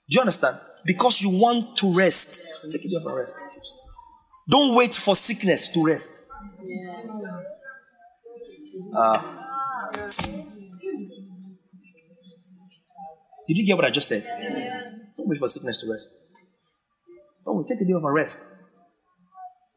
Do 0.10 0.16
you 0.16 0.22
understand? 0.22 0.58
Because 0.86 1.22
you 1.22 1.30
want 1.42 1.78
to 1.78 1.94
rest. 1.94 2.72
Take 2.72 2.86
a 2.86 2.90
day 2.90 2.96
and 2.96 3.16
rest. 3.16 3.36
Don't 4.50 4.76
wait 4.76 4.94
for 4.94 5.16
sickness 5.16 5.74
to 5.74 5.86
rest. 5.86 6.30
Uh, 8.96 9.22
did 13.48 13.58
you 13.58 13.66
get 13.66 13.76
what 13.76 13.86
I 13.86 13.90
just 13.90 14.08
said? 14.08 14.24
Don't 15.18 15.28
wait 15.28 15.40
for 15.40 15.48
sickness 15.50 15.82
to 15.82 15.92
rest. 15.92 16.18
Don't 17.44 17.58
wait. 17.58 17.68
Take 17.68 17.82
a 17.82 17.86
day 17.86 17.92
off 17.92 18.04
and 18.04 18.14
rest. 18.14 18.48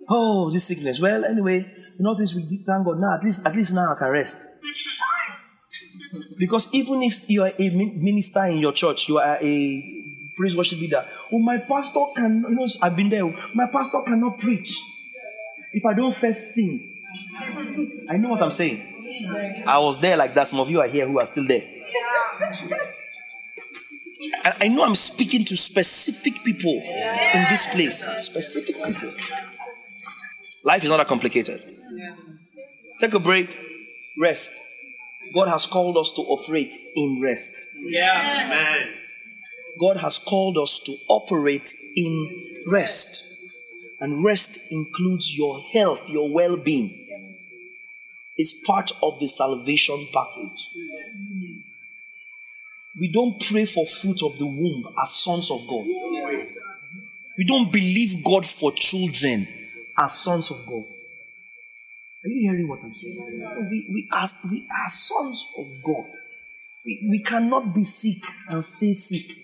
Oh, 0.08 0.50
this 0.50 0.64
sickness. 0.64 1.00
Well, 1.00 1.24
anyway, 1.24 1.58
you 1.98 2.04
know 2.04 2.14
this 2.14 2.34
we 2.34 2.46
did 2.46 2.64
thank 2.64 2.84
God. 2.84 3.00
Now 3.00 3.16
at 3.16 3.24
least 3.24 3.44
at 3.46 3.54
least 3.54 3.74
now 3.74 3.94
I 3.94 3.98
can 3.98 4.10
rest. 4.10 4.46
Because 6.38 6.72
even 6.72 7.02
if 7.02 7.28
you 7.28 7.42
are 7.42 7.52
a 7.58 7.70
minister 7.70 8.44
in 8.44 8.58
your 8.58 8.72
church, 8.72 9.08
you 9.08 9.18
are 9.18 9.36
a 9.40 9.99
praise 10.40 10.56
worship 10.56 10.80
leader. 10.80 11.06
Oh, 11.30 11.38
my 11.38 11.58
pastor 11.58 12.00
can, 12.16 12.42
you 12.48 12.54
know, 12.54 12.66
I've 12.82 12.96
been 12.96 13.10
there. 13.10 13.24
Oh, 13.24 13.34
my 13.52 13.66
pastor 13.66 13.98
cannot 14.06 14.38
preach 14.38 14.74
if 15.74 15.84
I 15.84 15.92
don't 15.92 16.16
first 16.16 16.54
sing. 16.54 16.96
I 18.08 18.16
know 18.16 18.30
what 18.30 18.42
I'm 18.42 18.50
saying. 18.50 18.80
I 19.66 19.78
was 19.80 20.00
there 20.00 20.16
like 20.16 20.32
that. 20.34 20.48
Some 20.48 20.60
of 20.60 20.70
you 20.70 20.80
are 20.80 20.88
here 20.88 21.06
who 21.06 21.18
are 21.18 21.26
still 21.26 21.46
there. 21.46 21.60
I, 24.42 24.52
I 24.62 24.68
know 24.68 24.84
I'm 24.84 24.94
speaking 24.94 25.44
to 25.44 25.56
specific 25.56 26.42
people 26.42 26.72
in 26.72 27.44
this 27.50 27.66
place. 27.74 28.08
Specific 28.18 28.76
people. 28.82 29.12
Life 30.64 30.84
is 30.84 30.90
not 30.90 30.96
that 30.98 31.06
complicated. 31.06 31.62
Take 32.98 33.12
a 33.12 33.20
break, 33.20 33.54
rest. 34.18 34.58
God 35.34 35.48
has 35.48 35.66
called 35.66 35.96
us 35.98 36.12
to 36.12 36.22
operate 36.22 36.74
in 36.96 37.20
rest. 37.22 37.76
Yeah, 37.82 38.48
man. 38.48 38.99
God 39.80 39.96
has 39.96 40.18
called 40.18 40.58
us 40.58 40.78
to 40.80 40.92
operate 41.08 41.72
in 41.96 42.28
rest. 42.66 43.28
And 44.00 44.24
rest 44.24 44.72
includes 44.72 45.36
your 45.36 45.60
health, 45.60 46.08
your 46.08 46.30
well 46.30 46.56
being. 46.56 47.06
It's 48.36 48.62
part 48.64 48.90
of 49.02 49.18
the 49.20 49.26
salvation 49.26 50.06
package. 50.12 50.68
We 52.98 53.12
don't 53.12 53.40
pray 53.40 53.64
for 53.64 53.86
fruit 53.86 54.22
of 54.22 54.38
the 54.38 54.46
womb 54.46 54.94
as 55.02 55.10
sons 55.10 55.50
of 55.50 55.66
God. 55.68 55.86
We 57.36 57.44
don't 57.44 57.72
believe 57.72 58.24
God 58.24 58.44
for 58.44 58.72
children 58.72 59.46
as 59.98 60.14
sons 60.14 60.50
of 60.50 60.58
God. 60.66 60.84
Are 62.22 62.28
you 62.28 62.50
hearing 62.50 62.68
what 62.68 62.80
I'm 62.82 62.94
saying? 62.94 63.68
We, 63.70 63.88
we, 63.92 64.08
are, 64.12 64.26
we 64.50 64.66
are 64.78 64.88
sons 64.88 65.54
of 65.58 65.66
God. 65.82 66.06
We, 66.84 67.08
we 67.10 67.22
cannot 67.22 67.74
be 67.74 67.84
sick 67.84 68.22
and 68.48 68.62
stay 68.64 68.92
sick. 68.92 69.39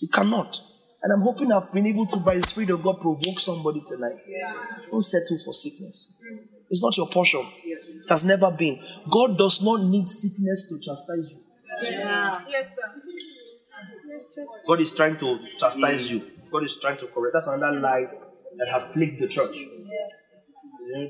You 0.00 0.08
cannot. 0.12 0.58
And 1.02 1.12
I'm 1.12 1.20
hoping 1.20 1.52
I've 1.52 1.72
been 1.72 1.86
able 1.86 2.06
to, 2.06 2.16
by 2.18 2.34
the 2.34 2.42
Spirit 2.42 2.70
of 2.70 2.82
God, 2.82 3.00
provoke 3.00 3.38
somebody 3.38 3.82
tonight. 3.86 4.18
Yes. 4.26 4.88
Don't 4.90 5.02
settle 5.02 5.38
for 5.44 5.54
sickness. 5.54 6.20
It's 6.68 6.82
not 6.82 6.96
your 6.96 7.06
portion. 7.08 7.42
It 7.64 8.08
has 8.08 8.24
never 8.24 8.50
been. 8.50 8.78
God 9.10 9.38
does 9.38 9.62
not 9.62 9.82
need 9.82 10.08
sickness 10.10 10.68
to 10.68 10.80
chastise 10.80 11.30
you. 11.30 11.38
Yeah. 11.82 12.34
Yes, 12.48 12.74
sir. 12.74 13.02
God 14.66 14.80
is 14.80 14.94
trying 14.94 15.16
to 15.18 15.38
chastise 15.58 16.10
you. 16.10 16.22
God 16.50 16.64
is 16.64 16.78
trying 16.80 16.98
to 16.98 17.06
correct. 17.06 17.34
That's 17.34 17.46
another 17.46 17.78
lie 17.78 18.06
that 18.58 18.68
has 18.68 18.92
plagued 18.92 19.20
the 19.20 19.28
church. 19.28 19.56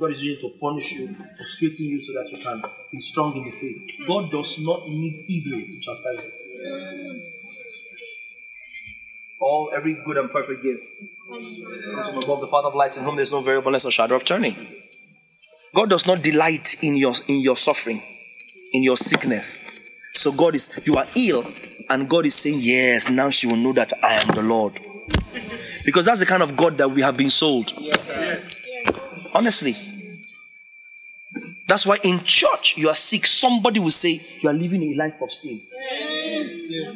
God 0.01 0.13
is 0.13 0.23
using 0.23 0.51
to 0.51 0.59
punish 0.59 0.93
you, 0.93 1.09
to 1.09 1.45
straighten 1.45 1.87
you 1.87 2.01
so 2.03 2.13
that 2.13 2.31
you 2.31 2.43
can 2.43 2.63
be 2.93 3.01
strong 3.01 3.37
in 3.37 3.45
the 3.45 3.51
faith. 3.53 4.07
God 4.07 4.31
does 4.31 4.59
not 4.61 4.87
need 4.89 5.25
evil 5.29 5.61
to 5.61 5.81
chastise 5.81 6.25
you 6.25 7.36
all 9.41 9.71
every 9.75 9.95
good 10.05 10.17
and 10.17 10.31
perfect 10.31 10.63
gift 10.63 10.83
from 11.27 12.23
above 12.23 12.41
the 12.41 12.49
Father 12.49 12.69
of 12.69 12.75
lights, 12.75 12.97
in 12.97 13.05
whom 13.05 13.17
there 13.17 13.23
is 13.23 13.33
no 13.33 13.41
variableness 13.41 13.85
or 13.85 13.91
shadow 13.91 14.17
of 14.17 14.25
turning. 14.25 14.57
God 15.75 15.91
does 15.91 16.07
not 16.07 16.23
delight 16.23 16.83
in 16.83 16.97
your 16.97 17.15
in 17.29 17.41
your 17.41 17.57
suffering, 17.57 18.03
in 18.73 18.83
your 18.83 18.97
sickness. 18.97 19.99
So 20.13 20.33
God 20.33 20.55
is 20.55 20.87
you 20.87 20.97
are 20.97 21.07
ill, 21.15 21.45
and 21.91 22.09
God 22.09 22.27
is 22.27 22.35
saying, 22.35 22.59
Yes, 22.61 23.11
now 23.11 23.31
she 23.31 23.47
will 23.47 23.57
know 23.57 23.73
that 23.75 23.93
I 24.03 24.15
am 24.15 24.35
the 24.35 24.43
Lord. 24.43 24.81
Because 25.85 26.07
that's 26.07 26.21
the 26.21 26.27
kind 26.27 26.43
of 26.43 26.57
God 26.57 26.79
that 26.79 26.91
we 26.91 27.03
have 27.03 27.17
been 27.17 27.31
sold. 27.31 27.73
Yes. 27.79 28.67
Honestly. 29.33 29.75
That's 31.69 31.85
why 31.85 31.99
in 32.05 32.23
church 32.25 32.77
you 32.77 32.89
are 32.89 32.95
sick, 32.95 33.27
somebody 33.27 33.81
will 33.81 33.91
say 33.91 34.21
you 34.41 34.49
are 34.49 34.53
living 34.53 34.83
a 34.85 34.95
life 34.95 35.21
of 35.21 35.33
sin. 35.33 35.59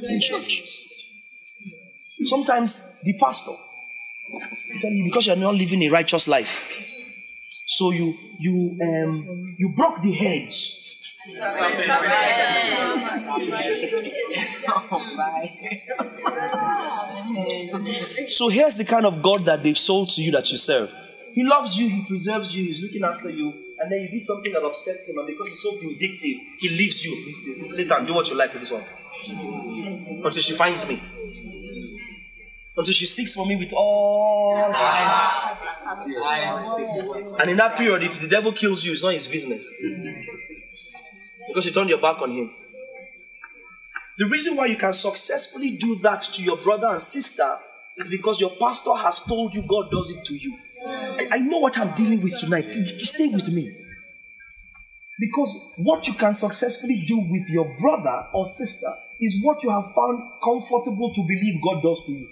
In 0.08 0.20
church. 0.20 0.79
Sometimes 2.26 3.00
the 3.02 3.14
pastor 3.18 3.52
tell 4.80 4.90
you 4.90 5.04
because 5.04 5.26
you 5.26 5.32
are 5.32 5.36
not 5.36 5.54
living 5.54 5.82
a 5.82 5.88
righteous 5.90 6.28
life. 6.28 6.86
So 7.66 7.90
you 7.92 8.14
you 8.38 8.78
um 8.82 9.54
you 9.58 9.72
broke 9.76 10.02
the 10.02 10.12
hedge. 10.12 10.76
so 18.30 18.48
here's 18.48 18.76
the 18.76 18.86
kind 18.88 19.04
of 19.04 19.22
God 19.22 19.44
that 19.44 19.62
they've 19.62 19.76
sold 19.76 20.08
to 20.10 20.22
you 20.22 20.32
that 20.32 20.50
you 20.50 20.56
serve. 20.56 20.92
He 21.32 21.44
loves 21.44 21.78
you, 21.78 21.88
he 21.88 22.04
preserves 22.06 22.56
you, 22.56 22.64
he's 22.64 22.82
looking 22.82 23.04
after 23.04 23.28
you, 23.28 23.52
and 23.78 23.92
then 23.92 24.00
you 24.00 24.08
did 24.08 24.24
something 24.24 24.50
that 24.52 24.64
upsets 24.64 25.10
him, 25.10 25.18
and 25.18 25.26
because 25.26 25.48
he's 25.48 25.62
so 25.62 25.76
vindictive, 25.78 26.38
he 26.58 26.68
leaves 26.70 27.04
you. 27.04 27.70
Satan, 27.70 28.04
do 28.06 28.14
what 28.14 28.28
you 28.30 28.36
like 28.36 28.52
with 28.52 28.62
this 28.62 28.72
one. 28.72 28.82
Until 30.24 30.42
she 30.42 30.54
finds 30.54 30.88
me 30.88 30.98
until 32.80 32.94
she 32.94 33.04
seeks 33.04 33.34
for 33.34 33.46
me 33.46 33.56
with 33.56 33.74
all 33.76 34.56
her 34.56 34.72
heart. 34.72 35.40
And 37.40 37.50
in 37.50 37.56
that 37.58 37.76
period, 37.76 38.02
if 38.02 38.18
the 38.20 38.28
devil 38.28 38.52
kills 38.52 38.84
you, 38.84 38.92
it's 38.92 39.04
not 39.04 39.12
his 39.12 39.26
business. 39.26 39.70
Because 41.46 41.66
you 41.66 41.72
turned 41.72 41.90
your 41.90 42.00
back 42.00 42.22
on 42.22 42.30
him. 42.30 42.50
The 44.16 44.26
reason 44.26 44.56
why 44.56 44.66
you 44.66 44.76
can 44.76 44.94
successfully 44.94 45.76
do 45.76 45.96
that 45.96 46.22
to 46.22 46.42
your 46.42 46.56
brother 46.56 46.88
and 46.88 47.02
sister 47.02 47.48
is 47.98 48.08
because 48.08 48.40
your 48.40 48.50
pastor 48.50 48.94
has 48.94 49.20
told 49.24 49.54
you 49.54 49.62
God 49.68 49.90
does 49.90 50.10
it 50.16 50.24
to 50.26 50.34
you. 50.34 50.56
I, 51.30 51.38
know 51.40 51.58
what 51.58 51.78
I'm 51.78 51.94
dealing 51.94 52.22
with 52.22 52.38
tonight. 52.40 52.64
Stay 52.64 53.28
with 53.28 53.52
me. 53.52 53.70
Because 55.18 55.74
what 55.76 56.06
you 56.06 56.14
can 56.14 56.32
successfully 56.34 57.04
do 57.06 57.18
with 57.18 57.46
your 57.50 57.76
brother 57.78 58.26
or 58.32 58.46
sister 58.46 58.88
is 59.20 59.42
what 59.44 59.62
you 59.62 59.68
have 59.68 59.92
found 59.92 60.22
comfortable 60.42 61.12
to 61.14 61.22
believe 61.22 61.60
God 61.62 61.82
does 61.82 62.06
to 62.06 62.12
you. 62.12 62.28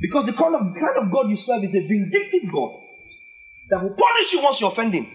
Because 0.00 0.26
the 0.26 0.32
kind 0.32 0.54
of, 0.56 0.74
kind 0.74 0.96
of 0.98 1.10
God 1.10 1.30
you 1.30 1.36
serve 1.36 1.62
is 1.62 1.76
a 1.76 1.86
vindictive 1.86 2.50
God 2.50 2.74
that 3.70 3.82
will 3.82 3.94
punish 3.94 4.32
you 4.32 4.42
once 4.42 4.60
you 4.60 4.66
offend 4.66 4.92
Him. 4.92 5.06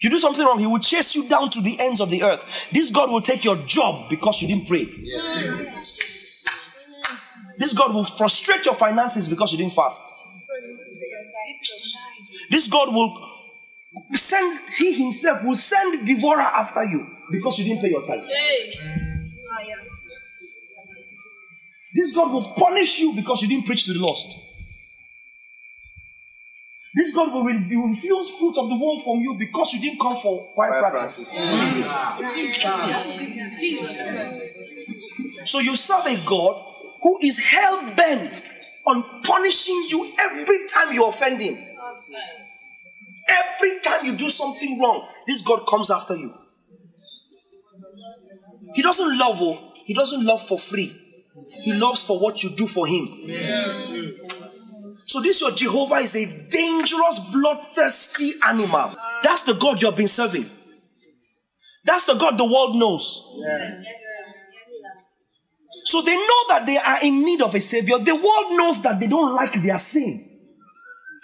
You 0.00 0.10
do 0.10 0.18
something 0.18 0.44
wrong, 0.44 0.58
He 0.58 0.66
will 0.66 0.78
chase 0.78 1.14
you 1.16 1.28
down 1.28 1.50
to 1.50 1.60
the 1.60 1.76
ends 1.80 2.00
of 2.00 2.10
the 2.10 2.22
earth. 2.22 2.70
This 2.70 2.90
God 2.90 3.10
will 3.10 3.20
take 3.20 3.44
your 3.44 3.56
job 3.66 4.08
because 4.08 4.40
you 4.42 4.48
didn't 4.48 4.68
pray. 4.68 4.84
This 7.58 7.74
God 7.76 7.94
will 7.94 8.04
frustrate 8.04 8.64
your 8.64 8.74
finances 8.74 9.28
because 9.28 9.52
you 9.52 9.58
didn't 9.58 9.74
fast. 9.74 10.04
This 12.50 12.68
God 12.68 12.94
will 12.94 13.28
send, 14.12 14.58
He 14.78 14.92
Himself 14.94 15.44
will 15.44 15.56
send 15.56 16.06
devourer 16.06 16.40
after 16.40 16.84
you 16.84 17.06
because 17.30 17.58
you 17.58 17.64
didn't 17.64 17.82
pay 17.82 17.90
your 17.90 18.06
tithe. 18.06 18.24
This 21.94 22.14
God 22.14 22.32
will 22.32 22.52
punish 22.54 23.00
you 23.00 23.12
because 23.14 23.42
you 23.42 23.48
didn't 23.48 23.66
preach 23.66 23.84
to 23.84 23.92
the 23.92 24.00
lost. 24.00 24.52
This 26.94 27.14
God 27.14 27.32
will, 27.32 27.44
will 27.44 27.88
refuse 27.88 28.30
fruit 28.38 28.56
of 28.58 28.68
the 28.68 28.76
womb 28.76 29.02
from 29.02 29.20
you 29.20 29.34
because 29.38 29.72
you 29.72 29.80
didn't 29.80 30.00
come 30.00 30.16
for 30.16 30.44
quiet 30.54 30.78
practice. 30.78 31.34
So 35.44 35.60
you 35.60 35.74
serve 35.74 36.06
a 36.06 36.26
God 36.26 36.64
who 37.02 37.18
is 37.22 37.38
hell 37.38 37.80
bent 37.96 38.48
on 38.86 39.02
punishing 39.22 39.84
you 39.88 40.10
every 40.20 40.66
time 40.68 40.92
you 40.92 41.06
offend 41.06 41.40
him. 41.40 41.56
Every 43.28 43.80
time 43.80 44.04
you 44.04 44.16
do 44.16 44.28
something 44.28 44.78
wrong, 44.80 45.06
this 45.26 45.40
God 45.42 45.66
comes 45.66 45.90
after 45.90 46.14
you. 46.14 46.32
He 48.74 48.82
doesn't 48.82 49.18
love, 49.18 49.38
oh, 49.40 49.72
he 49.84 49.94
doesn't 49.94 50.24
love 50.24 50.42
for 50.42 50.58
free. 50.58 50.92
He 51.62 51.72
loves 51.72 52.02
for 52.02 52.18
what 52.18 52.42
you 52.42 52.50
do 52.56 52.66
for 52.66 52.86
him. 52.86 53.06
So 55.04 55.20
this 55.20 55.40
your 55.40 55.50
Jehovah 55.50 55.96
is 55.96 56.14
a 56.16 56.50
dangerous, 56.50 57.30
bloodthirsty 57.32 58.32
animal. 58.46 58.90
That's 59.22 59.42
the 59.42 59.54
God 59.54 59.80
you 59.80 59.88
have 59.88 59.96
been 59.96 60.08
serving. 60.08 60.44
That's 61.84 62.04
the 62.04 62.14
God 62.14 62.38
the 62.38 62.44
world 62.44 62.76
knows. 62.76 63.40
So 65.84 66.00
they 66.02 66.14
know 66.14 66.42
that 66.48 66.64
they 66.66 66.76
are 66.76 66.98
in 67.02 67.24
need 67.24 67.42
of 67.42 67.54
a 67.54 67.60
savior. 67.60 67.98
The 67.98 68.14
world 68.14 68.56
knows 68.56 68.82
that 68.82 69.00
they 69.00 69.08
don't 69.08 69.34
like 69.34 69.62
their 69.62 69.78
sin. 69.78 70.28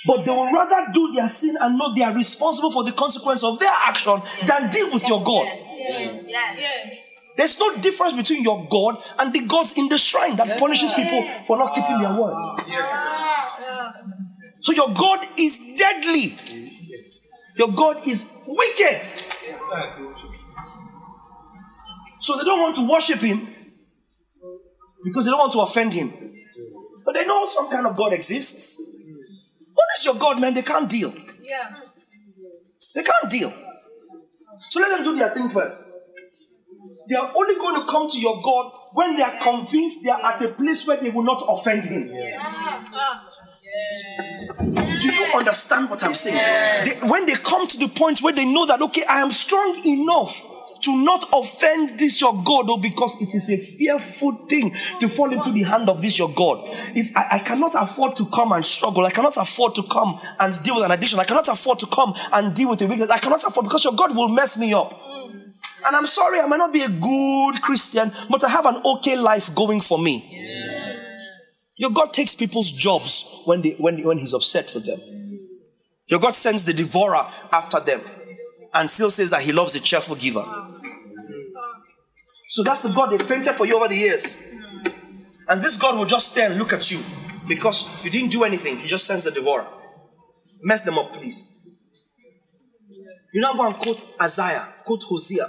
But 0.06 0.24
they 0.24 0.30
will 0.30 0.50
rather 0.52 0.92
do 0.92 1.12
their 1.12 1.28
sin 1.28 1.56
and 1.60 1.76
know 1.76 1.94
they 1.94 2.02
are 2.02 2.14
responsible 2.14 2.70
for 2.70 2.84
the 2.84 2.92
consequence 2.92 3.42
of 3.42 3.58
their 3.58 3.72
action 3.86 4.20
than 4.46 4.70
deal 4.70 4.92
with 4.92 5.08
your 5.08 5.22
God. 5.24 5.46
Yes. 5.46 6.30
Yes. 6.56 7.17
There's 7.38 7.58
no 7.60 7.72
difference 7.76 8.14
between 8.14 8.42
your 8.42 8.66
God 8.68 8.98
and 9.20 9.32
the 9.32 9.46
gods 9.46 9.78
in 9.78 9.88
the 9.88 9.96
shrine 9.96 10.36
that 10.38 10.58
punishes 10.58 10.92
people 10.92 11.22
for 11.46 11.56
not 11.56 11.72
keeping 11.72 12.00
their 12.00 12.12
word. 12.12 12.34
So 14.58 14.72
your 14.72 14.88
God 14.92 15.24
is 15.38 15.76
deadly. 15.78 16.34
Your 17.56 17.68
God 17.68 18.08
is 18.08 18.42
wicked. 18.44 19.04
So 22.18 22.36
they 22.36 22.42
don't 22.42 22.60
want 22.60 22.74
to 22.74 22.88
worship 22.90 23.20
him 23.20 23.46
because 25.04 25.24
they 25.24 25.30
don't 25.30 25.38
want 25.38 25.52
to 25.52 25.60
offend 25.60 25.94
him. 25.94 26.12
But 27.04 27.14
they 27.14 27.24
know 27.24 27.46
some 27.46 27.70
kind 27.70 27.86
of 27.86 27.96
God 27.96 28.12
exists. 28.14 28.82
What 29.74 29.86
is 29.96 30.04
your 30.06 30.16
God, 30.16 30.40
man? 30.40 30.54
They 30.54 30.62
can't 30.62 30.90
deal. 30.90 31.12
Yeah. 31.44 31.62
They 32.96 33.02
can't 33.04 33.30
deal. 33.30 33.52
So 34.58 34.80
let 34.80 34.88
them 34.88 35.04
do 35.04 35.16
their 35.16 35.32
thing 35.32 35.50
first. 35.50 35.97
They 37.08 37.16
are 37.16 37.32
only 37.34 37.54
going 37.54 37.80
to 37.80 37.86
come 37.86 38.08
to 38.10 38.18
your 38.20 38.40
God 38.42 38.72
when 38.92 39.16
they 39.16 39.22
are 39.22 39.38
convinced 39.40 40.04
they 40.04 40.10
are 40.10 40.22
at 40.32 40.42
a 40.42 40.48
place 40.48 40.86
where 40.86 40.96
they 40.98 41.10
will 41.10 41.22
not 41.22 41.42
offend 41.48 41.84
him. 41.84 42.08
Do 45.00 45.08
you 45.14 45.24
understand 45.36 45.88
what 45.90 46.02
I'm 46.04 46.14
saying? 46.14 46.36
They- 46.84 47.08
when 47.08 47.26
they 47.26 47.34
come 47.34 47.66
to 47.66 47.78
the 47.78 47.88
point 47.88 48.20
where 48.22 48.32
they 48.32 48.44
know 48.44 48.66
that, 48.66 48.80
okay, 48.82 49.04
I 49.08 49.20
am 49.20 49.30
strong 49.30 49.76
enough 49.84 50.34
to 50.82 50.96
not 51.04 51.24
offend 51.32 51.98
this 51.98 52.20
your 52.20 52.34
God, 52.44 52.66
oh, 52.68 52.78
because 52.78 53.20
it 53.20 53.34
is 53.34 53.50
a 53.50 53.56
fearful 53.56 54.32
thing 54.48 54.74
to 55.00 55.08
fall 55.08 55.32
into 55.32 55.50
the 55.50 55.62
hand 55.64 55.88
of 55.88 56.00
this 56.00 56.18
your 56.18 56.28
God. 56.30 56.60
If 56.94 57.16
I, 57.16 57.26
I 57.32 57.38
cannot 57.40 57.74
afford 57.74 58.16
to 58.18 58.26
come 58.26 58.52
and 58.52 58.64
struggle, 58.64 59.04
I 59.04 59.10
cannot 59.10 59.36
afford 59.36 59.74
to 59.76 59.82
come 59.82 60.18
and 60.38 60.62
deal 60.62 60.76
with 60.76 60.84
an 60.84 60.92
addiction, 60.92 61.18
I 61.18 61.24
cannot 61.24 61.48
afford 61.48 61.78
to 61.80 61.86
come 61.86 62.14
and 62.32 62.54
deal 62.54 62.68
with 62.70 62.80
a 62.82 62.86
weakness, 62.86 63.10
I 63.10 63.18
cannot 63.18 63.42
afford 63.44 63.64
because 63.64 63.84
your 63.84 63.94
God 63.94 64.14
will 64.14 64.28
mess 64.28 64.56
me 64.56 64.72
up. 64.72 64.92
Mm. 64.92 65.47
And 65.86 65.96
I'm 65.96 66.06
sorry, 66.06 66.40
I 66.40 66.46
might 66.46 66.56
not 66.56 66.72
be 66.72 66.82
a 66.82 66.88
good 66.88 67.62
Christian, 67.62 68.10
but 68.30 68.42
I 68.44 68.48
have 68.48 68.66
an 68.66 68.82
okay 68.84 69.16
life 69.16 69.54
going 69.54 69.80
for 69.80 69.98
me. 69.98 70.34
Your 71.76 71.90
God 71.90 72.12
takes 72.12 72.34
people's 72.34 72.72
jobs 72.72 73.42
when, 73.44 73.62
they, 73.62 73.70
when, 73.72 74.02
when 74.02 74.18
He's 74.18 74.34
upset 74.34 74.72
with 74.74 74.84
them. 74.86 75.00
Your 76.08 76.20
God 76.20 76.34
sends 76.34 76.64
the 76.64 76.72
devourer 76.72 77.24
after 77.52 77.80
them 77.80 78.00
and 78.74 78.90
still 78.90 79.10
says 79.10 79.30
that 79.30 79.42
He 79.42 79.52
loves 79.52 79.74
a 79.76 79.80
cheerful 79.80 80.16
giver. 80.16 80.44
So 82.48 82.62
that's 82.62 82.82
the 82.82 82.92
God 82.92 83.10
they 83.10 83.18
painted 83.18 83.54
for 83.54 83.66
you 83.66 83.76
over 83.76 83.88
the 83.88 83.94
years. 83.94 84.54
And 85.48 85.62
this 85.62 85.76
God 85.76 85.98
will 85.98 86.06
just 86.06 86.32
stare 86.32 86.50
and 86.50 86.58
look 86.58 86.72
at 86.72 86.90
you 86.90 86.98
because 87.46 88.04
you 88.04 88.10
didn't 88.10 88.30
do 88.30 88.44
anything. 88.44 88.76
He 88.76 88.88
just 88.88 89.06
sends 89.06 89.24
the 89.24 89.30
devourer. 89.30 89.66
Mess 90.62 90.82
them 90.82 90.98
up, 90.98 91.12
please. 91.12 91.54
You 93.32 93.40
now 93.40 93.52
go 93.54 93.66
and 93.66 93.74
quote 93.74 94.04
Isaiah, 94.20 94.64
quote 94.84 95.02
Hosea, 95.04 95.46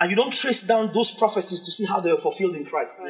and 0.00 0.10
you 0.10 0.16
don't 0.16 0.32
trace 0.32 0.66
down 0.66 0.90
those 0.92 1.16
prophecies 1.18 1.62
to 1.62 1.70
see 1.70 1.86
how 1.86 2.00
they 2.00 2.12
were 2.12 2.18
fulfilled 2.18 2.56
in 2.56 2.64
Christ. 2.66 3.00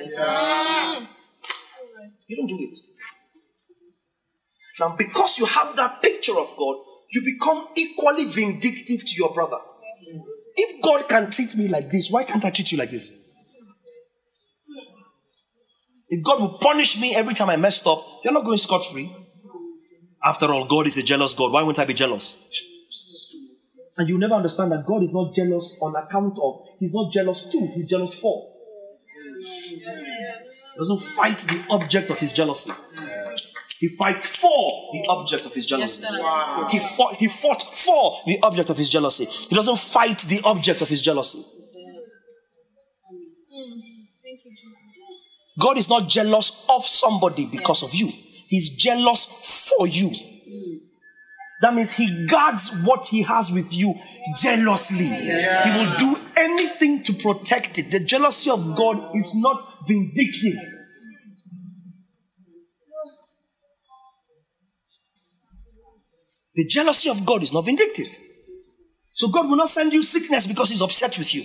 You 2.29 2.37
don't 2.37 2.47
do 2.47 2.59
it. 2.61 2.77
Now, 4.79 4.95
because 4.97 5.39
you 5.39 5.47
have 5.47 5.75
that 5.77 6.03
picture 6.03 6.39
of 6.39 6.55
God, 6.57 6.77
you 7.13 7.23
become 7.25 7.67
equally 7.77 8.25
vindictive 8.25 9.01
to 9.01 9.15
your 9.17 9.33
brother. 9.33 9.59
If 10.57 10.83
God 10.83 11.09
can 11.09 11.31
treat 11.31 11.57
me 11.57 11.69
like 11.69 11.91
this, 11.91 12.11
why 12.11 12.25
can't 12.25 12.45
I 12.45 12.51
treat 12.51 12.73
you 12.73 12.79
like 12.79 12.91
this? 12.91 13.25
If 16.09 16.23
God 16.25 16.41
will 16.41 16.59
punish 16.59 17.01
me 17.01 17.15
every 17.15 17.35
time 17.35 17.51
I 17.51 17.57
messed 17.57 17.87
up, 17.87 17.99
you're 18.23 18.33
not 18.33 18.45
going 18.45 18.59
scot 18.59 18.85
free. 18.85 19.11
After 20.25 20.53
all, 20.53 20.67
God 20.67 20.87
is 20.87 20.97
a 20.99 21.03
jealous 21.03 21.35
God. 21.35 21.53
Why 21.53 21.63
wouldn't 21.63 21.79
I 21.79 21.85
be 21.85 21.95
jealous? 21.95 22.37
And 23.99 24.09
you 24.09 24.19
never 24.19 24.35
understand 24.35 24.73
that 24.73 24.85
God 24.87 25.03
is 25.03 25.15
not 25.15 25.35
jealous 25.35 25.79
on 25.81 25.95
account 25.97 26.39
of, 26.39 26.61
He's 26.79 26.95
not 26.95 27.13
jealous 27.13 27.49
to, 27.49 27.59
He's 27.75 27.89
jealous 27.89 28.19
for. 28.21 28.47
He 29.39 30.79
doesn't 30.79 31.03
fight 31.03 31.39
the 31.39 31.65
object 31.71 32.11
of 32.11 32.19
His 32.19 32.33
jealousy. 32.33 32.73
He 33.79 33.89
fights 33.89 34.27
for 34.27 34.71
the 34.93 35.05
object 35.11 35.45
of 35.45 35.53
his 35.53 35.67
jealousy. 35.67 36.07
he, 36.71 36.79
fought, 36.79 37.15
he 37.17 37.29
fought 37.29 37.61
for 37.63 38.17
the 38.25 38.39
object 38.43 38.71
of 38.71 38.79
his 38.79 38.89
jealousy. 38.89 39.27
He 39.27 39.55
doesn't 39.55 39.79
fight 39.79 40.19
the 40.21 40.41
object 40.45 40.81
of 40.81 40.89
his 40.89 41.03
jealousy. 41.03 41.43
God 45.59 45.79
is 45.79 45.89
not 45.89 46.09
jealous 46.09 46.69
of 46.71 46.85
somebody 46.85 47.47
because 47.47 47.83
of 47.83 47.95
you, 47.95 48.09
He's 48.49 48.77
jealous 48.77 49.73
for 49.79 49.87
you. 49.87 50.11
That 51.63 51.75
means 51.75 51.93
He 51.93 52.27
guards 52.27 52.83
what 52.85 53.07
He 53.07 53.23
has 53.23 53.51
with 53.51 53.73
you 53.73 53.95
jealously. 54.37 55.07
He 55.07 55.71
will 55.79 55.97
do 55.97 56.17
anything 56.37 57.03
to 57.05 57.13
protect 57.15 57.79
it. 57.79 57.91
The 57.91 58.05
jealousy 58.05 58.51
of 58.51 58.77
God 58.77 59.17
is 59.17 59.35
not 59.43 59.57
vindictive. 59.89 60.59
The 66.55 66.67
jealousy 66.67 67.11
of 67.11 67.25
God 67.27 67.43
is 67.43 67.53
not 67.53 67.65
vindictive. 67.67 68.09
So 69.15 69.29
God 69.29 69.49
will 69.49 69.57
not 69.57 69.69
send 69.69 69.93
you 69.93 70.03
sickness 70.03 70.47
because 70.47 70.71
He's 70.71 70.83
upset 70.83 71.17
with 71.17 71.35
you. 71.35 71.43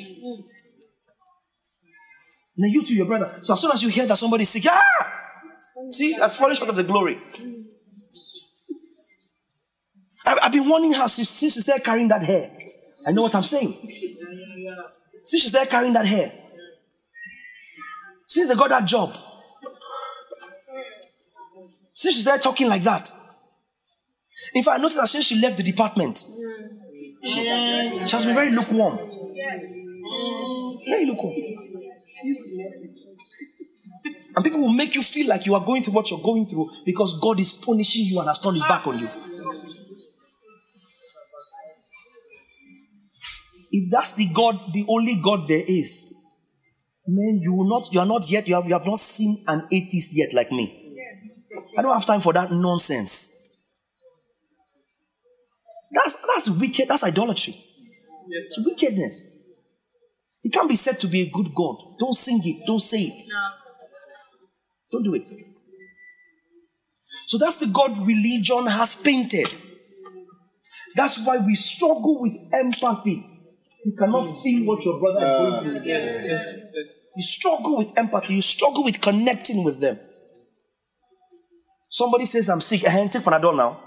Now 2.57 2.67
you 2.67 2.83
to 2.83 2.93
your 2.93 3.05
brother. 3.05 3.39
So 3.43 3.53
as 3.53 3.61
soon 3.61 3.71
as 3.71 3.81
you 3.81 3.89
hear 3.89 4.05
that 4.05 4.17
somebody 4.17 4.43
is 4.43 4.49
sick, 4.49 4.63
ah! 4.67 4.81
See, 5.89 6.15
that's 6.17 6.37
falling 6.37 6.55
short 6.55 6.69
of 6.69 6.75
the 6.75 6.83
glory. 6.83 7.17
I've, 10.41 10.51
been 10.51 10.67
warning 10.67 10.93
her 10.93 11.07
since, 11.07 11.29
since 11.29 11.53
she's 11.53 11.65
there 11.65 11.79
carrying 11.79 12.07
that 12.09 12.23
hair. 12.23 12.49
I 13.07 13.11
know 13.11 13.23
what 13.23 13.35
I'm 13.35 13.43
saying. 13.43 13.73
Since 15.23 15.43
she's 15.43 15.51
there 15.51 15.65
carrying 15.65 15.93
that 15.93 16.05
hair. 16.05 16.31
Since 18.25 18.49
they 18.49 18.55
got 18.55 18.69
that 18.69 18.85
job. 18.85 19.13
Since 21.89 22.15
she's 22.15 22.25
there 22.25 22.37
talking 22.37 22.67
like 22.67 22.83
that. 22.83 23.09
In 24.55 24.63
fact, 24.63 24.79
I 24.79 24.81
noticed 24.81 24.99
that 24.99 25.07
since 25.07 25.25
she 25.25 25.39
left 25.39 25.57
the 25.57 25.63
department, 25.63 26.17
she 27.23 27.45
has 27.45 28.25
been 28.25 28.35
very 28.35 28.51
lukewarm. 28.51 28.97
Very 30.87 31.05
lukewarm. 31.05 31.35
And 34.35 34.45
people 34.45 34.61
will 34.61 34.73
make 34.73 34.95
you 34.95 35.01
feel 35.01 35.27
like 35.27 35.45
you 35.45 35.55
are 35.55 35.65
going 35.65 35.83
through 35.83 35.93
what 35.93 36.09
you're 36.09 36.21
going 36.21 36.45
through 36.45 36.69
because 36.85 37.19
God 37.19 37.39
is 37.39 37.51
punishing 37.51 38.05
you 38.05 38.19
and 38.19 38.27
has 38.27 38.39
turned 38.39 38.55
his 38.55 38.63
back 38.63 38.87
on 38.87 38.97
you. 38.99 39.09
If 43.71 43.89
that's 43.89 44.13
the 44.15 44.27
God, 44.33 44.59
the 44.73 44.85
only 44.87 45.21
God 45.23 45.47
there 45.47 45.63
is, 45.65 46.13
man, 47.07 47.39
you 47.41 47.53
will 47.53 47.69
not, 47.69 47.87
you 47.93 48.01
are 48.01 48.05
not 48.05 48.29
yet, 48.29 48.47
you 48.47 48.55
have, 48.55 48.65
you 48.65 48.73
have 48.73 48.85
not 48.85 48.99
seen 48.99 49.37
an 49.47 49.65
atheist 49.71 50.11
yet 50.15 50.33
like 50.33 50.51
me. 50.51 50.77
I 51.77 51.81
don't 51.81 51.93
have 51.93 52.05
time 52.05 52.19
for 52.19 52.33
that 52.33 52.51
nonsense. 52.51 53.37
That's 55.93 56.25
that's 56.25 56.49
wicked, 56.59 56.87
that's 56.87 57.03
idolatry. 57.03 57.55
It's 58.29 58.63
wickedness. 58.65 59.39
It 60.43 60.53
can't 60.53 60.69
be 60.69 60.75
said 60.75 60.99
to 61.01 61.07
be 61.07 61.21
a 61.21 61.29
good 61.29 61.53
God. 61.53 61.75
Don't 61.99 62.13
sing 62.13 62.39
it, 62.43 62.65
don't 62.65 62.79
say 62.79 63.03
it. 63.03 63.33
Don't 64.91 65.03
do 65.03 65.13
it. 65.15 65.27
So 67.27 67.37
that's 67.37 67.57
the 67.57 67.67
God 67.67 68.05
religion 68.05 68.67
has 68.67 69.01
painted. 69.01 69.47
That's 70.95 71.25
why 71.25 71.37
we 71.37 71.55
struggle 71.55 72.21
with 72.21 72.33
empathy. 72.53 73.30
You 73.85 73.93
cannot 73.97 74.41
feel 74.43 74.65
what 74.65 74.83
your 74.85 74.99
brother 74.99 75.25
is 75.25 75.31
going 75.31 75.83
through. 75.83 76.83
You 77.15 77.23
struggle 77.23 77.77
with 77.77 77.97
empathy, 77.97 78.35
you 78.35 78.41
struggle 78.41 78.83
with 78.83 79.01
connecting 79.01 79.63
with 79.63 79.79
them. 79.79 79.97
Somebody 81.89 82.25
says, 82.25 82.49
I'm 82.49 82.61
sick, 82.61 82.83
eh, 82.85 83.07
take 83.09 83.21
Panadol 83.21 83.55
now. 83.55 83.79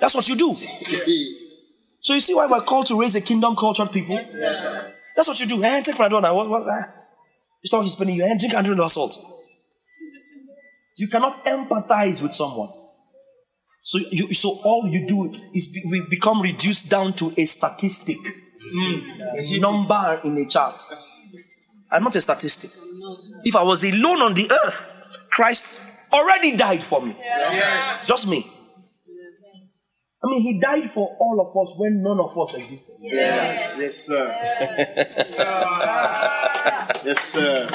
That's 0.00 0.14
what 0.14 0.28
you 0.28 0.36
do. 0.36 0.54
So 2.00 2.14
you 2.14 2.20
see 2.20 2.34
why 2.34 2.46
we're 2.46 2.60
called 2.62 2.86
to 2.86 3.00
raise 3.00 3.14
a 3.14 3.20
kingdom 3.20 3.54
cultured 3.56 3.92
people? 3.92 4.16
That's 4.16 5.28
what 5.28 5.38
you 5.40 5.46
do. 5.46 5.62
Eh, 5.62 5.82
take 5.82 5.94
Panadol 5.94 6.22
now. 6.22 6.34
What, 6.34 6.50
what? 6.50 6.64
It's 7.62 7.72
not 7.72 7.82
his 7.82 7.92
spending 7.92 8.16
you. 8.16 8.24
Eh, 8.24 8.36
drink 8.38 8.54
Andrew 8.54 8.76
salt. 8.88 9.16
You 10.98 11.08
cannot 11.08 11.44
empathize 11.44 12.22
with 12.22 12.34
someone. 12.34 12.68
So, 13.80 13.98
you, 14.10 14.32
so 14.32 14.58
all 14.64 14.88
you 14.88 15.06
do 15.06 15.32
is 15.54 15.72
be, 15.72 15.82
we 15.90 16.02
become 16.08 16.40
reduced 16.40 16.90
down 16.90 17.12
to 17.14 17.32
a 17.36 17.44
statistic, 17.44 18.16
a 18.76 19.58
number 19.60 20.20
in 20.24 20.36
a 20.38 20.46
chart. 20.46 20.82
I'm 21.90 22.02
not 22.02 22.16
a 22.16 22.20
statistic. 22.20 22.70
If 23.44 23.54
I 23.56 23.62
was 23.62 23.84
alone 23.84 24.22
on 24.22 24.34
the 24.34 24.50
earth, 24.50 24.82
Christ 25.30 26.12
already 26.12 26.56
died 26.56 26.82
for 26.82 27.00
me. 27.02 27.14
Yes. 27.18 28.06
Just 28.06 28.28
me. 28.28 28.44
I 30.24 30.26
mean, 30.26 30.40
He 30.40 30.58
died 30.58 30.90
for 30.90 31.16
all 31.20 31.40
of 31.40 31.56
us 31.56 31.74
when 31.78 32.02
none 32.02 32.18
of 32.18 32.36
us 32.38 32.54
existed. 32.54 32.96
Yes. 33.00 33.78
Yes, 33.80 33.94
sir. 33.94 34.26
yes, 37.04 37.20
sir. 37.20 37.68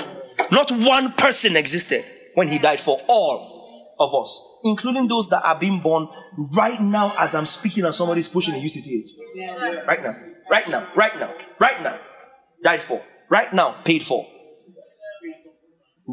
Not 0.51 0.71
one 0.71 1.11
person 1.13 1.55
existed 1.55 2.03
when 2.33 2.47
He 2.47 2.57
died 2.57 2.79
for 2.79 2.99
all 3.07 3.93
of 3.99 4.15
us, 4.15 4.61
including 4.63 5.07
those 5.07 5.29
that 5.29 5.43
are 5.45 5.59
being 5.59 5.79
born 5.79 6.07
right 6.53 6.81
now 6.81 7.13
as 7.19 7.35
I'm 7.35 7.45
speaking 7.45 7.85
and 7.85 7.93
somebody's 7.93 8.27
pushing 8.29 8.55
a 8.55 8.57
UCTH. 8.57 9.85
Right 9.87 10.01
now, 10.01 10.15
right 10.49 10.67
now, 10.69 10.87
right 10.95 11.17
now, 11.19 11.31
right 11.59 11.81
now. 11.81 11.97
Died 12.63 12.81
for. 12.81 13.01
Right 13.29 13.51
now, 13.53 13.75
paid 13.83 14.05
for. 14.05 14.25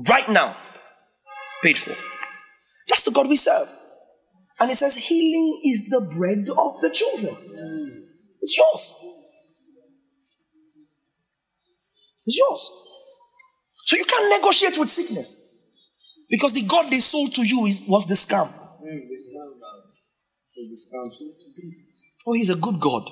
Right 0.09 0.29
now, 0.29 0.55
paid 1.63 1.79
for. 1.79 1.95
That's 2.89 3.03
the 3.05 3.11
God 3.11 3.29
we 3.29 3.37
serve. 3.37 3.69
And 4.61 4.71
it 4.71 4.77
says, 4.77 4.97
healing 4.97 5.61
is 5.65 5.89
the 5.89 6.01
bread 6.17 6.49
of 6.57 6.81
the 6.81 6.91
children. 6.91 7.35
It's 8.43 8.57
yours. 8.57 8.95
It's 12.27 12.39
yours. 12.39 12.71
So 13.85 13.97
you 13.97 14.05
can't 14.05 14.41
negotiate 14.41 14.79
with 14.79 14.91
sickness. 14.91 15.43
Because 16.29 16.55
the 16.55 16.67
God 16.67 16.91
they 16.91 16.99
sold 16.99 17.33
to 17.35 17.47
you 17.47 17.67
is, 17.67 17.87
was 17.89 18.07
the 18.07 18.15
scam. 18.15 18.49
Oh, 22.27 22.33
he's 22.33 22.51
a 22.51 22.57
good 22.57 22.81
God. 22.81 23.09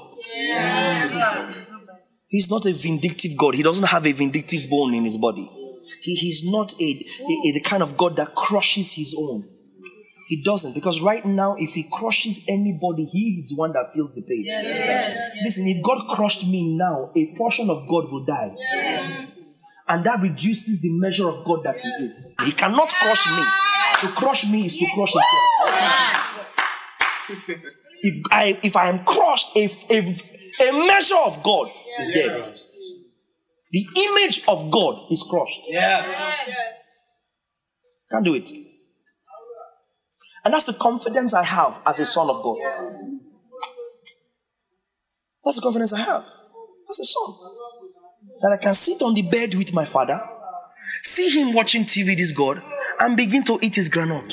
He's 2.27 2.51
not 2.51 2.67
a 2.67 2.73
vindictive 2.73 3.37
God. 3.39 3.55
He 3.55 3.63
doesn't 3.63 3.87
have 3.87 4.05
a 4.07 4.13
vindictive 4.13 4.69
bone 4.69 4.95
in 4.95 5.05
his 5.05 5.17
body. 5.17 5.49
He, 6.03 6.15
he's 6.17 6.51
not 6.51 6.73
a, 6.81 6.85
a, 6.85 7.49
a 7.49 7.53
the 7.53 7.61
kind 7.65 7.83
of 7.83 7.97
God 7.97 8.17
that 8.17 8.35
crushes 8.35 8.93
his 8.93 9.15
own. 9.17 9.45
He 10.27 10.43
doesn't. 10.43 10.75
Because 10.75 11.01
right 11.03 11.25
now, 11.25 11.55
if 11.59 11.75
he 11.75 11.85
crushes 11.93 12.47
anybody, 12.49 13.05
he 13.05 13.41
is 13.43 13.55
one 13.57 13.73
that 13.75 13.93
feels 13.93 14.15
the 14.15 14.23
pain. 14.23 14.43
Yes. 14.45 15.43
Listen, 15.45 15.67
if 15.69 15.83
God 15.85 16.09
crushed 16.17 16.47
me 16.49 16.77
now, 16.77 17.11
a 17.15 17.35
portion 17.37 17.69
of 17.71 17.87
God 17.89 18.11
will 18.11 18.25
die. 18.25 18.57
And 19.87 20.03
that 20.07 20.23
reduces 20.23 20.81
the 20.81 20.99
measure 20.99 21.29
of 21.29 21.45
God 21.45 21.63
that 21.65 21.79
He 21.79 21.89
is. 21.89 22.35
He 22.43 22.53
cannot 22.53 22.89
crush 22.89 23.27
me. 23.37 23.45
To 24.01 24.07
crush 24.15 24.51
me 24.51 24.65
is 24.65 24.79
to 24.79 24.87
crush 24.95 25.13
Himself. 25.13 27.71
If 28.07 28.23
I 28.31 28.59
if 28.63 28.77
I 28.77 28.91
am 28.91 29.03
crushed, 29.03 29.57
if, 29.57 29.73
if 29.89 30.05
a 30.61 30.87
measure 30.87 31.17
of 31.25 31.43
God 31.43 31.71
is 31.99 32.09
dead, 32.09 32.55
the 33.73 33.87
image 33.97 34.45
of 34.47 34.71
God 34.71 35.11
is 35.11 35.23
crushed. 35.23 35.61
Can't 38.13 38.25
do 38.25 38.35
it. 38.35 38.51
And 40.45 40.53
that's 40.53 40.65
the 40.65 40.75
confidence 40.75 41.33
I 41.33 41.45
have 41.45 41.81
as 41.87 41.99
a 41.99 42.05
son 42.05 42.29
of 42.29 42.43
God. 42.43 42.59
That's 45.43 45.57
the 45.57 45.63
confidence 45.63 45.95
I 45.95 46.01
have 46.01 46.25
as 46.91 47.01
a 47.01 47.05
son. 47.05 47.35
That 48.43 48.53
I 48.53 48.63
can 48.63 48.75
sit 48.75 49.03
on 49.03 49.15
the 49.15 49.23
bed 49.23 49.55
with 49.55 49.73
my 49.73 49.87
father, 49.87 50.21
see 51.03 51.31
him 51.31 51.55
watching 51.55 51.85
TV, 51.85 52.15
this 52.15 52.33
God, 52.33 52.61
and 53.01 53.17
begin 53.17 53.45
to 53.45 53.59
eat 53.63 53.77
his 53.77 53.89
granite. 53.89 54.31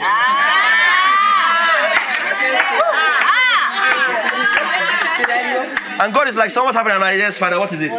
And 6.00 6.14
God 6.14 6.28
is 6.28 6.38
like, 6.38 6.50
so 6.50 6.64
what's 6.64 6.76
happening? 6.76 6.96
I'm 6.96 7.02
like, 7.02 7.18
yes, 7.18 7.38
Father, 7.38 7.60
what 7.60 7.72
is 7.74 7.82
it? 7.82 7.92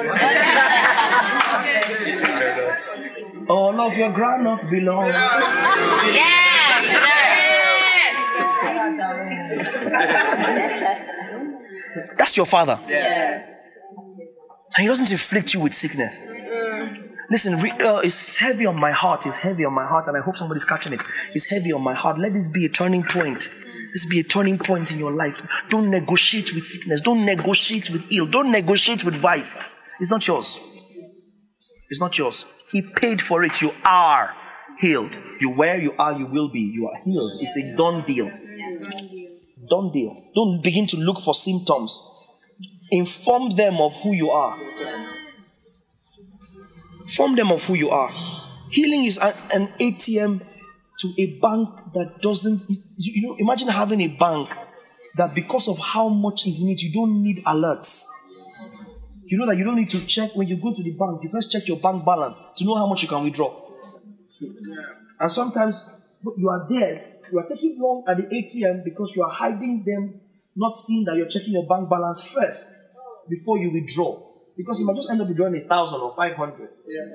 All 3.49 3.81
of 3.81 3.97
your 3.97 4.13
granite 4.13 4.71
belongs. 4.71 5.15
That's 12.17 12.37
your 12.37 12.47
father. 12.47 12.79
And 14.75 14.83
he 14.83 14.87
doesn't 14.87 15.11
inflict 15.11 15.55
you 15.55 15.61
with 15.61 15.75
sickness. 15.75 16.27
Listen, 17.31 17.59
re- 17.61 17.73
uh, 17.81 18.01
it's 18.01 18.39
heavy 18.39 18.67
on 18.67 18.79
my 18.79 18.91
heart. 18.91 19.25
It's 19.27 19.39
heavy 19.39 19.65
on 19.65 19.73
my 19.73 19.87
heart, 19.87 20.07
and 20.07 20.17
I 20.17 20.21
hope 20.21 20.37
somebody's 20.37 20.65
catching 20.65 20.93
it. 20.93 21.01
It's 21.35 21.49
heavy 21.51 21.73
on 21.73 21.83
my 21.83 21.95
heart. 21.95 22.19
Let 22.19 22.33
this 22.35 22.49
be 22.49 22.67
a 22.67 22.69
turning 22.69 23.05
point. 23.05 23.49
This 23.93 24.07
be 24.07 24.21
a 24.21 24.25
turning 24.25 24.59
point 24.59 24.91
in 24.91 24.99
your 24.99 25.13
life. 25.13 25.47
Don't 25.69 25.91
negotiate 25.91 26.55
with 26.55 26.67
sickness. 26.67 27.01
Don't 27.03 27.25
negotiate 27.27 27.91
with 27.91 28.11
ill. 28.11 28.27
Don't 28.27 28.51
negotiate 28.51 29.05
with 29.05 29.15
vice. 29.15 29.85
It's 30.01 30.11
not 30.11 30.27
yours. 30.27 30.59
It's 31.91 32.01
not 32.01 32.17
yours. 32.17 32.47
He 32.71 32.81
paid 32.97 33.21
for 33.21 33.45
it. 33.45 33.61
You 33.61 33.71
are 33.85 34.35
healed. 34.79 35.15
You 35.41 35.51
where 35.51 35.79
you 35.79 35.93
are, 35.99 36.19
you 36.19 36.27
will 36.27 36.49
be. 36.49 36.61
You 36.61 36.89
are 36.89 36.97
healed. 37.05 37.33
It's 37.41 37.57
a 37.57 37.77
done 37.77 38.03
deal. 38.07 38.31
Done 39.69 39.93
deal. 39.93 40.17
Don't 40.35 40.63
begin 40.63 40.87
to 40.87 40.97
look 40.97 41.21
for 41.21 41.35
symptoms. 41.35 42.01
Inform 42.91 43.51
them 43.57 43.75
of 43.81 43.95
who 44.03 44.15
you 44.15 44.31
are. 44.31 44.59
Inform 47.03 47.37
them 47.37 47.53
of 47.53 47.65
who 47.67 47.75
you 47.75 47.91
are. 47.91 48.11
Healing 48.71 49.05
is 49.05 49.19
a- 49.19 49.55
an 49.55 49.69
ATM 49.79 50.41
to 51.03 51.09
a 51.19 51.39
bank 51.41 51.69
that 51.95 52.19
doesn't. 52.23 52.63
You 52.97 53.29
know, 53.29 53.37
imagine 53.39 53.69
having 53.69 54.01
a 54.01 54.17
bank 54.19 54.49
that 55.17 55.35
because 55.35 55.69
of 55.69 55.79
how 55.79 56.09
much 56.09 56.47
is 56.47 56.63
in 56.63 56.71
it, 56.71 56.83
you 56.83 56.93
don't 56.93 57.23
need 57.23 57.45
alerts. 57.45 58.09
You 59.25 59.39
know 59.39 59.47
that 59.47 59.57
you 59.57 59.65
don't 59.65 59.77
need 59.77 59.91
to 59.91 60.07
check 60.07 60.31
when 60.35 60.47
you 60.47 60.57
go 60.57 60.75
to 60.75 60.83
the 60.83 60.93
bank. 60.93 61.23
You 61.23 61.31
first 61.31 61.51
check 61.51 61.67
your 61.67 61.79
bank 61.79 62.05
balance 62.05 62.41
to 62.57 62.65
know 62.65 62.77
how 62.77 62.87
much 62.87 63.03
you 63.03 63.09
can 63.09 63.25
withdraw. 63.25 63.53
And 65.21 65.31
sometimes 65.31 66.03
you 66.37 66.49
are 66.49 66.67
there, 66.69 67.03
you 67.31 67.39
are 67.39 67.47
taking 67.47 67.81
long 67.81 68.05
at 68.09 68.17
the 68.17 68.25
ATM 68.25 68.85
because 68.85 69.15
you 69.17 69.23
are 69.23 69.31
hiding 69.31 69.85
them, 69.85 70.21
not 70.57 70.77
seeing 70.77 71.05
that 71.05 71.17
you're 71.17 71.29
checking 71.29 71.53
your 71.53 71.67
bank 71.67 71.89
balance 71.89 72.27
first 72.27 72.97
before 73.31 73.59
you 73.59 73.71
withdraw. 73.73 74.32
Because 74.57 74.81
you 74.81 74.87
might 74.87 74.97
just 74.97 75.11
end 75.11 75.21
up 75.21 75.29
withdrawing 75.29 75.57
a 75.57 75.61
thousand 75.61 76.01
or 76.01 76.15
five 76.15 76.35
hundred. 76.35 76.69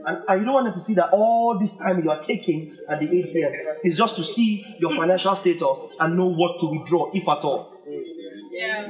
And, 0.08 0.24
and 0.28 0.40
you 0.40 0.46
don't 0.46 0.56
want 0.56 0.66
them 0.66 0.74
to 0.74 0.80
see 0.80 0.96
that 0.96 1.10
all 1.12 1.58
this 1.60 1.78
time 1.78 2.04
you 2.04 2.10
are 2.10 2.20
taking 2.20 2.76
at 2.90 3.00
the 3.00 3.08
ATM 3.08 3.78
is 3.84 3.98
just 3.98 4.16
to 4.18 4.24
see 4.24 4.66
your 4.80 4.96
financial 4.96 5.36
status 5.36 5.94
and 6.00 6.18
know 6.18 6.28
what 6.34 6.60
to 6.60 6.66
withdraw, 6.68 7.10
if 7.14 7.28
at 7.30 7.44
all. 7.44 7.74
Yeah. 8.52 8.90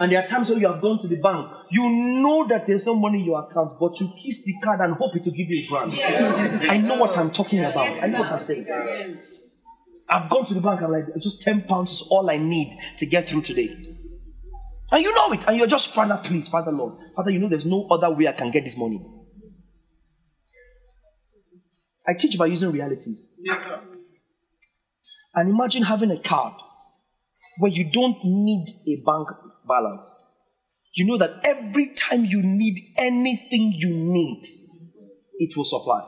And 0.00 0.10
there 0.10 0.22
are 0.22 0.26
times 0.26 0.50
when 0.50 0.58
you 0.58 0.66
have 0.66 0.80
gone 0.82 0.98
to 0.98 1.06
the 1.06 1.16
bank, 1.16 1.48
you 1.70 1.88
know 1.88 2.46
that 2.48 2.66
there's 2.66 2.84
no 2.86 2.94
money 2.96 3.20
in 3.20 3.24
your 3.26 3.44
account, 3.48 3.74
but 3.78 3.98
you 4.00 4.08
kiss 4.20 4.44
the 4.44 4.54
card 4.64 4.80
and 4.80 4.94
hope 4.94 5.14
it 5.14 5.24
will 5.24 5.32
give 5.32 5.48
you 5.50 5.62
a 5.62 5.66
grant. 5.68 6.70
I 6.70 6.78
know 6.78 6.96
what 6.96 7.16
I'm 7.16 7.30
talking 7.30 7.60
about. 7.60 7.76
I 7.76 8.08
know 8.08 8.20
what 8.20 8.32
I'm 8.32 8.40
saying. 8.40 8.66
I've 10.08 10.28
gone 10.28 10.46
to 10.46 10.54
the 10.54 10.60
bank, 10.60 10.82
I'm 10.82 10.90
like, 10.92 11.06
just 11.18 11.42
10 11.42 11.62
pounds 11.62 11.92
is 11.92 12.08
all 12.10 12.28
I 12.28 12.36
need 12.36 12.76
to 12.98 13.06
get 13.06 13.28
through 13.28 13.42
today. 13.42 13.68
And 14.92 15.02
you 15.02 15.14
know 15.14 15.32
it, 15.32 15.46
and 15.48 15.56
you're 15.56 15.66
just, 15.66 15.94
Father, 15.94 16.20
please, 16.22 16.48
Father, 16.48 16.70
Lord. 16.70 16.94
Father, 17.16 17.30
you 17.30 17.38
know 17.38 17.48
there's 17.48 17.66
no 17.66 17.86
other 17.90 18.14
way 18.14 18.28
I 18.28 18.32
can 18.32 18.50
get 18.50 18.64
this 18.64 18.78
money. 18.78 18.98
I 22.06 22.14
teach 22.14 22.38
by 22.38 22.46
using 22.46 22.70
realities. 22.70 23.30
Yes, 23.42 23.66
sir. 23.66 23.80
And 25.34 25.48
imagine 25.48 25.82
having 25.82 26.10
a 26.10 26.18
card 26.18 26.54
where 27.58 27.72
you 27.72 27.90
don't 27.90 28.22
need 28.24 28.66
a 28.88 29.02
bank 29.04 29.28
balance. 29.66 30.32
You 30.94 31.06
know 31.06 31.18
that 31.18 31.30
every 31.44 31.86
time 31.86 32.24
you 32.24 32.42
need 32.42 32.78
anything 32.98 33.72
you 33.74 33.90
need, 33.90 34.44
it 35.38 35.56
will 35.56 35.64
supply. 35.64 36.02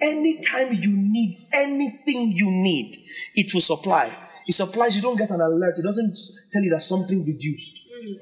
Anytime 0.00 0.72
you 0.72 0.90
need 0.90 1.36
anything 1.52 2.32
you 2.32 2.50
need, 2.50 2.96
it 3.34 3.52
will 3.54 3.60
supply. 3.60 4.10
It 4.46 4.52
supplies, 4.52 4.94
you 4.96 5.02
don't 5.02 5.16
get 5.16 5.30
an 5.30 5.40
alert. 5.40 5.78
It 5.78 5.82
doesn't 5.82 6.16
tell 6.52 6.62
you 6.62 6.70
that 6.70 6.80
something 6.80 7.24
reduced. 7.24 7.88
It 7.90 8.20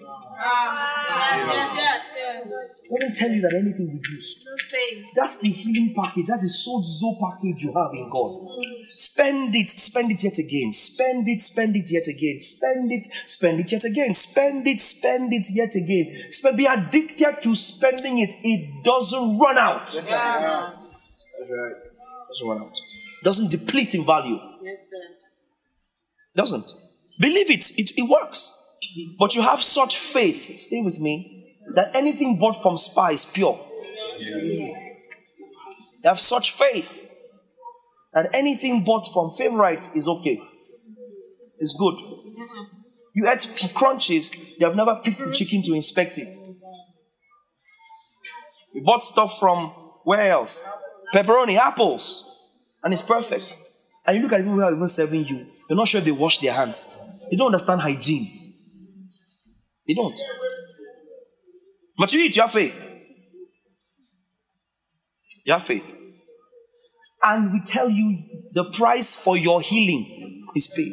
doesn't 2.91 3.15
tell 3.15 3.31
you 3.31 3.41
that 3.43 3.55
anything 3.55 3.89
reduced. 3.93 4.47
That's 5.17 5.41
the 5.41 5.49
healing 5.49 5.95
package. 5.95 6.27
That's 6.27 6.43
the 6.43 6.49
sozo 6.49 7.19
package 7.19 7.63
you 7.63 7.73
have 7.73 7.91
in 7.93 8.09
God. 8.11 8.47
Spend 8.95 9.55
it, 9.55 9.71
spend 9.71 10.13
it 10.13 10.23
yet 10.23 10.39
again. 10.39 10.73
Spend 10.73 11.27
it, 11.27 11.41
spend 11.41 11.77
it 11.77 11.91
yet 11.91 12.07
again. 12.07 12.39
Spend 12.39 12.93
it, 12.93 13.07
spend 13.07 13.61
it 13.61 13.73
yet 13.73 13.85
again. 13.85 14.15
Spend 14.15 14.67
it, 14.67 14.81
spend 14.81 15.33
it 15.33 15.47
yet 15.51 15.75
again. 15.75 16.15
Spend, 16.31 16.57
be 16.57 16.67
addicted 16.67 17.43
to 17.43 17.55
spending 17.55 18.19
it. 18.19 18.33
It 18.43 18.85
doesn't 18.85 19.39
run 19.39 19.59
out. 19.59 19.87
That's 19.93 20.82
right. 21.51 21.75
Doesn't 22.29 22.49
run 22.49 22.63
out. 22.63 22.77
Doesn't 23.23 23.51
deplete 23.51 23.95
in 23.95 24.05
value. 24.05 24.39
Yes, 24.63 24.91
sir. 24.91 25.15
Doesn't. 26.35 26.71
Believe 27.21 27.51
it. 27.51 27.71
It, 27.79 27.93
it 27.97 28.09
works. 28.09 28.59
But 29.19 29.35
you 29.35 29.43
have 29.43 29.61
such 29.61 29.97
faith, 29.97 30.59
stay 30.59 30.83
with 30.83 30.99
me, 31.01 31.57
that 31.75 31.95
anything 31.95 32.39
bought 32.39 32.61
from 32.61 32.77
Spar 32.77 33.13
is 33.13 33.25
pure. 33.25 33.59
You 34.19 34.75
have 36.05 36.19
such 36.19 36.51
faith 36.51 36.99
that 38.13 38.35
anything 38.35 38.85
bought 38.85 39.07
from 39.13 39.31
Favorite 39.33 39.89
is 39.95 40.09
okay. 40.09 40.41
It's 41.59 41.75
good. 41.79 41.95
You 43.15 43.29
ate 43.29 43.73
crunches, 43.75 44.59
you 44.59 44.67
have 44.67 44.75
never 44.75 44.97
picked 44.97 45.21
the 45.21 45.33
chicken 45.33 45.63
to 45.63 45.75
inspect 45.75 46.19
it. 46.19 46.29
You 48.75 48.83
bought 48.83 49.05
stuff 49.05 49.39
from 49.39 49.69
where 50.05 50.31
else? 50.31 50.67
Pepperoni, 51.13 51.57
apples, 51.57 52.59
and 52.83 52.93
it's 52.93 53.03
perfect. 53.03 53.57
And 54.07 54.17
you 54.17 54.23
look 54.23 54.33
at 54.33 54.39
people 54.39 54.55
who 54.55 54.63
are 54.63 54.75
even 54.75 54.89
serving 54.89 55.25
you, 55.25 55.47
you're 55.69 55.77
not 55.77 55.89
sure 55.89 55.99
if 56.01 56.05
they 56.05 56.13
wash 56.13 56.39
their 56.39 56.53
hands. 56.53 57.29
They 57.31 57.37
don't 57.37 57.47
understand 57.47 57.81
hygiene. 57.81 58.27
They 59.87 59.95
don't. 59.95 60.19
But 61.99 62.13
you 62.13 62.21
eat, 62.21 62.35
you 62.37 62.43
have 62.43 62.51
faith. 62.53 62.75
You 65.45 65.53
have 65.53 65.63
faith. 65.63 65.99
and 67.25 67.53
we 67.53 67.61
tell 67.61 67.89
you 67.89 68.19
the 68.53 68.65
price 68.73 69.15
for 69.23 69.37
your 69.37 69.61
healing 69.61 70.45
is 70.55 70.67
paid. 70.75 70.93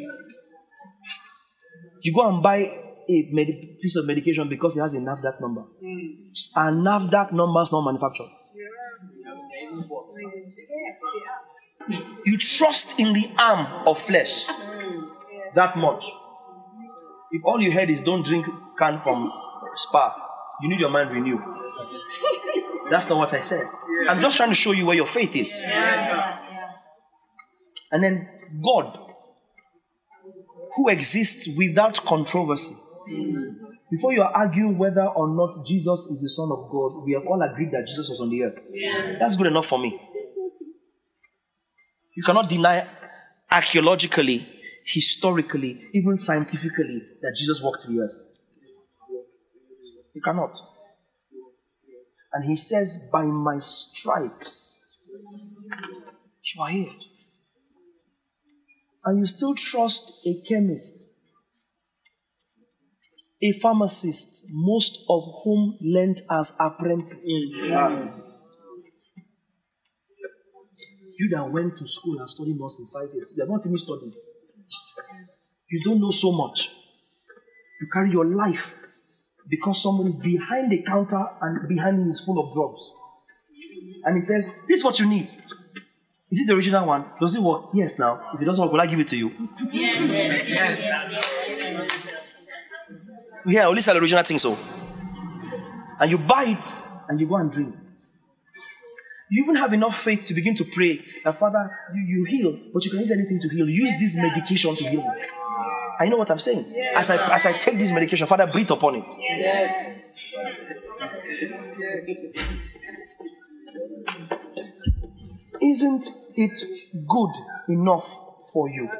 You 2.02 2.14
go 2.14 2.28
and 2.32 2.42
buy 2.42 2.56
a 2.58 3.28
med- 3.32 3.60
piece 3.82 3.96
of 3.96 4.06
medication 4.06 4.48
because 4.48 4.76
it 4.76 4.80
has 4.80 4.94
a 4.94 4.98
NAFDAC 4.98 5.40
number. 5.40 5.62
Mm. 5.82 6.16
And 6.56 6.86
NAFDAC 6.86 7.32
number 7.32 7.60
is 7.62 7.72
not 7.72 7.84
manufactured. 7.84 8.28
Trust 12.40 12.98
in 12.98 13.12
the 13.12 13.30
arm 13.38 13.86
of 13.86 13.98
flesh 14.00 14.46
that 15.54 15.76
much. 15.76 16.10
If 17.32 17.42
all 17.44 17.60
you 17.62 17.70
heard 17.70 17.90
is 17.90 18.02
don't 18.02 18.24
drink 18.24 18.46
can 18.78 19.00
from 19.02 19.30
Spar, 19.76 20.16
you 20.62 20.68
need 20.68 20.80
your 20.80 20.90
mind 20.90 21.10
renewed. 21.10 21.40
That's 22.90 23.08
not 23.08 23.18
what 23.18 23.34
I 23.34 23.40
said. 23.40 23.64
I'm 24.08 24.20
just 24.20 24.36
trying 24.36 24.48
to 24.48 24.54
show 24.54 24.72
you 24.72 24.86
where 24.86 24.96
your 24.96 25.06
faith 25.06 25.36
is. 25.36 25.60
And 27.92 28.02
then 28.02 28.28
God, 28.64 28.98
who 30.76 30.88
exists 30.88 31.48
without 31.56 32.04
controversy. 32.04 32.74
Before 33.90 34.12
you 34.12 34.22
are 34.22 34.32
arguing 34.32 34.78
whether 34.78 35.04
or 35.04 35.28
not 35.28 35.50
Jesus 35.66 36.06
is 36.06 36.22
the 36.22 36.28
Son 36.28 36.48
of 36.52 36.70
God, 36.70 37.04
we 37.04 37.12
have 37.12 37.26
all 37.26 37.42
agreed 37.42 37.72
that 37.72 37.86
Jesus 37.86 38.08
was 38.08 38.20
on 38.20 38.30
the 38.30 38.44
earth. 38.44 39.18
That's 39.18 39.36
good 39.36 39.48
enough 39.48 39.66
for 39.66 39.78
me. 39.78 40.00
You 42.14 42.22
cannot 42.24 42.48
deny 42.48 42.86
archaeologically, 43.50 44.46
historically, 44.84 45.88
even 45.94 46.16
scientifically 46.16 47.02
that 47.22 47.36
Jesus 47.36 47.60
walked 47.62 47.86
the 47.86 48.00
earth. 48.00 48.14
You 50.14 50.20
cannot. 50.22 50.56
And 52.32 52.44
he 52.44 52.54
says, 52.54 53.08
By 53.12 53.24
my 53.24 53.58
stripes, 53.58 55.04
you 56.54 56.62
are 56.62 56.68
healed. 56.68 57.04
And 59.04 59.18
you 59.18 59.26
still 59.26 59.54
trust 59.54 60.26
a 60.26 60.34
chemist, 60.46 61.10
a 63.42 63.52
pharmacist, 63.52 64.48
most 64.52 65.06
of 65.08 65.22
whom 65.42 65.78
learned 65.80 66.20
as 66.30 66.56
apprentices. 66.60 68.29
You 71.20 71.28
that 71.36 71.50
went 71.50 71.76
to 71.76 71.86
school 71.86 72.18
and 72.18 72.30
studied 72.30 72.58
nursing 72.58 72.86
five 72.90 73.12
years, 73.12 73.34
you 73.36 73.42
have 73.42 73.50
not 73.50 73.62
finished 73.62 73.84
studying. 73.84 74.14
You 75.68 75.84
don't 75.84 76.00
know 76.00 76.12
so 76.12 76.32
much. 76.32 76.70
You 77.78 77.88
carry 77.92 78.08
your 78.08 78.24
life 78.24 78.72
because 79.46 79.82
someone 79.82 80.06
is 80.06 80.16
behind 80.16 80.72
the 80.72 80.82
counter 80.82 81.22
and 81.42 81.68
behind 81.68 82.00
him 82.00 82.08
is 82.08 82.24
full 82.24 82.38
of 82.42 82.54
drugs. 82.54 82.80
And 84.06 84.16
he 84.16 84.22
says, 84.22 84.50
This 84.66 84.78
is 84.78 84.84
what 84.84 84.98
you 84.98 85.10
need. 85.10 85.28
Is 86.30 86.40
it 86.40 86.46
the 86.46 86.54
original 86.54 86.86
one? 86.86 87.04
Does 87.20 87.36
it 87.36 87.42
work? 87.42 87.64
Yes, 87.74 87.98
now. 87.98 88.30
If 88.32 88.40
it 88.40 88.46
doesn't 88.46 88.62
work, 88.64 88.72
will 88.72 88.80
I 88.80 88.86
give 88.86 89.00
it 89.00 89.08
to 89.08 89.16
you? 89.18 89.30
Yes. 89.70 90.88
Yeah, 93.44 93.68
at 93.68 93.72
least 93.72 93.86
the 93.86 93.98
original 93.98 94.24
thing 94.24 94.38
so. 94.38 94.56
And 96.00 96.10
you 96.10 96.16
buy 96.16 96.44
it 96.44 96.72
and 97.10 97.20
you 97.20 97.26
go 97.26 97.36
and 97.36 97.52
drink. 97.52 97.74
You 99.30 99.44
even 99.44 99.54
have 99.54 99.72
enough 99.72 99.96
faith 99.96 100.26
to 100.26 100.34
begin 100.34 100.56
to 100.56 100.64
pray 100.64 101.04
that 101.22 101.38
Father, 101.38 101.70
you, 101.94 102.02
you 102.02 102.24
heal, 102.24 102.58
but 102.74 102.84
you 102.84 102.90
can 102.90 102.98
use 102.98 103.12
anything 103.12 103.38
to 103.40 103.48
heal. 103.48 103.68
Use 103.68 103.94
this 104.00 104.16
medication 104.16 104.74
to 104.74 104.84
heal 104.84 105.02
me. 105.02 105.24
I 106.00 106.08
know 106.08 106.16
what 106.16 106.32
I'm 106.32 106.40
saying. 106.40 106.64
As 106.96 107.10
I 107.10 107.34
as 107.34 107.46
I 107.46 107.52
take 107.52 107.78
this 107.78 107.92
medication, 107.92 108.26
Father, 108.26 108.46
breathe 108.48 108.70
upon 108.72 108.96
it. 108.96 109.04
Yes. 109.18 110.02
Isn't 115.62 116.08
it 116.34 116.60
good 117.06 117.32
enough 117.68 118.08
for 118.52 118.68
you 118.68 118.90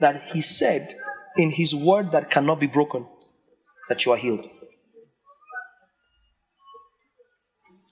that 0.00 0.20
He 0.32 0.42
said 0.42 0.86
in 1.38 1.50
His 1.50 1.74
word 1.74 2.12
that 2.12 2.30
cannot 2.30 2.60
be 2.60 2.66
broken 2.66 3.06
that 3.88 4.04
you 4.04 4.12
are 4.12 4.18
healed? 4.18 4.46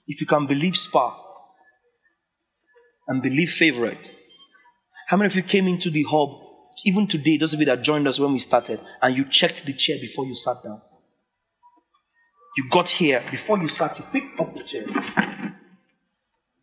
If 0.07 0.21
you 0.21 0.27
can 0.27 0.45
believe 0.45 0.77
Spar 0.77 1.24
and 3.07 3.21
believe 3.21 3.49
favorite, 3.49 4.11
how 5.07 5.17
many 5.17 5.27
of 5.27 5.35
you 5.35 5.43
came 5.43 5.67
into 5.67 5.89
the 5.89 6.03
hub 6.03 6.29
even 6.85 7.07
today? 7.07 7.37
Those 7.37 7.53
of 7.53 7.59
you 7.59 7.65
that 7.67 7.81
joined 7.81 8.07
us 8.07 8.19
when 8.19 8.33
we 8.33 8.39
started 8.39 8.79
and 9.01 9.15
you 9.17 9.25
checked 9.25 9.65
the 9.65 9.73
chair 9.73 9.97
before 10.01 10.25
you 10.25 10.35
sat 10.35 10.57
down. 10.63 10.81
You 12.57 12.69
got 12.69 12.89
here 12.89 13.21
before 13.31 13.59
you 13.59 13.67
sat, 13.67 13.99
you 13.99 14.05
picked 14.11 14.39
up 14.39 14.55
the 14.55 14.63
chair. 14.63 14.85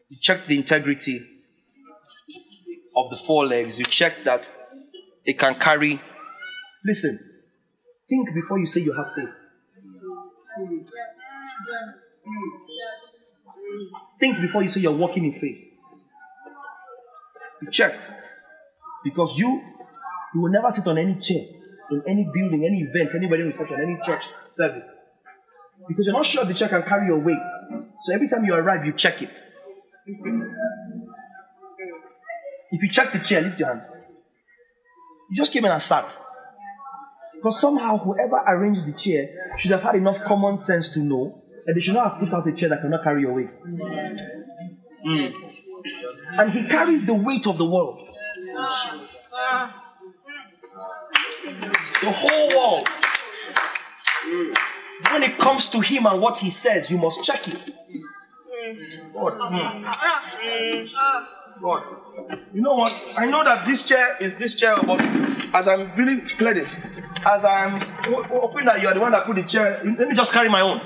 You 0.09 0.17
checked 0.21 0.47
the 0.47 0.57
integrity 0.57 1.21
of 2.97 3.11
the 3.11 3.17
four 3.27 3.47
legs. 3.47 3.79
You 3.79 3.85
checked 3.85 4.25
that 4.25 4.51
it 5.25 5.39
can 5.39 5.55
carry. 5.55 6.01
Listen, 6.85 7.19
think 8.09 8.35
before 8.35 8.59
you 8.59 8.67
say 8.67 8.81
you 8.81 8.93
have 8.93 9.07
faith. 9.15 9.29
Think 14.19 14.41
before 14.41 14.63
you 14.63 14.71
say 14.71 14.81
you're 14.81 14.93
walking 14.93 15.25
in 15.25 15.41
faith. 15.41 15.72
You 17.63 17.71
checked. 17.71 18.11
Because 19.05 19.39
you 19.39 19.63
you 20.35 20.41
will 20.41 20.51
never 20.51 20.71
sit 20.71 20.87
on 20.87 20.99
any 20.99 21.19
chair 21.21 21.45
in 21.91 22.03
any 22.09 22.25
building, 22.33 22.65
any 22.65 22.83
event, 22.89 23.11
anybody 23.15 23.43
reception, 23.43 23.81
any 23.81 23.99
church 24.05 24.25
service. 24.51 24.89
Because 25.89 26.07
you're 26.07 26.15
not 26.15 26.27
sure 26.27 26.43
if 26.43 26.49
the 26.49 26.55
chair 26.55 26.69
can 26.69 26.83
carry 26.83 27.07
your 27.07 27.19
weight. 27.19 27.37
So 28.03 28.15
every 28.15 28.29
time 28.29 28.45
you 28.45 28.55
arrive, 28.55 28.87
you 28.87 28.93
check 28.93 29.21
it. 29.23 29.43
If 32.71 32.83
you 32.83 32.89
check 32.91 33.13
the 33.13 33.19
chair, 33.19 33.43
lift 33.43 33.59
your 33.59 33.69
hand. 33.69 33.83
You 35.31 35.37
just 35.37 35.53
came 35.53 35.65
in 35.65 35.71
and 35.71 35.83
sat. 35.83 36.17
Because 37.35 37.61
somehow 37.61 37.99
whoever 37.99 38.37
arranged 38.47 38.87
the 38.87 38.93
chair 38.93 39.29
should 39.59 39.73
have 39.73 39.83
had 39.83 39.97
enough 39.97 40.23
common 40.25 40.57
sense 40.59 40.93
to 40.95 41.01
know 41.01 41.43
that 41.67 41.75
they 41.75 41.81
should 41.81 41.95
not 41.95 42.13
have 42.13 42.21
put 42.21 42.33
out 42.33 42.49
a 42.49 42.53
chair 42.53 42.69
that 42.69 42.81
cannot 42.81 43.03
carry 43.03 43.23
your 43.23 43.35
weight. 43.35 43.51
Mm. 45.05 45.52
And 46.39 46.51
he 46.53 46.67
carries 46.69 47.05
the 47.07 47.15
weight 47.15 47.47
of 47.47 47.59
the 47.59 47.65
world. 47.65 48.09
The 52.03 52.11
whole 52.11 52.49
world. 52.49 52.89
When 55.11 55.23
it 55.23 55.39
comes 55.39 55.69
to 55.71 55.81
him 55.81 56.07
and 56.07 56.21
what 56.21 56.39
he 56.39 56.51
says, 56.51 56.91
you 56.91 56.99
must 56.99 57.25
check 57.25 57.49
it. 57.49 57.71
God. 59.13 59.39
God. 61.61 61.83
You 62.55 62.63
know 62.63 62.75
what? 62.75 63.15
I 63.17 63.27
know 63.27 63.45
that 63.45 63.67
this 63.67 63.87
chair 63.87 64.17
is 64.21 64.37
this 64.37 64.55
chair, 64.55 64.77
but 64.87 65.01
as 65.55 65.69
I'm 65.69 65.91
really 65.97 66.21
clear 66.23 66.55
this, 66.55 66.85
as 67.27 67.45
I'm 67.45 67.81
hoping 68.05 68.65
that 68.65 68.81
you 68.81 68.89
are 68.89 68.95
the 68.95 69.01
one 69.01 69.13
that 69.13 69.27
put 69.27 69.37
the 69.37 69.43
chair, 69.43 69.81
let 69.85 70.09
me 70.09 70.15
just 70.15 70.33
carry 70.33 70.49
my 70.49 70.61
own. 70.61 70.81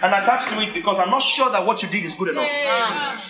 And 0.00 0.14
attach 0.14 0.46
to 0.48 0.60
it 0.60 0.74
because 0.74 0.98
I'm 0.98 1.10
not 1.10 1.22
sure 1.22 1.50
that 1.50 1.66
what 1.66 1.82
you 1.82 1.88
did 1.88 2.04
is 2.04 2.14
good 2.14 2.28
enough. 2.28 2.46
Ah. 2.48 3.08
Ah. 3.08 3.28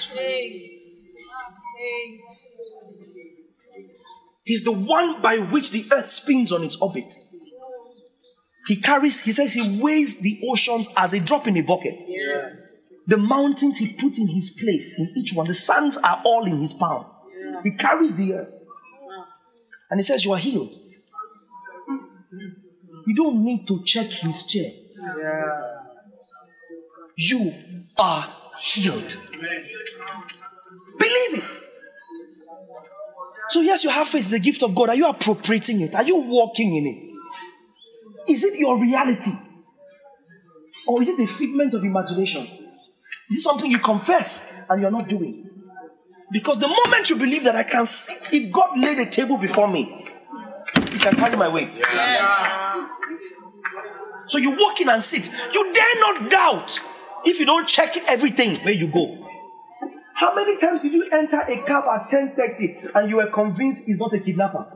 He's 4.45 4.65
the 4.65 4.73
one 4.73 5.20
by 5.23 5.36
which 5.36 5.70
the 5.70 5.85
earth 5.95 6.09
spins 6.09 6.53
on 6.53 6.62
its 6.62 6.77
orbit. 6.77 7.15
He 8.66 8.77
carries, 8.77 9.20
he 9.20 9.31
says 9.31 9.55
he 9.55 9.81
weighs 9.81 10.20
the 10.20 10.40
oceans 10.51 10.93
as 10.97 11.15
a 11.15 11.20
drop 11.20 11.47
in 11.47 11.57
a 11.57 11.62
bucket. 11.62 12.03
The 13.07 13.16
mountains 13.16 13.78
he 13.78 13.95
put 13.95 14.19
in 14.19 14.28
his 14.28 14.51
place, 14.51 14.99
in 14.99 15.09
each 15.16 15.32
one. 15.32 15.47
The 15.47 15.55
sands 15.55 15.97
are 15.97 16.20
all 16.24 16.45
in 16.45 16.59
his 16.59 16.74
palm. 16.74 17.07
He 17.65 17.70
carries 17.73 18.15
the 18.16 18.35
earth. 18.35 18.53
Ah. 18.53 19.27
And 19.90 19.99
he 19.99 20.03
says, 20.03 20.24
You 20.24 20.32
are 20.32 20.39
healed. 20.39 20.74
You 23.07 23.15
don't 23.15 23.43
need 23.43 23.66
to 23.69 23.82
check 23.85 24.07
his 24.07 24.47
chair. 24.47 24.70
You 27.20 27.53
are 27.99 28.24
healed. 28.61 29.16
Believe 30.99 31.35
it. 31.35 31.45
So, 33.49 33.61
yes, 33.61 33.82
you 33.82 33.90
have 33.90 34.07
faith, 34.07 34.23
it's 34.23 34.32
a 34.35 34.40
gift 34.40 34.62
of 34.62 34.73
God. 34.73 34.90
Are 34.90 34.95
you 34.95 35.09
appropriating 35.09 35.81
it? 35.81 35.97
Are 35.97 36.05
you 36.05 36.16
walking 36.16 36.77
in 36.77 36.86
it? 36.86 38.31
Is 38.31 38.45
it 38.45 38.57
your 38.57 38.78
reality? 38.81 39.32
Or 40.86 41.03
is 41.03 41.09
it 41.09 41.19
a 41.19 41.27
figment 41.27 41.74
of 41.74 41.82
imagination? 41.82 42.45
Is 43.31 43.39
it 43.39 43.40
something 43.40 43.69
you 43.69 43.81
confess 43.81 44.65
and 44.70 44.81
you're 44.81 44.93
not 44.93 45.09
doing? 45.09 45.51
Because 46.31 46.61
the 46.61 46.69
moment 46.69 47.11
you 47.11 47.16
believe 47.16 47.43
that 47.45 47.57
I 47.57 47.65
can 47.65 47.85
sit, 47.85 48.32
if 48.32 48.53
God 48.53 48.78
laid 48.78 48.99
a 48.99 49.07
table 49.07 49.39
before 49.39 49.66
me, 49.66 50.07
He 50.93 50.99
can 50.99 51.16
carry 51.16 51.36
my 51.36 51.49
weight. 51.49 51.74
So 54.28 54.39
you 54.39 54.53
walk 54.53 54.81
in 54.81 54.89
and 54.89 55.03
sit. 55.03 55.28
You 55.53 55.73
dare 55.73 56.01
not 56.01 56.31
doubt 56.31 56.81
if 57.24 57.39
you 57.40 57.47
don't 57.47 57.66
check 57.66 57.97
everything 58.09 58.57
where 58.65 58.74
you 58.74 58.89
go. 58.89 59.24
How 60.15 60.35
many 60.35 60.57
times 60.57 60.81
did 60.82 60.93
you 60.93 61.09
enter 61.11 61.39
a 61.39 61.62
cab 61.65 61.85
at 61.85 62.11
10:30 62.11 62.90
and 62.95 63.09
you 63.09 63.16
were 63.16 63.31
convinced 63.31 63.85
he's 63.85 64.01
not 64.01 64.12
a 64.12 64.19
kidnapper? 64.19 64.66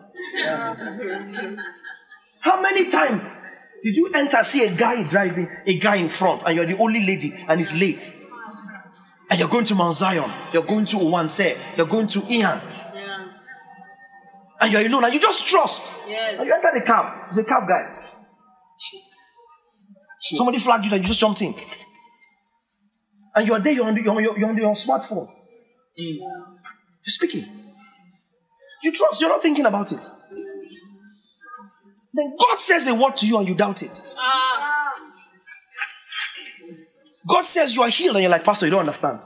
How 2.41 2.61
many 2.61 2.89
times 2.89 3.43
did 3.83 3.97
you 3.97 4.11
enter 4.15 4.45
see 4.45 4.65
a 4.65 4.75
guy 4.75 5.03
driving, 5.03 5.49
a 5.67 5.79
guy 5.79 5.97
in 5.97 6.09
front, 6.09 6.45
and 6.47 6.55
you're 6.55 6.67
the 6.67 6.79
only 6.79 7.05
lady 7.05 7.33
and 7.49 7.59
he's 7.59 7.75
late? 7.79 8.17
And 9.31 9.41
you're 9.41 9.49
going 9.49 9.65
to 9.65 9.75
Mount 9.75 9.95
Zion, 9.95 10.31
you're 10.53 10.63
going 10.63 10.85
to 10.87 10.97
Owanse, 10.99 11.57
you're 11.77 11.87
going 11.87 12.07
to 12.07 12.21
Ihan. 12.21 12.61
Yeah. 12.95 13.27
And 14.61 14.73
you're 14.73 14.87
alone 14.87 15.05
and 15.05 15.15
you 15.15 15.19
just 15.19 15.47
trust. 15.49 15.91
Yes. 16.07 16.37
And 16.39 16.47
you 16.47 16.55
enter 16.55 16.71
the 16.73 16.85
cab. 16.85 17.31
He's 17.31 17.39
a 17.39 17.45
cab 17.45 17.67
guy. 17.67 17.99
Somebody 20.21 20.61
flagged 20.61 20.85
you 20.85 20.91
that 20.91 21.01
you 21.01 21.07
just 21.07 21.19
jumped 21.19 21.43
in. 21.43 21.55
And 23.35 23.49
you're 23.49 23.61
there, 23.61 23.73
you're 23.73 23.87
on, 23.87 23.95
the, 23.95 24.03
you're, 24.03 24.15
on 24.15 24.23
your, 24.23 24.39
you're 24.39 24.49
on 24.49 24.57
your 24.57 24.75
smartphone. 24.75 25.29
You're 25.97 26.29
speaking. 27.07 27.45
You 28.83 28.93
trust, 28.93 29.21
you're 29.21 29.31
not 29.31 29.43
thinking 29.43 29.67
about 29.67 29.93
it. 29.93 30.07
Then 32.15 32.37
God 32.39 32.61
says 32.61 32.87
a 32.89 32.95
word 32.95 33.17
to 33.19 33.27
you 33.27 33.39
and 33.39 33.49
you 33.49 33.55
doubt 33.55 33.83
it. 33.83 34.01
Ah. 34.19 34.93
God 37.29 37.47
says 37.47 37.75
you 37.75 37.83
are 37.83 37.89
healed 37.89 38.17
and 38.17 38.23
you're 38.23 38.31
like, 38.31 38.45
Pastor, 38.45 38.67
you 38.67 38.71
don't 38.71 38.81
understand. 38.81 39.21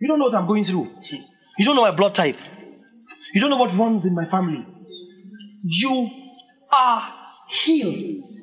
You 0.00 0.08
don't 0.08 0.18
know 0.18 0.24
what 0.24 0.34
I'm 0.34 0.46
going 0.46 0.64
through. 0.64 0.90
You 1.58 1.64
don't 1.64 1.76
know 1.76 1.82
my 1.82 1.92
blood 1.92 2.14
type. 2.14 2.36
You 3.32 3.40
don't 3.40 3.50
know 3.50 3.56
what 3.56 3.74
runs 3.76 4.04
in 4.06 4.14
my 4.14 4.24
family. 4.24 4.66
You 5.62 6.10
are 6.72 7.08
healed. 7.48 8.33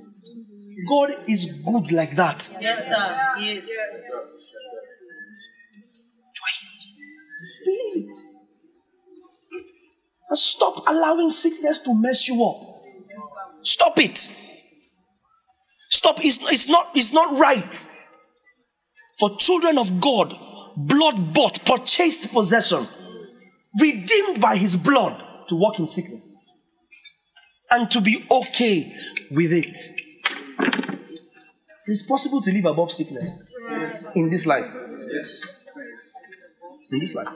God 0.87 1.15
is 1.27 1.63
good 1.65 1.91
like 1.91 2.15
that. 2.15 2.49
Yes, 2.61 2.87
sir. 2.87 3.17
Yes. 3.39 3.63
Believe 7.65 8.09
it. 8.09 8.17
And 10.29 10.37
stop 10.37 10.83
allowing 10.87 11.31
sickness 11.31 11.79
to 11.79 11.93
mess 11.93 12.27
you 12.27 12.43
up. 12.43 12.57
Stop 13.63 13.99
it. 13.99 14.17
Stop. 15.89 16.17
It's, 16.19 16.51
it's 16.51 16.67
not 16.69 16.87
it's 16.95 17.13
not 17.13 17.37
right 17.37 17.97
for 19.21 19.35
children 19.37 19.77
of 19.77 20.01
God, 20.01 20.33
blood 20.75 21.31
bought, 21.31 21.63
purchased 21.63 22.33
possession, 22.33 22.87
redeemed 23.79 24.41
by 24.41 24.55
his 24.57 24.75
blood, 24.75 25.15
to 25.47 25.55
walk 25.55 25.77
in 25.77 25.87
sickness. 25.87 26.35
And 27.69 27.89
to 27.91 28.01
be 28.01 28.25
okay 28.31 28.91
with 29.29 29.53
it. 29.53 29.77
It's 31.87 32.03
possible 32.03 32.41
to 32.41 32.51
live 32.51 32.65
above 32.65 32.91
sickness 32.91 33.37
in 34.15 34.29
this 34.29 34.45
life. 34.45 34.65
In 36.91 36.99
this 36.99 37.15
life. 37.15 37.27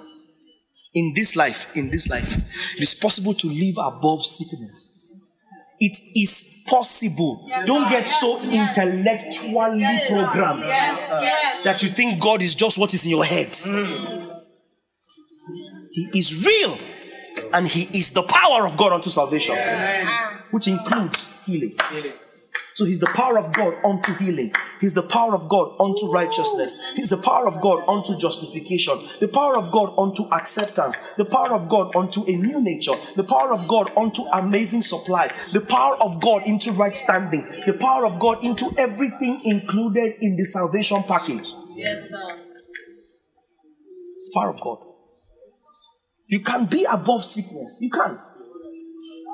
In 0.93 1.14
this 1.14 1.35
life, 1.35 1.76
in 1.76 1.89
this 1.89 2.07
life, 2.10 2.31
it 2.76 2.81
is 2.81 2.93
possible 2.95 3.34
to 3.34 3.47
live 3.47 3.76
above 3.77 4.23
sickness. 4.26 5.30
It 5.80 5.97
is 6.15 6.64
possible. 6.69 7.45
Don't 7.65 7.89
get 7.89 8.07
so 8.07 8.41
intellectually 8.43 9.84
programmed 10.07 10.61
Yes. 10.61 11.10
Yes. 11.22 11.64
that 11.65 11.84
you 11.84 11.89
think 11.89 12.22
God 12.22 12.41
is 12.41 12.56
just 12.56 12.77
what 12.77 12.93
is 12.93 13.06
in 13.06 13.11
your 13.11 13.26
head. 13.26 13.53
He 15.91 16.10
is 16.19 16.45
real 16.45 16.77
and 17.53 17.68
He 17.68 17.97
is 17.97 18.11
the 18.14 18.23
power 18.23 18.65
of 18.65 18.77
God 18.77 18.93
unto 18.93 19.10
salvation, 19.10 19.57
which 20.52 20.68
includes 20.68 21.27
healing. 21.45 21.76
So 22.76 22.84
He's 22.84 22.99
the 22.99 23.07
power 23.07 23.39
of 23.39 23.53
God 23.53 23.73
unto 23.85 24.14
healing. 24.15 24.52
He's 24.81 24.93
the 24.93 25.07
power 25.07 25.34
of 25.34 25.47
God 25.47 25.77
unto 25.80 26.11
righteousness. 26.11 26.91
He's 26.91 27.10
the 27.10 27.18
power 27.18 27.47
of 27.47 27.61
God 27.61 27.88
unto 27.88 28.18
justification. 28.18 28.99
The 29.22 29.30
power 29.30 29.56
of 29.57 29.72
God 29.72 29.95
unto 29.97 30.23
acceptance. 30.34 30.97
The 31.14 31.23
power 31.23 31.53
of 31.53 31.69
God 31.69 31.95
unto 31.95 32.26
a 32.26 32.35
new 32.35 32.61
nature. 32.61 32.91
The 33.15 33.23
power 33.23 33.53
of 33.53 33.65
God 33.69 33.95
unto 33.95 34.23
amazing 34.23 34.81
supply. 34.81 35.31
The 35.53 35.61
power 35.61 35.95
of 36.02 36.19
God 36.22 36.45
into 36.47 36.73
right 36.73 36.93
standing. 36.93 37.45
The 37.65 37.77
power 37.80 38.06
of 38.06 38.19
God 38.19 38.43
into 38.43 38.69
everything 38.77 39.39
included 39.45 40.18
in 40.19 40.35
the 40.35 40.43
salvation 40.43 41.02
package. 41.03 41.47
Yes, 41.77 42.10
sir. 42.10 42.41
It's 44.15 44.30
the 44.30 44.31
power 44.34 44.49
of 44.49 44.60
God. 44.60 44.80
You 46.27 46.41
can 46.41 46.65
be 46.65 46.85
above 46.91 47.23
sickness. 47.23 47.80
You 47.81 47.89
can. 47.89 48.19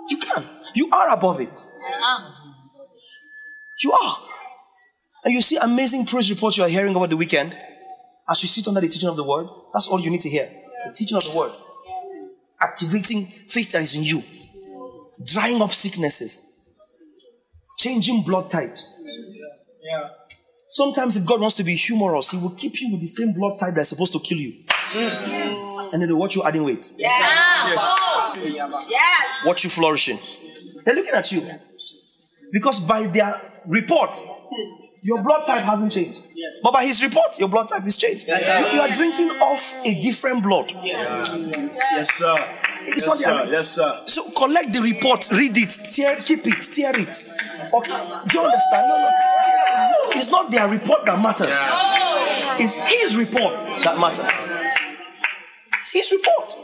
You 0.09 0.17
can. 0.17 0.43
You 0.75 0.89
are 0.91 1.09
above 1.09 1.41
it. 1.41 1.59
Ah. 2.03 2.40
You 3.83 3.91
are. 3.91 4.17
And 5.25 5.33
you 5.33 5.41
see 5.41 5.57
amazing 5.61 6.05
praise 6.05 6.29
reports 6.29 6.57
you 6.57 6.63
are 6.63 6.69
hearing 6.69 6.95
over 6.95 7.07
the 7.07 7.17
weekend 7.17 7.55
as 8.29 8.41
you 8.41 8.47
sit 8.47 8.67
under 8.67 8.81
the 8.81 8.87
teaching 8.87 9.09
of 9.09 9.15
the 9.15 9.23
word. 9.23 9.47
That's 9.73 9.87
all 9.87 9.99
you 9.99 10.09
need 10.09 10.21
to 10.21 10.29
hear. 10.29 10.47
The 10.87 10.93
teaching 10.93 11.17
of 11.17 11.23
the 11.23 11.37
word. 11.37 11.51
Activating 12.61 13.23
faith 13.23 13.71
that 13.73 13.81
is 13.81 13.95
in 13.95 14.03
you. 14.03 14.21
Drying 15.25 15.61
up 15.61 15.71
sicknesses. 15.71 16.77
Changing 17.77 18.23
blood 18.23 18.49
types. 18.51 19.03
Yeah. 19.83 20.09
Sometimes 20.69 21.17
if 21.17 21.25
God 21.25 21.41
wants 21.41 21.55
to 21.57 21.63
be 21.63 21.75
humorous, 21.75 22.31
He 22.31 22.37
will 22.37 22.55
keep 22.55 22.79
you 22.81 22.91
with 22.91 23.01
the 23.01 23.07
same 23.07 23.33
blood 23.33 23.59
type 23.59 23.73
that's 23.73 23.89
supposed 23.89 24.13
to 24.13 24.19
kill 24.19 24.37
you. 24.37 24.53
And 24.93 26.01
then 26.01 26.07
He'll 26.07 26.17
watch 26.17 26.35
you 26.35 26.43
adding 26.43 26.63
weight. 26.63 26.89
Yes. 26.97 27.77
Oh. 27.79 28.87
Yes. 28.89 29.45
watch 29.45 29.63
you 29.63 29.69
flourishing. 29.69 30.17
They're 30.85 30.95
looking 30.95 31.13
at 31.13 31.31
you. 31.31 31.41
Because 32.51 32.79
by 32.81 33.07
their 33.07 33.39
report, 33.65 34.19
your 35.03 35.21
blood 35.23 35.45
type 35.45 35.61
hasn't 35.63 35.91
changed. 35.93 36.21
Yes. 36.33 36.59
But 36.63 36.73
by 36.73 36.85
his 36.85 37.01
report, 37.01 37.39
your 37.39 37.47
blood 37.49 37.67
type 37.69 37.85
is 37.85 37.97
changed. 37.97 38.27
Yes, 38.27 38.45
you, 38.45 38.77
you 38.77 38.81
are 38.81 38.89
drinking 38.89 39.29
off 39.41 39.73
a 39.85 40.01
different 40.01 40.43
blood. 40.43 40.71
Yes, 40.83 42.11
sir. 42.13 42.35
It's 42.83 42.97
Yes, 42.97 43.07
not 43.07 43.17
sir. 43.17 43.45
the, 43.45 43.51
Yes, 43.51 43.69
sir. 43.69 44.01
so 44.05 44.21
collect 44.37 44.73
the 44.73 44.81
report, 44.81 45.27
read 45.31 45.55
it, 45.57 45.69
tear, 45.95 46.15
keep 46.17 46.45
it, 46.47 46.61
tear 46.73 46.91
it. 46.99 47.15
Okay. 47.73 48.05
Do 48.29 48.37
you 48.39 48.43
understand? 48.45 48.87
No, 48.89 48.97
no. 48.97 49.09
It's 50.19 50.31
not 50.31 50.51
their 50.51 50.67
report 50.67 51.05
that 51.05 51.19
matters. 51.21 51.55
It's 52.59 52.77
his 52.89 53.15
report 53.17 53.53
that 53.83 53.97
matters. 53.99 54.49
It's 55.77 55.91
his 55.91 56.11
report. 56.11 56.55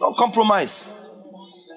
Don't 0.00 0.16
compromise. 0.16 1.09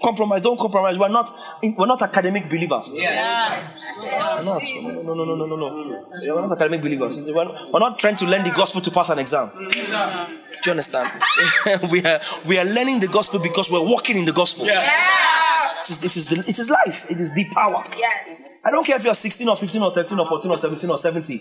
Compromise. 0.03 0.41
Don't 0.41 0.60
compromise. 0.60 0.97
We're 0.97 1.10
not. 1.10 1.30
We're 1.77 1.85
not 1.88 2.01
academic 2.01 2.49
believers. 2.49 2.95
We're 2.97 4.43
not. 4.43 4.61
No, 5.03 5.14
no, 5.14 5.26
no, 5.26 5.35
no, 5.35 5.45
no, 5.45 5.55
no. 5.55 6.07
We're 6.35 6.41
not 6.41 6.51
academic 6.51 6.81
believers. 6.81 7.18
We're 7.26 7.45
not, 7.45 7.72
we're 7.73 7.80
not 7.80 7.99
trying 7.99 8.15
to 8.18 8.26
learn 8.26 8.43
the 8.43 8.51
gospel 8.51 8.81
to 8.81 8.91
pass 8.91 9.10
an 9.10 9.19
exam. 9.19 9.49
Do 9.57 10.69
you 10.69 10.72
understand? 10.72 11.10
we 11.91 12.01
are 12.03 12.19
we 12.47 12.57
are 12.57 12.65
learning 12.65 12.99
the 12.99 13.10
gospel 13.11 13.39
because 13.39 13.69
we're 13.72 13.85
walking 13.85 14.18
in 14.18 14.26
the 14.26 14.34
gospel. 14.34 14.65
It 14.68 15.89
is, 15.89 16.03
it 16.03 16.15
is 16.15 16.26
the, 16.27 16.35
it 16.49 16.57
is 16.57 16.69
life. 16.85 17.11
It 17.11 17.19
is 17.19 17.34
the 17.35 17.45
power. 17.53 17.84
Yes. 17.97 18.61
I 18.64 18.72
don't 18.72 18.85
care 18.85 18.95
if 18.95 19.03
you're 19.03 19.14
16 19.14 19.49
or 19.49 19.57
15 19.57 19.81
or 19.81 19.91
13 19.91 20.18
or 20.19 20.26
14 20.26 20.51
or 20.51 20.57
17 20.57 20.89
or 20.89 20.97
70. 20.97 21.39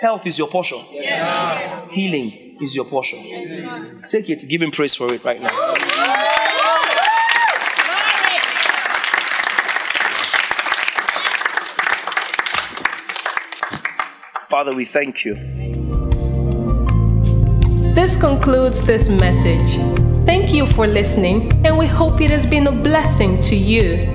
Health 0.00 0.24
is 0.26 0.38
your 0.38 0.46
portion. 0.48 0.78
Healing 1.90 2.58
is 2.60 2.76
your 2.76 2.84
portion. 2.84 3.18
Take 4.08 4.30
it. 4.30 4.44
Give 4.48 4.62
him 4.62 4.70
praise 4.70 4.94
for 4.94 5.12
it 5.12 5.24
right 5.24 5.40
now. 5.40 5.74
Father, 14.52 14.74
we 14.74 14.84
thank 14.84 15.24
you. 15.24 15.34
This 17.94 18.16
concludes 18.16 18.82
this 18.82 19.08
message. 19.08 19.78
Thank 20.26 20.52
you 20.52 20.66
for 20.66 20.86
listening, 20.86 21.50
and 21.64 21.78
we 21.78 21.86
hope 21.86 22.20
it 22.20 22.28
has 22.28 22.44
been 22.44 22.66
a 22.66 22.70
blessing 22.70 23.40
to 23.44 23.56
you. 23.56 24.06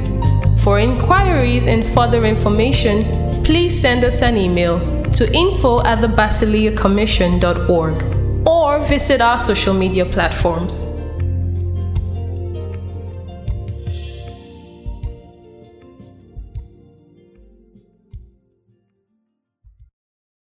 For 0.59 0.77
inquiries 0.77 1.65
and 1.65 1.83
further 1.83 2.23
information, 2.23 3.43
please 3.43 3.81
send 3.81 4.03
us 4.03 4.21
an 4.21 4.37
email 4.37 4.77
to 5.13 5.27
info 5.33 5.83
at 5.83 6.01
the 6.01 6.07
or 8.45 8.85
visit 8.85 9.21
our 9.21 9.39
social 9.39 9.73
media 9.73 10.05
platforms. 10.05 10.83